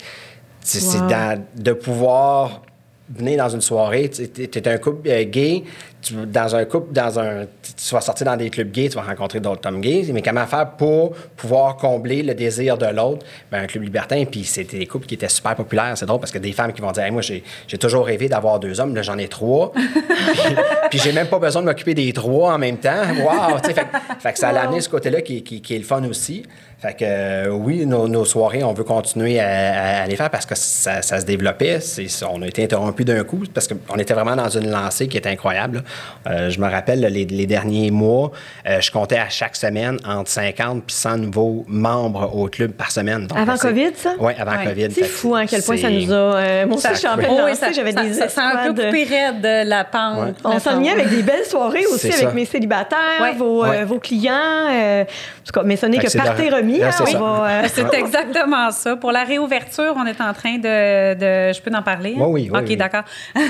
c'est 0.62 0.98
Wow. 0.98 1.38
de 1.56 1.74
pouvoir 1.74 2.64
venir 3.10 3.38
dans 3.38 3.50
une 3.50 3.62
soirée, 3.62 4.10
tu 4.10 4.24
es 4.24 4.68
un 4.68 4.78
couple 4.78 5.10
euh, 5.10 5.24
gay, 5.26 5.64
tu, 6.06 6.14
dans 6.28 6.56
un 6.56 6.66
couple, 6.66 6.93
dans 6.93 7.20
un, 7.20 7.45
tu 7.45 7.93
vas 7.95 8.01
sortir 8.01 8.26
dans 8.26 8.38
des 8.38 8.49
clubs 8.49 8.72
gays, 8.72 8.89
tu 8.89 8.95
vas 8.95 9.01
rencontrer 9.01 9.39
d'autres 9.39 9.68
hommes 9.68 9.82
gays, 9.82 10.06
mais 10.14 10.22
comment 10.22 10.45
faire 10.45 10.72
pour 10.72 11.16
pouvoir 11.36 11.78
combler 11.78 12.22
le 12.22 12.34
désir 12.36 12.78
de 12.78 12.86
l'autre? 12.86 13.26
Ben, 13.51 13.64
un 13.64 13.68
club 13.68 13.84
libertin, 13.84 14.24
puis 14.26 14.43
c'était 14.43 14.78
des 14.78 14.86
couples 14.86 15.08
qui 15.08 15.16
étaient 15.16 15.30
super 15.30 15.56
populaires. 15.56 15.93
C'est 15.95 16.06
drôle 16.06 16.20
parce 16.20 16.32
que 16.32 16.38
des 16.38 16.51
femmes 16.51 16.74
qui 16.74 16.82
vont 16.82 16.91
dire, 16.91 17.03
Hey, 17.03 17.12
moi, 17.12 17.22
j'ai 17.22 17.43
toujours 17.80 18.06
rêvé 18.06 18.30
d'avoir 18.30 18.60
deux 18.60 18.80
hommes, 18.80 18.93
là, 18.95 19.01
j'en 19.01 19.18
ai 19.18 19.28
trois. 19.28 19.72
puis 19.76 20.56
puis 20.91 20.99
j'ai 20.99 21.12
même 21.12 21.28
pas 21.28 21.39
besoin 21.39 21.62
de 21.62 21.68
m'occuper 21.68 21.93
des 21.93 22.14
trois 22.14 22.53
en 22.53 22.58
même 22.58 22.78
temps. 22.78 23.01
Sais, 23.64 23.74
Fait, 23.74 23.88
fait 24.20 24.34
que 24.34 24.39
ça 24.39 24.49
a 24.49 24.60
amené 24.62 24.82
ce 24.82 24.89
côté-là 24.89 25.22
qui, 25.22 25.43
qui- 25.43 25.62
qui 25.62 25.76
est 25.76 25.80
le 25.80 25.84
fun 25.84 26.03
aussi. 26.06 26.43
Fait 26.82 26.93
que 26.93 27.05
euh, 27.07 27.49
oui, 27.49 27.86
nos, 27.86 28.07
nos 28.07 28.26
soirées, 28.26 28.63
on 28.63 28.73
veut 28.73 28.84
continuer 28.84 29.39
à, 29.39 29.47
à- 29.47 30.03
à 30.03 30.07
les 30.07 30.15
faire 30.15 30.30
parce 30.30 30.45
que 30.45 30.55
ça, 30.55 31.01
ça 31.01 31.19
se 31.21 31.26
développait. 31.26 31.80
C'est- 31.80 32.07
on 32.30 32.41
a 32.41 32.47
été 32.47 32.63
interrompu 32.63 33.05
d'un 33.05 33.23
coup 33.23 33.43
parce 33.53 33.67
qu'on 33.67 33.95
était 33.97 34.13
vraiment 34.13 34.36
dans 34.36 34.49
une 34.49 34.69
lancée 34.69 35.07
qui 35.07 35.17
était 35.17 35.30
incroyable. 35.30 35.84
Euh, 36.30 36.49
je 36.49 36.59
me 36.59 36.69
rappelle, 36.69 36.99
les, 36.99 37.26
les 37.26 37.45
derniers 37.47 37.91
mois, 37.91 38.32
euh, 38.67 38.82
je 38.82 38.91
comptais 38.91 39.17
à 39.17 39.30
chaque 39.30 39.55
semaine 39.55 39.97
entre 40.05 40.30
50 40.30 40.84
puis 40.86 40.95
100 40.95 41.17
nouveaux 41.17 41.63
membres 41.67 42.36
au 42.36 42.47
club 42.47 42.71
par 42.71 42.91
semaine. 42.91 43.26
Donc, 43.28 43.38
Avant 43.38 43.53
là, 43.53 43.57
COVID, 43.57 43.91
ça? 43.95 44.13
Oui, 44.19 44.34
avant 44.38 44.51
Ouais. 44.57 44.65
COVID. 44.65 44.88
C'est 44.93 45.05
fou, 45.05 45.34
hein, 45.36 45.43
à 45.43 45.45
quel 45.47 45.63
point 45.63 45.78
ça 45.78 45.89
nous 45.89 46.11
a. 46.11 46.15
euh, 46.15 46.65
moi 46.67 46.76
aussi, 46.76 46.84
Ça- 46.84 46.93
je 46.93 46.99
suis 46.99 47.07
en 47.07 47.15
pleine 47.15 47.30
Oh, 47.32 47.36
oui, 47.45 47.49
lancée, 47.51 47.55
ça- 47.61 47.71
j'avais 47.71 47.93
ça- 47.93 48.03
des 48.03 48.13
ça, 48.13 48.30
ça 48.30 48.41
a 48.41 48.45
un 48.47 48.51
peu 48.73 48.82
escouades. 48.82 48.86
coupé 48.88 49.03
raide 49.05 49.41
de 49.41 49.69
la 49.69 49.84
pente. 49.86 50.17
Ouais. 50.26 50.34
On 50.43 50.59
s'enlignait 50.59 50.91
avec 50.91 51.09
des 51.09 51.23
belles 51.23 51.45
soirées 51.45 51.86
aussi 51.88 52.07
avec 52.07 52.19
ça. 52.19 52.32
mes 52.32 52.45
célibataires, 52.45 52.99
Ouais. 53.21 53.34
vos, 53.38 53.63
euh, 53.65 53.86
clients. 53.99 54.34
euh, 54.71 55.03
en 55.03 55.05
tout 55.45 55.51
cas, 55.59 55.63
mais 55.63 55.76
ce 55.78 55.86
n'est 55.86 55.97
que 55.97 56.03
que 56.03 56.09
Ouais, 56.74 56.84
hein, 56.84 56.91
c'est 56.91 57.16
euh, 57.16 57.61
C'est 57.91 57.93
exactement 57.99 58.72
ça. 58.72 58.95
Pour 58.95 59.11
la 59.11 59.24
réouverture, 59.24 59.93
on 59.95 60.05
est 60.05 60.20
en 60.22 60.34
train 60.34 60.57
de. 60.57 61.13
de- 61.13 61.53
je 61.53 61.61
peux 61.61 61.72
en 61.76 61.82
parler? 61.84 62.16
hein? 62.18 62.22
Oui, 62.26 62.41
oui, 62.43 62.49
oui, 62.53 62.59
OK, 62.59 62.66
oui. 62.68 62.78
d'accord. 62.78 63.03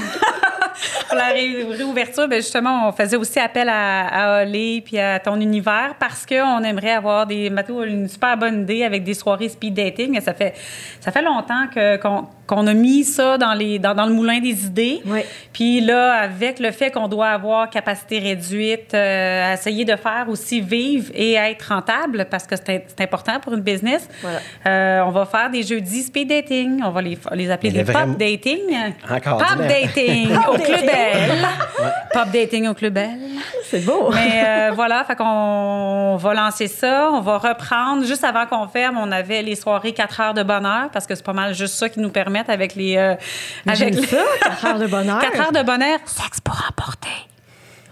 Pour 1.08 1.16
la 1.18 1.28
ré- 1.28 1.66
réouverture, 1.70 2.28
ben 2.28 2.42
justement, 2.42 2.90
on 2.90 2.92
faisait 2.92 3.16
aussi 3.16 3.40
appel 3.40 3.70
à, 3.70 4.08
à 4.40 4.44
Olé 4.44 4.82
puis 4.86 5.00
à 5.00 5.20
ton 5.20 5.40
univers 5.40 5.94
parce 6.00 6.26
qu'on 6.26 6.62
aimerait 6.64 6.92
avoir 6.92 7.26
des 7.26 7.50
Mathieu 7.50 7.80
a 7.82 7.86
une 7.86 8.10
super 8.10 8.36
bonne 8.38 8.64
idée 8.64 8.84
avec 8.84 9.04
des 9.04 9.14
soirées 9.14 9.48
speed 9.48 9.74
dating. 9.74 10.12
Mais 10.12 10.22
ça 10.22 10.34
fait 10.34 10.54
ça 11.00 11.12
fait 11.12 11.22
longtemps 11.22 11.68
que 11.74 11.96
qu'on 11.98 12.28
qu'on 12.48 12.68
a 12.68 12.74
mis 12.74 13.04
ça 13.04 13.38
dans 13.38 13.54
les 13.54 13.80
dans, 13.80 13.94
dans 13.94 14.06
le 14.06 14.14
moulin 14.14 14.40
des 14.40 14.66
idées. 14.66 15.02
Oui. 15.06 15.22
Puis 15.54 15.82
là, 15.82 16.14
avec 16.14 16.60
le 16.60 16.72
fait 16.72 16.92
qu'on 16.92 17.08
doit 17.08 17.28
avoir 17.30 17.70
capacité 17.70 18.20
réduite, 18.20 18.94
euh, 18.94 19.54
essayer 19.54 19.86
de 19.86 19.96
faire 19.96 20.26
aussi 20.28 20.62
vivre 20.62 21.12
et 21.14 21.34
être 21.34 21.70
rentable 21.70 22.26
parce 22.30 22.46
que 22.46 22.56
c'est 22.56 22.86
important 23.00 23.40
pour 23.40 23.54
une 23.54 23.62
business. 23.62 24.08
Voilà. 24.22 24.40
Euh, 24.66 25.04
on 25.06 25.12
va 25.12 25.26
faire 25.26 25.50
des 25.50 25.64
jeudis 25.64 26.04
speed 26.04 26.30
dating. 26.30 26.82
On 26.84 26.90
va 26.90 27.02
les, 27.02 27.18
les 27.34 27.52
appeler 27.52 27.72
Mais 27.72 27.84
des 27.84 27.92
les 27.92 27.94
pop 27.94 28.18
dating. 28.18 28.60
Encore, 29.10 29.38
Pop 29.38 29.68
dating 29.68 30.30
au. 30.50 30.54
Club 30.58 30.86
Belle. 30.86 31.48
Pop 32.14 32.32
dating 32.32 32.68
au 32.68 32.74
Club 32.74 32.94
Belle. 32.94 33.20
c'est 33.70 33.84
beau. 33.86 34.10
Mais 34.14 34.44
euh, 34.46 34.72
voilà, 34.74 35.04
fait 35.04 35.16
qu'on 35.16 36.16
va 36.18 36.34
lancer 36.34 36.68
ça. 36.68 37.10
On 37.12 37.22
va 37.22 37.38
reprendre. 37.38 38.06
Juste 38.06 38.24
avant 38.24 38.46
qu'on 38.46 38.68
ferme, 38.68 38.98
on 38.98 39.12
avait 39.12 39.42
les 39.42 39.56
soirées 39.56 39.94
4 39.94 40.20
heures 40.22 40.34
de 40.34 40.44
bonheur 40.44 40.90
parce 40.92 41.06
que 41.08 41.16
c'est 41.16 41.26
pas 41.26 41.34
mal 41.34 41.54
juste 41.54 41.76
ça 41.76 41.90
qui 41.90 42.00
nous 42.00 42.10
avec 42.48 42.76
les. 42.76 42.98
euh, 42.98 43.16
avec 43.68 43.94
ça, 44.06 44.18
4 44.44 44.66
heures 44.66 44.80
de 44.80 44.88
bonheur. 44.88 45.20
4 45.32 45.40
heures 45.42 45.52
de 45.52 45.64
bonheur, 45.64 46.00
sexe 46.06 46.40
pour 46.42 46.56
emporter. 46.70 47.10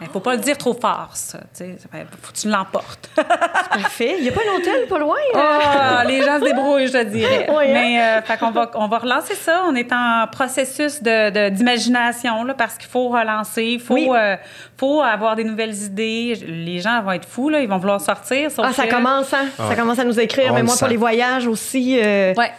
Il 0.01 0.09
faut 0.09 0.19
pas 0.19 0.33
le 0.33 0.39
dire 0.41 0.57
trop 0.57 0.73
fort, 0.73 1.11
ça. 1.13 1.37
tu 1.55 1.63
sais. 1.63 1.77
faut 2.21 2.33
que 2.33 2.37
tu 2.37 2.49
l'emportes. 2.49 3.09
Parfait. 3.15 4.15
Il 4.17 4.23
n'y 4.23 4.29
a 4.29 4.31
pas 4.33 4.41
un 4.51 4.57
hôtel 4.57 4.85
pas 4.89 4.99
loin? 4.99 5.15
Ah, 5.33 6.03
les 6.05 6.21
gens 6.21 6.39
se 6.39 6.43
débrouillent, 6.43 6.87
je 6.87 6.91
te 6.93 7.03
dirais. 7.05 7.47
Oui, 7.55 7.63
hein? 7.67 7.71
Mais 7.71 8.01
euh, 8.01 8.21
fait 8.21 8.37
qu'on 8.37 8.51
va, 8.51 8.69
on 8.73 8.87
va 8.87 8.97
relancer 8.97 9.35
ça. 9.35 9.63
On 9.65 9.73
est 9.75 9.93
en 9.93 10.25
processus 10.29 11.01
de, 11.01 11.29
de- 11.29 11.49
d'imagination 11.55 12.43
là, 12.43 12.53
parce 12.53 12.77
qu'il 12.77 12.89
faut 12.89 13.07
relancer. 13.07 13.63
Il 13.63 13.79
faut, 13.79 13.93
Oui. 13.93 14.09
euh, 14.13 14.35
faut 14.77 15.01
avoir 15.01 15.37
des 15.37 15.45
nouvelles 15.45 15.75
idées. 15.83 16.33
Les 16.47 16.79
gens 16.81 17.01
vont 17.01 17.13
être 17.13 17.27
fous, 17.29 17.47
là, 17.47 17.61
ils 17.61 17.69
vont 17.69 17.77
vouloir 17.77 18.01
sortir. 18.01 18.49
Ah, 18.57 18.73
ça 18.73 18.85
que- 18.87 18.91
commence, 18.91 19.33
hein? 19.33 19.45
Ça 19.57 19.75
commence 19.75 19.99
à 19.99 20.03
nous 20.03 20.19
écrire. 20.19 20.47
On 20.51 20.55
mais 20.55 20.63
moi, 20.63 20.75
pour 20.77 20.87
les 20.89 20.97
voyages 20.97 21.47
aussi, 21.47 21.97
euh, 21.97 22.33
Ouais. 22.33 22.51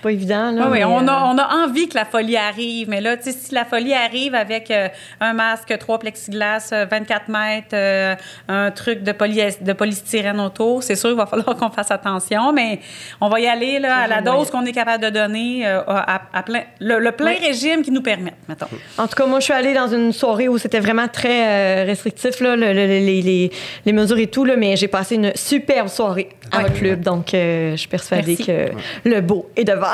C'est 0.00 0.02
pas 0.02 0.12
évident. 0.12 0.50
Là, 0.50 0.62
Oui, 0.62 0.68
oui, 0.72 0.78
mais, 0.78 0.84
on, 0.84 1.06
a, 1.06 1.12
euh, 1.12 1.32
on 1.34 1.38
a 1.38 1.64
envie 1.66 1.88
que 1.88 1.94
la 1.94 2.04
folie 2.06 2.36
arrive, 2.36 2.88
mais 2.88 3.00
là, 3.00 3.16
si 3.20 3.54
la 3.54 3.64
folie 3.64 3.92
arrive 3.92 4.34
avec 4.34 4.70
euh, 4.70 4.88
un 5.20 5.32
masque, 5.34 5.76
trois 5.78 5.98
plexiglas, 5.98 6.70
euh, 6.72 6.86
24 6.90 7.28
mètres, 7.28 7.66
euh, 7.74 8.14
un 8.48 8.70
truc 8.70 9.02
de, 9.02 9.12
poly 9.12 9.40
de 9.60 9.72
polystyrène 9.72 10.40
autour, 10.40 10.82
c'est 10.82 10.94
sûr 10.96 11.10
qu'il 11.10 11.18
va 11.18 11.26
falloir 11.26 11.54
qu'on 11.58 11.70
fasse 11.70 11.90
attention, 11.90 12.52
mais 12.52 12.80
on 13.20 13.28
va 13.28 13.40
y 13.40 13.46
aller 13.46 13.78
là, 13.78 13.96
à 13.98 14.06
la 14.06 14.22
dose 14.22 14.50
qu'on 14.50 14.64
est 14.64 14.72
capable 14.72 15.04
de 15.04 15.10
donner, 15.10 15.66
euh, 15.66 15.80
à, 15.86 16.22
à 16.32 16.42
plein, 16.42 16.62
le, 16.80 16.98
le 16.98 17.12
plein 17.12 17.32
Oui. 17.38 17.46
régime 17.46 17.82
qui 17.82 17.90
nous 17.90 18.02
permette, 18.02 18.34
mettons. 18.48 18.66
En 18.98 19.06
tout 19.06 19.14
cas, 19.16 19.26
moi, 19.26 19.40
je 19.40 19.44
suis 19.44 19.52
allée 19.54 19.74
dans 19.74 19.88
une 19.88 20.12
soirée 20.12 20.48
où 20.48 20.56
c'était 20.58 20.80
vraiment 20.80 21.08
très 21.08 21.84
restrictif, 21.84 22.40
là, 22.40 22.56
le- 22.56 22.72
le- 22.72 22.86
les, 22.86 23.22
les- 23.22 23.50
les 23.84 23.92
mesures 23.92 24.18
et 24.18 24.26
tout, 24.28 24.44
là, 24.44 24.56
mais 24.56 24.76
j'ai 24.76 24.88
passé 24.88 25.16
une 25.16 25.32
superbe 25.34 25.88
soirée 25.88 26.30
à 26.52 26.60
votre 26.62 26.74
club. 26.74 27.00
Donc, 27.02 27.28
je 27.32 27.74
suis 27.76 27.88
persuadée 27.88 28.36
Merci. 28.38 28.46
que 28.46 29.08
le 29.08 29.20
beau 29.20 29.50
est 29.56 29.64
devant. 29.64 29.88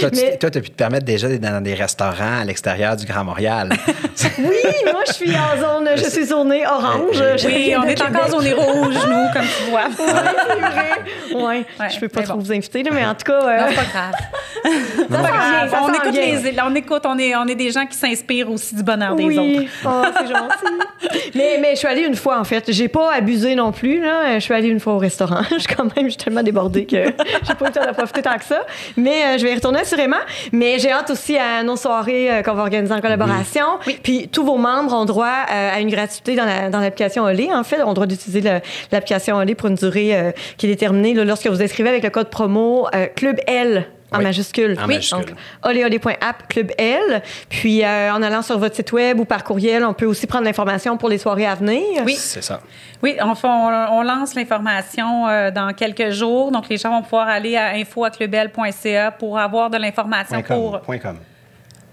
Toi, 0.00 0.10
tu 0.10 0.16
Mais- 0.20 0.36
toi, 0.38 0.50
tu 0.50 0.58
as 0.58 0.60
pu 0.60 0.70
te 0.70 0.76
permettre 0.76 1.04
déjà 1.04 1.28
d'être 1.28 1.40
dans 1.40 1.62
des 1.62 1.74
restaurants 1.74 2.40
à 2.40 2.44
l'extérieur 2.44 2.96
du 2.96 3.06
Grand 3.06 3.24
Montréal. 3.24 3.70
oui, 4.38 4.44
moi, 4.92 5.02
je 5.06 5.12
suis 5.12 5.30
en 5.32 5.60
zone, 5.60 5.88
je 5.96 6.04
suis 6.08 6.26
zonée 6.26 6.66
orange. 6.66 7.22
Oui, 7.44 7.74
on 7.78 7.84
est 7.84 8.00
encore 8.02 8.28
zoné 8.30 8.52
rouge, 8.52 8.94
nous, 9.06 9.32
comme 9.32 9.42
tu 9.46 9.70
vois. 9.70 9.88
Oui, 9.98 10.04
c'est 10.48 10.60
vrai. 10.60 10.88
Ouais, 11.34 11.64
Ouais, 11.80 11.90
je 11.90 12.00
peux 12.00 12.08
pas 12.08 12.22
trop 12.22 12.34
bon. 12.34 12.40
vous 12.42 12.52
inviter, 12.52 12.82
là, 12.82 12.90
mais 12.92 13.04
en 13.04 13.14
tout 13.14 13.24
cas. 13.24 13.40
euh, 13.42 13.60
Non, 13.60 13.66
pas 13.66 13.82
grave. 13.82 14.12
ça 14.12 14.70
C'est 14.98 15.08
pas 15.08 15.20
grave. 15.22 15.70
ça 15.70 15.78
on, 15.82 15.92
écoute 15.92 16.14
les, 16.14 16.60
on 16.62 16.74
écoute, 16.74 17.02
on 17.04 17.18
est, 17.18 17.36
on 17.36 17.46
est 17.46 17.54
des 17.54 17.70
gens 17.70 17.86
qui 17.86 17.96
s'inspirent 17.96 18.50
aussi 18.50 18.74
du 18.74 18.82
bonheur 18.82 19.14
des 19.14 19.24
oui. 19.24 19.38
autres. 19.60 19.70
Oh, 19.84 20.02
c'est 20.18 20.26
gentil. 20.26 21.20
mais, 21.34 21.58
mais 21.60 21.70
je 21.72 21.76
suis 21.76 21.88
allée 21.88 22.02
une 22.06 22.16
fois, 22.16 22.38
en 22.40 22.44
fait. 22.44 22.70
J'ai 22.72 22.88
pas 22.88 23.12
abusé 23.12 23.54
non 23.54 23.72
plus. 23.72 24.00
Là. 24.00 24.34
Je 24.34 24.40
suis 24.40 24.54
allée 24.54 24.68
une 24.68 24.80
fois 24.80 24.94
au 24.94 24.98
restaurant. 24.98 25.42
Je 25.50 25.58
suis 25.58 25.74
quand 25.74 25.84
même 25.96 26.06
je 26.06 26.10
suis 26.10 26.16
tellement 26.24 26.42
débordée 26.42 26.86
que 26.86 26.96
j'ai 26.96 27.54
pas 27.54 27.64
eu 27.64 27.68
le 27.68 27.72
temps 27.72 27.86
de 27.86 27.92
profiter 27.94 28.22
tant 28.22 28.36
que 28.38 28.44
ça. 28.44 28.62
Mais 28.96 29.17
euh, 29.24 29.38
je 29.38 29.44
vais 29.44 29.52
y 29.52 29.54
retourner 29.54 29.80
assurément. 29.80 30.16
Mais 30.52 30.78
j'ai 30.78 30.90
hâte 30.90 31.10
aussi 31.10 31.36
à 31.36 31.62
nos 31.62 31.76
soirées 31.76 32.30
euh, 32.30 32.42
qu'on 32.42 32.54
va 32.54 32.62
organiser 32.62 32.92
en 32.92 33.00
collaboration. 33.00 33.64
Puis 34.02 34.28
tous 34.28 34.44
vos 34.44 34.56
membres 34.56 34.92
ont 34.94 35.04
droit 35.04 35.26
euh, 35.50 35.74
à 35.76 35.80
une 35.80 35.90
gratuité 35.90 36.34
dans, 36.36 36.44
la- 36.44 36.70
dans 36.70 36.80
l'application 36.80 37.24
Olé. 37.24 37.48
En 37.52 37.64
fait, 37.64 37.82
ont 37.82 37.92
droit 37.94 38.06
d'utiliser 38.06 38.40
le- 38.40 38.60
l'application 38.92 39.36
Olé 39.36 39.54
pour 39.54 39.68
une 39.68 39.74
durée 39.76 40.14
euh, 40.16 40.32
qui 40.56 40.66
est 40.66 40.70
déterminée 40.70 41.14
là, 41.14 41.24
lorsque 41.24 41.46
vous 41.46 41.62
inscrivez 41.62 41.88
avec 41.88 42.02
le 42.02 42.10
code 42.10 42.28
promo 42.30 42.86
euh, 42.94 43.06
Club 43.14 43.38
L. 43.46 43.86
En 44.12 44.18
Oui. 44.18 44.24
majuscule. 44.24 44.76
En 44.82 44.86
majuscule. 44.86 45.18
Donc, 45.26 45.34
oleolé.app 45.64 46.48
Club 46.48 46.72
L. 46.78 47.22
Puis, 47.48 47.84
euh, 47.84 48.12
en 48.12 48.22
allant 48.22 48.42
sur 48.42 48.58
votre 48.58 48.74
site 48.74 48.92
web 48.92 49.20
ou 49.20 49.24
par 49.24 49.44
courriel, 49.44 49.84
on 49.84 49.92
peut 49.92 50.06
aussi 50.06 50.26
prendre 50.26 50.44
l'information 50.44 50.96
pour 50.96 51.08
les 51.08 51.18
soirées 51.18 51.46
à 51.46 51.54
venir. 51.54 52.02
Oui. 52.04 52.14
C'est 52.14 52.42
ça. 52.42 52.60
Oui, 53.02 53.16
enfin, 53.20 53.88
on, 53.90 53.98
on 53.98 54.02
lance 54.02 54.34
l'information 54.34 55.28
euh, 55.28 55.50
dans 55.50 55.72
quelques 55.74 56.10
jours. 56.10 56.50
Donc, 56.50 56.68
les 56.68 56.78
gens 56.78 56.90
vont 56.90 57.02
pouvoir 57.02 57.28
aller 57.28 57.56
à 57.56 57.68
info.clubel.ca 57.74 59.10
pour 59.12 59.38
avoir 59.38 59.70
de 59.70 59.76
l'information 59.78 60.42
pour 60.42 60.80
com. 61.02 61.18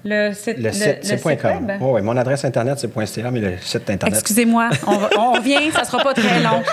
Le 0.07 0.33
site, 0.33 0.59
Le 0.59 0.71
site, 0.71 1.25
web? 1.25 1.39
Oh, 1.81 1.93
oui, 1.95 2.01
mon 2.03 2.15
adresse 2.15 2.45
Internet, 2.45 2.77
c'est 2.77 2.91
.ca, 3.07 3.31
mais 3.31 3.39
le 3.39 3.53
site 3.59 3.89
Internet. 3.89 4.19
Excusez-moi, 4.19 4.69
on, 4.85 4.97
va- 4.97 5.09
on 5.17 5.31
revient, 5.33 5.71
ça 5.73 5.83
sera 5.83 5.97
pas 5.97 6.13
très 6.13 6.41
long. 6.43 6.61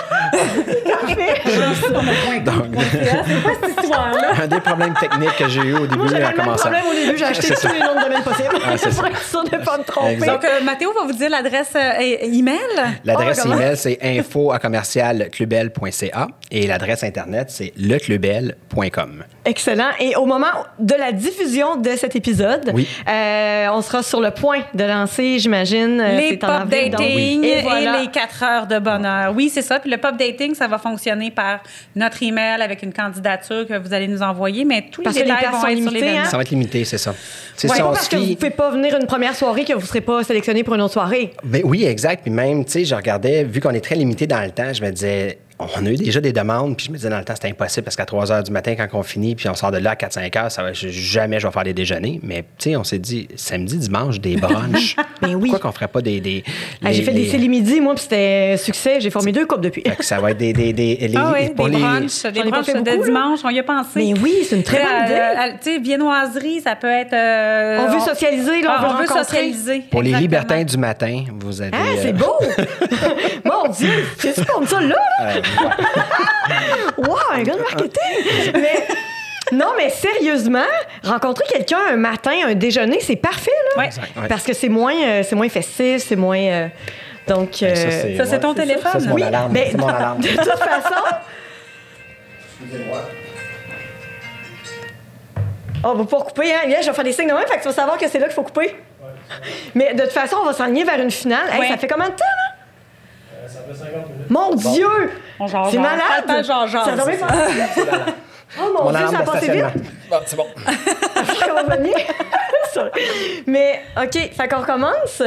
Donc, 2.45 2.65
C'est 2.91 3.41
quoi 3.41 3.51
cette 3.61 3.83
histoire-là? 3.83 4.33
un 4.43 4.47
des 4.47 4.59
problèmes 4.59 4.93
techniques 4.99 5.35
que 5.37 5.47
j'ai 5.49 5.61
eu 5.61 5.73
au 5.73 5.87
début 5.87 5.97
Moi, 6.03 6.09
en 6.09 6.19
même 6.19 6.33
commençant. 6.33 6.69
problème 6.69 6.83
au 6.91 6.93
début. 6.93 7.17
J'ai 7.17 7.25
acheté 7.25 7.47
tous 7.55 7.61
ça. 7.61 7.73
les 7.73 7.79
noms 7.79 7.95
de 7.95 8.01
domaine 8.03 8.23
possibles 8.23 8.49
Ah, 8.65 8.77
c'est 8.77 8.91
ça. 8.91 8.97
pour 9.01 9.07
être 9.07 9.21
sûr 9.23 9.43
de 9.43 9.55
ne 9.57 9.63
pas 9.63 9.77
me 9.79 9.83
tromper. 9.83 10.11
Exact. 10.13 10.31
Donc, 10.33 10.45
euh, 10.45 10.63
Mathéo 10.63 10.93
va 10.93 11.05
vous 11.05 11.13
dire 11.13 11.29
l'adresse 11.29 11.73
euh, 11.75 12.01
email? 12.21 12.59
L'adresse 13.03 13.41
Oh, 13.45 13.53
email, 13.53 13.77
c'est 13.77 13.97
info 14.03 14.51
à 14.51 14.59
commercial 14.59 15.29
clubel.ca 15.31 16.27
et 16.51 16.67
l'adresse 16.67 17.03
Internet, 17.03 17.47
c'est 17.49 17.73
leclubel.com. 17.77 19.23
Excellent. 19.45 19.89
Et 19.99 20.15
au 20.15 20.25
moment 20.25 20.47
de 20.79 20.95
la 20.95 21.11
diffusion 21.11 21.75
de 21.77 21.91
cet 21.95 22.15
épisode, 22.15 22.71
Oui. 22.73 22.87
euh, 23.07 23.22
on 23.71 23.81
sera 23.81 24.03
sur 24.03 24.21
le 24.21 24.31
point 24.31 24.59
de 24.73 24.83
lancer, 24.83 25.39
j'imagine, 25.39 25.99
euh, 26.01 26.17
les 26.17 26.33
en 26.43 26.47
pop 26.47 26.69
donc- 26.69 26.69
dating 26.69 27.43
Et 27.43 27.59
et, 27.59 27.61
voilà. 27.61 28.01
les 28.01 28.07
4 28.07 28.43
heures 28.43 28.67
de 28.67 28.79
bonheur. 28.79 29.33
Oui, 29.35 29.49
c'est 29.53 29.61
ça. 29.61 29.79
Puis 29.79 29.89
le 29.89 29.97
pop 29.97 30.15
dating, 30.17 30.53
ça 30.55 30.67
va 30.67 30.77
fonctionner 30.77 31.31
par 31.31 31.59
notre 31.95 32.21
email 32.23 32.61
avec 32.61 32.83
une 32.83 32.93
candidature 32.93 33.67
que 33.67 33.77
vous 33.77 33.93
allez 33.93 34.07
nous 34.07 34.21
envoyer, 34.21 34.65
mais 34.65 34.85
tous 34.91 35.01
Parce 35.03 35.15
les 35.15 35.23
détails 35.23 35.45
vont 35.51 35.61
sont 35.61 35.67
être 35.67 35.81
sur 35.81 35.91
hein? 36.07 36.25
Ça 36.25 36.37
va 36.37 36.43
être 36.43 36.49
limité, 36.51 36.85
c'est 36.85 36.97
ça. 36.97 37.13
C'est 37.55 37.69
Ouais, 37.69 37.77
pas 37.79 37.83
parce 37.91 38.07
que 38.07 38.15
vous 38.15 38.25
ne 38.25 38.35
pouvez 38.35 38.49
pas 38.49 38.69
venir 38.71 38.95
une 38.99 39.05
première 39.07 39.35
soirée 39.35 39.63
que 39.63 39.73
vous 39.73 39.81
ne 39.81 39.85
serez 39.85 40.01
pas 40.01 40.23
sélectionné 40.23 40.63
pour 40.63 40.75
une 40.75 40.81
autre 40.81 40.93
soirée. 40.93 41.33
Ben 41.43 41.61
oui, 41.65 41.85
exact. 41.85 42.21
Puis 42.23 42.31
même, 42.31 42.65
tu 42.65 42.71
sais, 42.71 42.85
je 42.85 42.95
regardais, 42.95 43.43
vu 43.43 43.59
qu'on 43.59 43.71
est 43.71 43.83
très 43.83 43.95
limité 43.95 44.27
dans 44.27 44.41
le 44.41 44.51
temps, 44.51 44.73
je 44.73 44.81
me 44.83 44.89
disais, 44.91 45.37
on 45.59 45.85
a 45.85 45.89
eu 45.89 45.95
déjà 45.95 46.19
des 46.19 46.33
demandes, 46.33 46.75
puis 46.75 46.87
je 46.87 46.91
me 46.91 46.97
disais 46.97 47.09
dans 47.09 47.17
le 47.19 47.23
temps, 47.25 47.35
c'était 47.35 47.49
impossible 47.49 47.83
parce 47.85 47.95
qu'à 47.95 48.05
3 48.05 48.25
h 48.25 48.43
du 48.43 48.51
matin, 48.51 48.75
quand 48.75 48.87
on 48.97 49.03
finit, 49.03 49.35
puis 49.35 49.47
on 49.49 49.55
sort 49.55 49.71
de 49.71 49.77
là 49.77 49.91
à 49.91 49.95
4-5 49.95 50.37
heures, 50.37 50.51
ça 50.51 50.63
va, 50.63 50.73
jamais 50.73 51.39
je 51.39 51.47
vais 51.47 51.53
faire 51.53 51.63
des 51.63 51.73
déjeuners. 51.73 52.19
Mais, 52.23 52.43
tu 52.57 52.69
sais, 52.71 52.75
on 52.75 52.83
s'est 52.83 52.99
dit, 52.99 53.27
samedi, 53.35 53.77
dimanche, 53.77 54.19
des 54.19 54.35
brunchs. 54.35 54.95
Ben 55.21 55.35
oui. 55.35 55.49
Pourquoi 55.51 55.69
qu'on 55.69 55.73
ferait 55.73 55.87
pas 55.87 56.01
des. 56.01 56.19
des 56.19 56.43
Ah, 56.83 56.89
les- 56.89 56.95
J'ai 56.95 57.03
fait 57.03 57.13
des 57.13 57.21
les- 57.21 57.29
célis 57.29 57.47
midi, 57.47 57.79
moi, 57.79 57.93
puis 57.93 58.03
c'était 58.03 58.57
succès. 58.57 58.99
J'ai 58.99 59.09
formé 59.09 59.31
deux 59.31 59.45
couples 59.45 59.61
depuis. 59.61 59.81
Fait 59.83 59.95
que 59.95 60.03
ça 60.03 60.19
va 60.19 60.31
être 60.31 60.37
des. 60.37 60.51
des, 60.51 60.73
des 60.73 60.95
les- 60.99 61.13
Ah 61.15 61.31
oui, 61.33 61.49
des 61.55 61.69
les- 61.69 61.79
brunchs, 61.79 62.23
des 62.23 62.43
brunchs 62.43 62.65
de 62.73 62.91
beaucoup, 62.91 63.03
dimanche, 63.05 63.39
on 63.45 63.49
y 63.49 63.59
a 63.59 63.63
pensé. 63.63 63.89
Mais 63.95 64.13
oui, 64.21 64.39
c'est 64.49 64.57
une 64.57 64.63
très 64.63 64.79
bonne 64.83 64.87
Euh, 65.01 65.05
idée. 65.05 65.13
euh, 65.13 65.57
tu 65.63 65.71
sais, 65.75 65.79
viennoiserie, 65.79 66.59
ça 66.61 66.75
peut 66.75 66.89
être... 66.91 67.13
euh, 67.13 67.85
On 67.87 67.93
veut 67.93 67.99
socialiser, 68.01 68.61
là, 68.63 68.69
on 68.69 68.73
Ah, 68.75 68.81
veut 68.81 68.87
on 68.87 68.91
veut 68.97 69.07
rencontrer. 69.07 69.23
socialiser. 69.23 69.83
Pour 69.89 70.01
les 70.01 70.11
libertins 70.11 70.63
du 70.65 70.77
matin, 70.77 71.23
vous 71.39 71.61
avez. 71.61 71.71
Ah, 71.73 71.77
euh, 71.77 71.99
c'est 72.01 72.13
beau! 72.13 72.35
Mon 73.45 73.71
Dieu! 73.77 74.07
C'est-tu 74.17 74.45
comme 74.45 74.65
ça, 74.67 74.79
là? 74.81 74.95
euh, 75.21 75.41
Wow, 76.97 77.17
un 77.33 77.43
gars 77.43 77.55
de 77.55 77.59
marketing! 77.61 78.53
Mais, 78.53 78.87
non, 79.51 79.73
mais 79.77 79.89
sérieusement, 79.89 80.63
rencontrer 81.03 81.45
quelqu'un 81.47 81.79
un 81.91 81.95
matin, 81.97 82.31
un 82.47 82.53
déjeuner, 82.55 82.99
c'est 83.01 83.15
parfait, 83.15 83.51
là. 83.75 83.83
Ouais. 83.83 83.89
Parce 84.29 84.43
que 84.43 84.53
c'est 84.53 84.69
moins, 84.69 84.95
euh, 84.95 85.23
c'est 85.23 85.35
moins 85.35 85.49
festif, 85.49 86.03
c'est 86.07 86.15
moins. 86.15 86.37
euh, 86.39 86.67
donc. 87.27 87.49
Ben, 87.61 87.75
ça, 87.75 87.81
euh, 87.87 87.89
c'est- 88.01 88.17
Ça, 88.17 88.25
c'est 88.25 88.39
ton 88.39 88.53
téléphone? 88.53 88.91
Ça, 88.91 88.99
c'est 88.99 89.07
mon 89.07 89.15
oui, 89.15 89.23
alarme. 89.23 89.51
ben, 89.53 89.67
C'est 89.71 89.77
mon 89.77 89.87
alarme. 89.87 90.19
de 90.21 90.27
toute 90.29 90.39
façon. 90.45 91.03
Oh, 95.85 95.89
on 95.89 95.93
va 95.95 96.05
pas 96.05 96.21
couper, 96.21 96.53
hein? 96.53 96.67
Là, 96.69 96.81
je 96.81 96.87
vais 96.87 96.93
faire 96.93 97.03
des 97.03 97.11
signes 97.11 97.27
de 97.27 97.33
même, 97.33 97.45
fait 97.45 97.57
que 97.57 97.61
tu 97.61 97.67
vas 97.67 97.73
savoir 97.73 97.97
que 97.97 98.07
c'est 98.07 98.19
là 98.19 98.25
qu'il 98.27 98.35
faut 98.35 98.43
couper. 98.43 98.75
Mais 99.75 99.93
de 99.93 100.03
toute 100.03 100.11
façon, 100.11 100.37
on 100.41 100.45
va 100.45 100.53
s'enligner 100.53 100.83
vers 100.85 100.99
une 100.99 101.11
finale. 101.11 101.41
Hey, 101.51 101.67
ça 101.69 101.77
fait 101.77 101.87
combien 101.87 102.07
de 102.09 102.13
temps, 102.13 102.23
là? 102.23 102.52
Ça 103.53 103.59
fait 103.61 103.73
50 103.75 104.09
minutes. 104.09 104.29
Mon 104.29 104.55
Dieu! 104.55 104.87
On 105.39 105.47
jase, 105.47 105.67
C'est 105.71 105.77
malade! 105.77 106.01
Attends, 106.17 106.43
jase, 106.43 106.71
jase. 106.71 106.85
Ça 106.85 106.91
devrait 106.95 107.17
passer 107.17 107.51
vite. 107.53 108.15
Oh 108.59 108.71
mon, 108.73 108.83
Mon 108.85 108.91
Dieu, 108.91 109.07
ça 109.07 109.19
a 109.19 109.23
passé 109.23 109.51
vite! 109.51 109.65
Bon, 110.09 110.17
c'est 110.25 110.35
bon. 110.35 110.47
On 110.57 111.67
va 111.67 111.75
venir. 111.75 111.95
Sorry. 112.73 112.91
Mais, 113.47 113.81
OK, 114.01 114.11
fait 114.33 114.47
qu'on 114.47 114.61
recommence? 114.61 115.21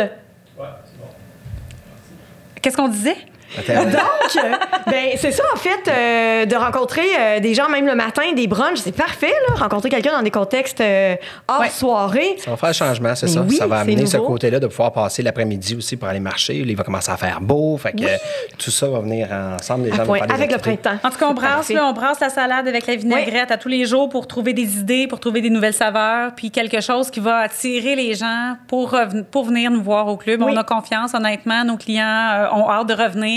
Qu'est-ce 2.60 2.76
qu'on 2.76 2.88
disait? 2.88 3.16
Attends, 3.58 3.84
Donc, 3.84 4.44
euh, 4.44 4.56
ben, 4.90 5.06
c'est 5.16 5.30
ça, 5.32 5.44
en 5.54 5.56
fait, 5.56 5.88
euh, 5.88 6.46
de 6.46 6.56
rencontrer 6.56 7.06
euh, 7.18 7.40
des 7.40 7.54
gens, 7.54 7.68
même 7.68 7.86
le 7.86 7.94
matin, 7.94 8.32
des 8.34 8.46
brunchs, 8.46 8.78
c'est 8.78 8.94
parfait, 8.94 9.32
là. 9.48 9.54
Rencontrer 9.56 9.88
quelqu'un 9.88 10.12
dans 10.12 10.22
des 10.22 10.30
contextes 10.30 10.80
euh, 10.80 11.14
hors 11.48 11.60
Ouais. 11.60 11.68
soirée. 11.70 12.36
Ça 12.38 12.50
va 12.50 12.56
faire 12.56 12.68
le 12.70 12.74
changement, 12.74 13.14
c'est 13.14 13.28
ça. 13.28 13.40
oui, 13.40 13.56
ça 13.56 13.66
va 13.66 13.78
amener 13.80 14.06
ce 14.06 14.16
côté-là 14.16 14.58
de 14.60 14.66
pouvoir 14.66 14.92
passer 14.92 15.22
l'après-midi 15.22 15.76
aussi 15.76 15.96
pour 15.96 16.08
aller 16.08 16.20
marcher. 16.20 16.56
Il 16.56 16.76
va 16.76 16.82
commencer 16.84 17.10
à 17.12 17.16
faire 17.16 17.40
beau. 17.40 17.76
Fait 17.78 17.92
que 17.92 18.04
euh, 18.04 18.16
tout 18.58 18.70
ça 18.70 18.88
va 18.88 19.00
venir 19.00 19.28
ensemble. 19.32 19.84
Les 19.86 19.92
À 19.92 19.96
gens 19.96 20.00
vont 20.02 20.06
point, 20.08 20.18
faire 20.18 20.26
des 20.26 20.34
avec 20.34 20.52
le 20.52 20.58
printemps. 20.58 20.98
En 21.04 21.10
tout 21.10 21.18
cas, 21.18 21.28
on 21.28 21.34
brasse, 21.34 21.68
là, 21.70 21.86
on 21.86 21.92
brasse 21.92 22.20
la 22.20 22.28
salade 22.30 22.66
avec 22.68 22.86
la 22.86 22.96
vinaigrette 22.96 23.50
à 23.50 23.56
tous 23.58 23.68
les 23.68 23.84
jours 23.86 24.08
pour 24.08 24.26
trouver 24.26 24.52
des 24.54 24.78
idées, 24.78 25.06
pour 25.06 25.20
trouver 25.20 25.40
des 25.40 25.50
nouvelles 25.50 25.72
saveurs, 25.74 26.32
puis 26.34 26.50
quelque 26.50 26.80
chose 26.80 27.10
qui 27.10 27.20
va 27.20 27.38
attirer 27.38 27.94
les 27.96 28.14
gens 28.14 28.56
pour, 28.68 28.96
pour 29.30 29.44
venir 29.44 29.70
nous 29.70 29.82
voir 29.82 30.08
au 30.08 30.16
club. 30.16 30.42
Oui. 30.42 30.52
On 30.52 30.56
a 30.56 30.64
confiance, 30.64 31.14
honnêtement. 31.14 31.64
Nos 31.64 31.76
clients 31.76 32.04
euh, 32.04 32.48
ont 32.54 32.68
hâte 32.70 32.88
de 32.88 32.94
revenir. 32.94 33.35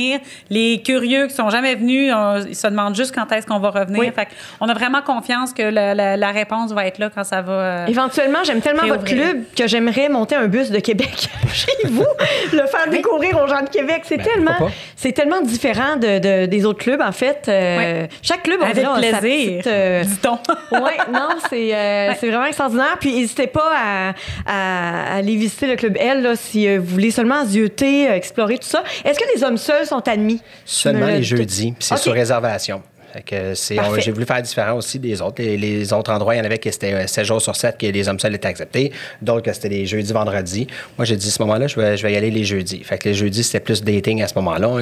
Les 0.49 0.81
curieux 0.81 1.27
qui 1.27 1.33
sont 1.35 1.49
jamais 1.49 1.75
venus, 1.75 2.13
ils 2.47 2.55
se 2.55 2.67
demandent 2.67 2.95
juste 2.95 3.13
quand 3.13 3.31
est-ce 3.31 3.45
qu'on 3.47 3.59
va 3.59 3.69
revenir. 3.69 3.99
Oui. 3.99 4.11
Fait 4.15 4.27
on 4.59 4.67
a 4.69 4.73
vraiment 4.73 5.01
confiance 5.01 5.53
que 5.53 5.63
la, 5.63 5.93
la- 5.93 6.17
la 6.17 6.31
réponse 6.31 6.71
va 6.71 6.85
être 6.87 6.97
là 6.99 7.09
quand 7.13 7.23
ça 7.23 7.41
va. 7.41 7.51
euh, 7.53 7.85
Éventuellement, 7.87 8.39
j'aime 8.43 8.61
tellement 8.61 8.87
votre 8.87 9.03
club 9.03 9.43
que 9.55 9.67
j'aimerais 9.67 10.09
monter 10.09 10.35
un 10.35 10.47
bus 10.47 10.69
de 10.71 10.79
Québec 10.79 11.29
chez 11.53 11.87
vous, 11.89 12.05
le 12.53 12.65
faire 12.67 12.89
découvrir 12.89 13.41
aux 13.41 13.47
gens 13.47 13.61
de 13.61 13.69
Québec. 13.69 14.01
C'est 14.05 14.17
Ben, 14.17 14.23
tellement, 14.23 14.69
c'est 14.95 15.13
différent 15.43 15.95
de, 15.95 16.19
de- 16.19 16.45
des 16.45 16.65
autres 16.65 16.79
clubs 16.79 17.01
en 17.01 17.11
fait. 17.11 17.45
Euh, 17.47 18.05
Chaque 18.21 18.43
club, 18.43 18.57
on 18.61 18.63
Avec 18.65 18.75
dirait, 18.75 18.87
a 18.87 19.11
sa 19.11 19.17
plaisir, 19.19 19.51
petite, 19.57 19.67
euh, 19.67 20.03
dit-on. 20.03 20.37
oui, 20.71 20.91
non, 21.13 21.29
c'est 21.49 21.73
euh, 21.75 22.09
Ouais. 22.09 22.17
c'est 22.19 22.27
vraiment 22.29 22.45
extraordinaire. 22.45 22.97
Puis 22.99 23.13
n'hésitez 23.13 23.47
pas 23.47 23.71
à, 23.75 24.09
à- 24.45 25.13
à 25.13 25.15
aller 25.17 25.35
visiter 25.35 25.67
le 25.67 25.75
club 25.75 25.97
L 25.99 26.21
là, 26.21 26.35
si 26.35 26.67
euh, 26.67 26.79
vous 26.79 26.85
voulez 26.93 27.11
seulement 27.11 27.45
zioter, 27.45 28.09
explorer 28.09 28.57
tout 28.57 28.67
ça. 28.67 28.83
Est-ce 29.05 29.19
que 29.19 29.25
les 29.35 29.43
hommes 29.43 29.57
seuls 29.57 29.85
sont 29.89 30.07
admis? 30.07 30.41
Seulement 30.65 31.07
Me 31.07 31.11
le- 31.11 31.17
les 31.17 31.23
jeudis, 31.23 31.73
c'est 31.79 31.95
OK. 31.95 31.99
sur 32.01 32.13
réservation. 32.13 32.81
On- 33.11 33.97
j'ai 33.99 34.11
voulu 34.11 34.23
faire 34.27 34.39
différent 34.43 34.77
aussi 34.77 34.99
des 34.99 35.19
autres. 35.19 35.41
Les, 35.41 35.57
les 35.57 35.91
autres 35.93 36.11
endroits, 36.13 36.35
il 36.35 36.37
y 36.37 36.41
en 36.41 36.45
avait 36.45 36.59
qui 36.59 36.71
c'était 36.71 37.07
7 37.07 37.25
jours 37.25 37.41
sur 37.41 37.55
7 37.55 37.75
que 37.75 37.87
les 37.87 38.07
hommes 38.07 38.19
seuls 38.19 38.35
étaient 38.35 38.47
acceptés. 38.47 38.91
D'autres 39.19 39.41
que 39.45 39.51
c'était 39.51 39.69
les 39.69 39.87
jeudis, 39.87 40.13
vendredis. 40.13 40.67
Moi, 40.95 41.05
j'ai 41.05 41.15
dit 41.15 41.27
à 41.27 41.31
ce 41.31 41.41
moment-là, 41.41 41.65
je 41.65 41.75
vais, 41.79 41.97
je 41.97 42.03
vais 42.03 42.13
y 42.13 42.15
aller 42.15 42.29
les 42.29 42.43
jeudis. 42.43 42.83
Fait 42.83 42.99
que 42.99 43.09
les 43.09 43.15
jeudis, 43.15 43.43
c'était 43.43 43.61
plus 43.61 43.83
dating 43.83 44.21
à 44.21 44.27
ce 44.27 44.35
moment-là. 44.35 44.77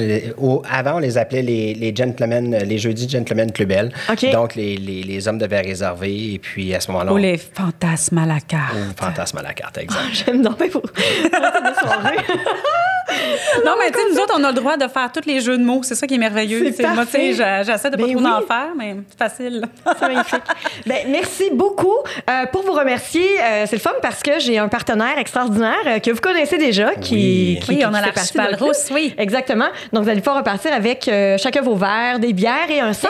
Avant, 0.70 0.96
on 0.96 0.98
les 0.98 1.16
appelait 1.16 1.40
les, 1.40 1.72
les 1.72 1.96
gentlemen, 1.96 2.54
les 2.54 2.76
jeudis 2.76 3.08
gentlemen 3.08 3.50
clubel. 3.50 3.94
OK. 4.12 4.30
Donc, 4.30 4.56
les, 4.56 4.76
les, 4.76 5.04
les 5.04 5.26
hommes 5.26 5.38
devaient 5.38 5.62
réserver. 5.62 6.34
Et 6.34 6.38
puis, 6.38 6.74
à 6.74 6.80
ce 6.80 6.90
moment-là, 6.92 7.12
Ou 7.12 7.14
on- 7.14 7.18
les 7.18 7.38
fantasmes 7.38 8.18
à 8.18 8.26
la 8.26 8.40
carte. 8.40 8.74
on 8.76 8.94
fantasme 9.06 9.38
à 9.38 9.42
la 9.42 9.54
carte, 9.54 9.78
exact. 9.78 10.00
J'aime 10.26 10.42
donc 10.42 10.58
bien 10.58 10.68
vous. 10.68 10.82
Non, 13.64 13.72
mais 13.78 13.90
tu 13.90 13.98
sais, 13.98 14.04
nous 14.12 14.18
autres, 14.20 14.34
on 14.38 14.44
a 14.44 14.48
le 14.48 14.54
droit 14.54 14.76
de 14.76 14.86
faire 14.88 15.10
tous 15.12 15.26
les 15.26 15.40
jeux 15.40 15.56
de 15.58 15.62
mots. 15.64 15.80
C'est 15.82 15.94
ça 15.94 16.06
qui 16.06 16.14
est 16.14 16.18
merveilleux. 16.18 16.64
C'est 16.66 16.82
C'est- 16.82 16.88
Moi, 16.94 17.04
tu 17.06 17.12
sais, 17.12 17.32
j'essaie 17.64 17.90
de 17.90 17.96
pas 17.96 18.02
Ben 18.06 18.12
trop 18.16 18.24
oui. 18.24 18.30
en 18.30 18.40
faire, 18.46 18.68
mais 18.76 18.96
c'est 19.08 19.18
facile. 19.18 19.62
C'est 19.98 20.06
magnifique. 20.08 20.42
Ben, 20.86 21.06
merci 21.08 21.50
beaucoup. 21.52 21.92
Euh, 22.30 22.46
pour 22.52 22.62
vous 22.62 22.72
remercier, 22.72 23.26
euh, 23.42 23.64
c'est 23.66 23.76
le 23.76 23.80
fun 23.82 23.92
parce 24.00 24.22
que 24.22 24.38
j'ai 24.38 24.58
un 24.58 24.68
partenaire 24.68 25.18
extraordinaire 25.18 25.74
euh, 25.86 25.98
que 25.98 26.10
vous 26.10 26.20
connaissez 26.20 26.56
déjà 26.58 26.94
qui, 26.94 27.14
Oui. 27.14 27.58
qui- 27.62 27.70
Oui, 27.70 27.78
qui 27.78 27.86
on 27.86 27.92
a 27.94 28.00
fait 28.00 28.06
la 28.06 28.12
partie 28.12 28.32
de 28.36 28.42
notre 28.42 28.64
Rousse, 28.64 28.88
oui. 28.92 29.14
Exactement. 29.18 29.66
Donc, 29.92 30.04
vous 30.04 30.08
allez 30.10 30.20
pouvoir 30.20 30.38
repartir 30.38 30.72
avec 30.72 31.08
euh, 31.08 31.36
chacun 31.38 31.62
vos 31.62 31.74
verres, 31.76 32.18
des 32.18 32.32
bières 32.32 32.70
et 32.70 32.80
un 32.80 32.92
100 32.92 33.08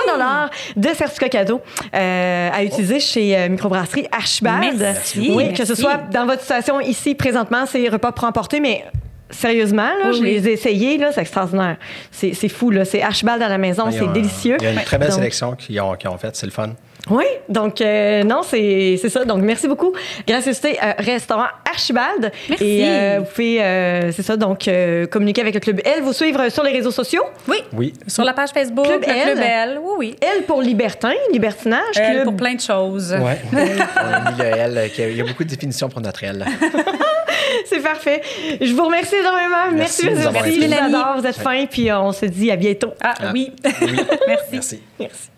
de 0.76 0.88
certificat 0.88 1.28
cadeau 1.28 1.61
euh, 1.94 2.51
à 2.53 2.62
utiliser 2.64 3.01
chez 3.01 3.36
euh, 3.36 3.49
Microbrasserie 3.49 4.07
Archibald. 4.12 4.78
Merci. 4.78 5.30
Oui, 5.34 5.53
que 5.53 5.64
ce 5.64 5.74
soit 5.74 5.99
dans 6.11 6.26
votre 6.26 6.40
situation 6.40 6.80
ici 6.80 7.14
présentement, 7.14 7.64
c'est 7.66 7.88
repas 7.88 8.12
pour 8.12 8.24
emporter, 8.24 8.61
mais 8.61 8.84
sérieusement, 9.31 9.83
là, 9.83 10.07
Oui, 10.11 10.16
je 10.16 10.22
oui. 10.22 10.35
les 10.35 10.49
ai 10.49 10.53
essayés, 10.53 10.99
là, 10.99 11.12
c'est 11.12 11.20
extraordinaire. 11.20 11.76
C'est 12.11 12.49
fou, 12.49 12.70
là. 12.70 12.85
C'est 12.85 13.03
Archibald 13.03 13.43
à 13.43 13.49
la 13.49 13.59
maison, 13.59 13.85
c'est 13.91 14.12
délicieux. 14.12 14.57
Il 14.61 14.64
y 14.64 14.68
a 14.68 14.72
une 14.72 14.81
très 14.81 14.99
belle 14.99 15.09
Donc, 15.09 15.18
sélection 15.18 15.55
qu'ils 15.57 15.81
ont, 15.81 15.91
ont 15.93 16.18
faite. 16.18 16.37
C'est 16.37 16.47
le 16.47 16.53
fun. 16.53 16.70
oui, 17.11 17.24
donc 17.49 17.81
euh, 17.81 18.22
non, 18.24 18.43
c'est 18.43 18.99
c'est 19.01 19.09
ça. 19.09 19.24
Donc 19.24 19.41
merci 19.43 19.66
beaucoup. 19.68 19.93
Gracieuseté 20.26 20.79
euh, 20.83 20.93
restaurant 20.99 21.47
Archibald. 21.70 22.31
Merci. 22.51 22.64
Et 22.64 22.85
euh, 22.87 23.18
vous 23.20 23.24
pouvez, 23.31 23.62
euh, 23.62 24.12
c'est 24.12 24.22
ça, 24.22 24.37
donc 24.37 24.66
euh, 24.68 25.07
communiquer 25.07 25.41
avec 25.41 25.55
le 25.55 25.61
club 25.61 25.81
L, 25.85 26.03
vous 26.03 26.12
suivre 26.12 26.49
sur 26.51 26.62
les 26.64 26.72
réseaux 26.72 26.91
sociaux. 26.91 27.22
Oui. 27.47 27.59
Oui. 27.72 27.95
Sur 28.09 28.24
la 28.24 28.35
page 28.35 28.51
Facebook, 28.51 28.85
Club 28.87 29.01
le 29.07 29.07
Club 29.07 29.39
L. 29.39 29.43
L. 29.43 29.79
Oui, 29.83 29.93
oui. 29.99 30.16
L 30.20 30.43
pour 30.47 30.61
libertin, 30.61 31.12
libertinage, 31.33 31.81
Elle 31.97 32.12
club. 32.12 32.24
pour 32.24 32.37
plein 32.37 32.55
de 32.55 32.61
choses. 32.61 33.12
Ouais. 33.18 33.39
on 33.53 33.57
a 33.57 34.31
mis 34.33 34.39
le 34.39 34.45
L. 34.45 34.91
qu'il 34.93 35.05
y 35.05 35.07
a- 35.07 35.11
Il 35.11 35.16
y 35.16 35.20
a 35.20 35.24
beaucoup 35.24 35.45
de 35.45 35.49
définitions 35.51 35.89
pour 35.89 36.01
notre 36.03 36.24
L. 36.24 36.45
C'est 37.66 37.80
parfait. 37.82 38.22
Je 38.61 38.72
vous 38.72 38.84
remercie 38.84 39.16
énormément. 39.16 39.70
Merci 39.72 40.07
Merci, 40.07 40.28
merci. 40.32 40.61
Je 40.61 40.66
vous 40.66 40.74
adore, 40.96 41.16
vous 41.20 41.26
êtes 41.26 41.36
fin, 41.38 41.66
puis 41.66 41.90
on 41.92 42.12
se 42.12 42.26
dit 42.26 42.51
à 42.51 42.57
bientôt. 42.57 42.92
Ah, 43.03 43.14
Ah. 43.20 43.30
oui. 43.32 43.53
Oui. 43.64 43.70
Merci. 44.26 44.49
Merci. 44.53 44.82
Merci. 44.99 45.28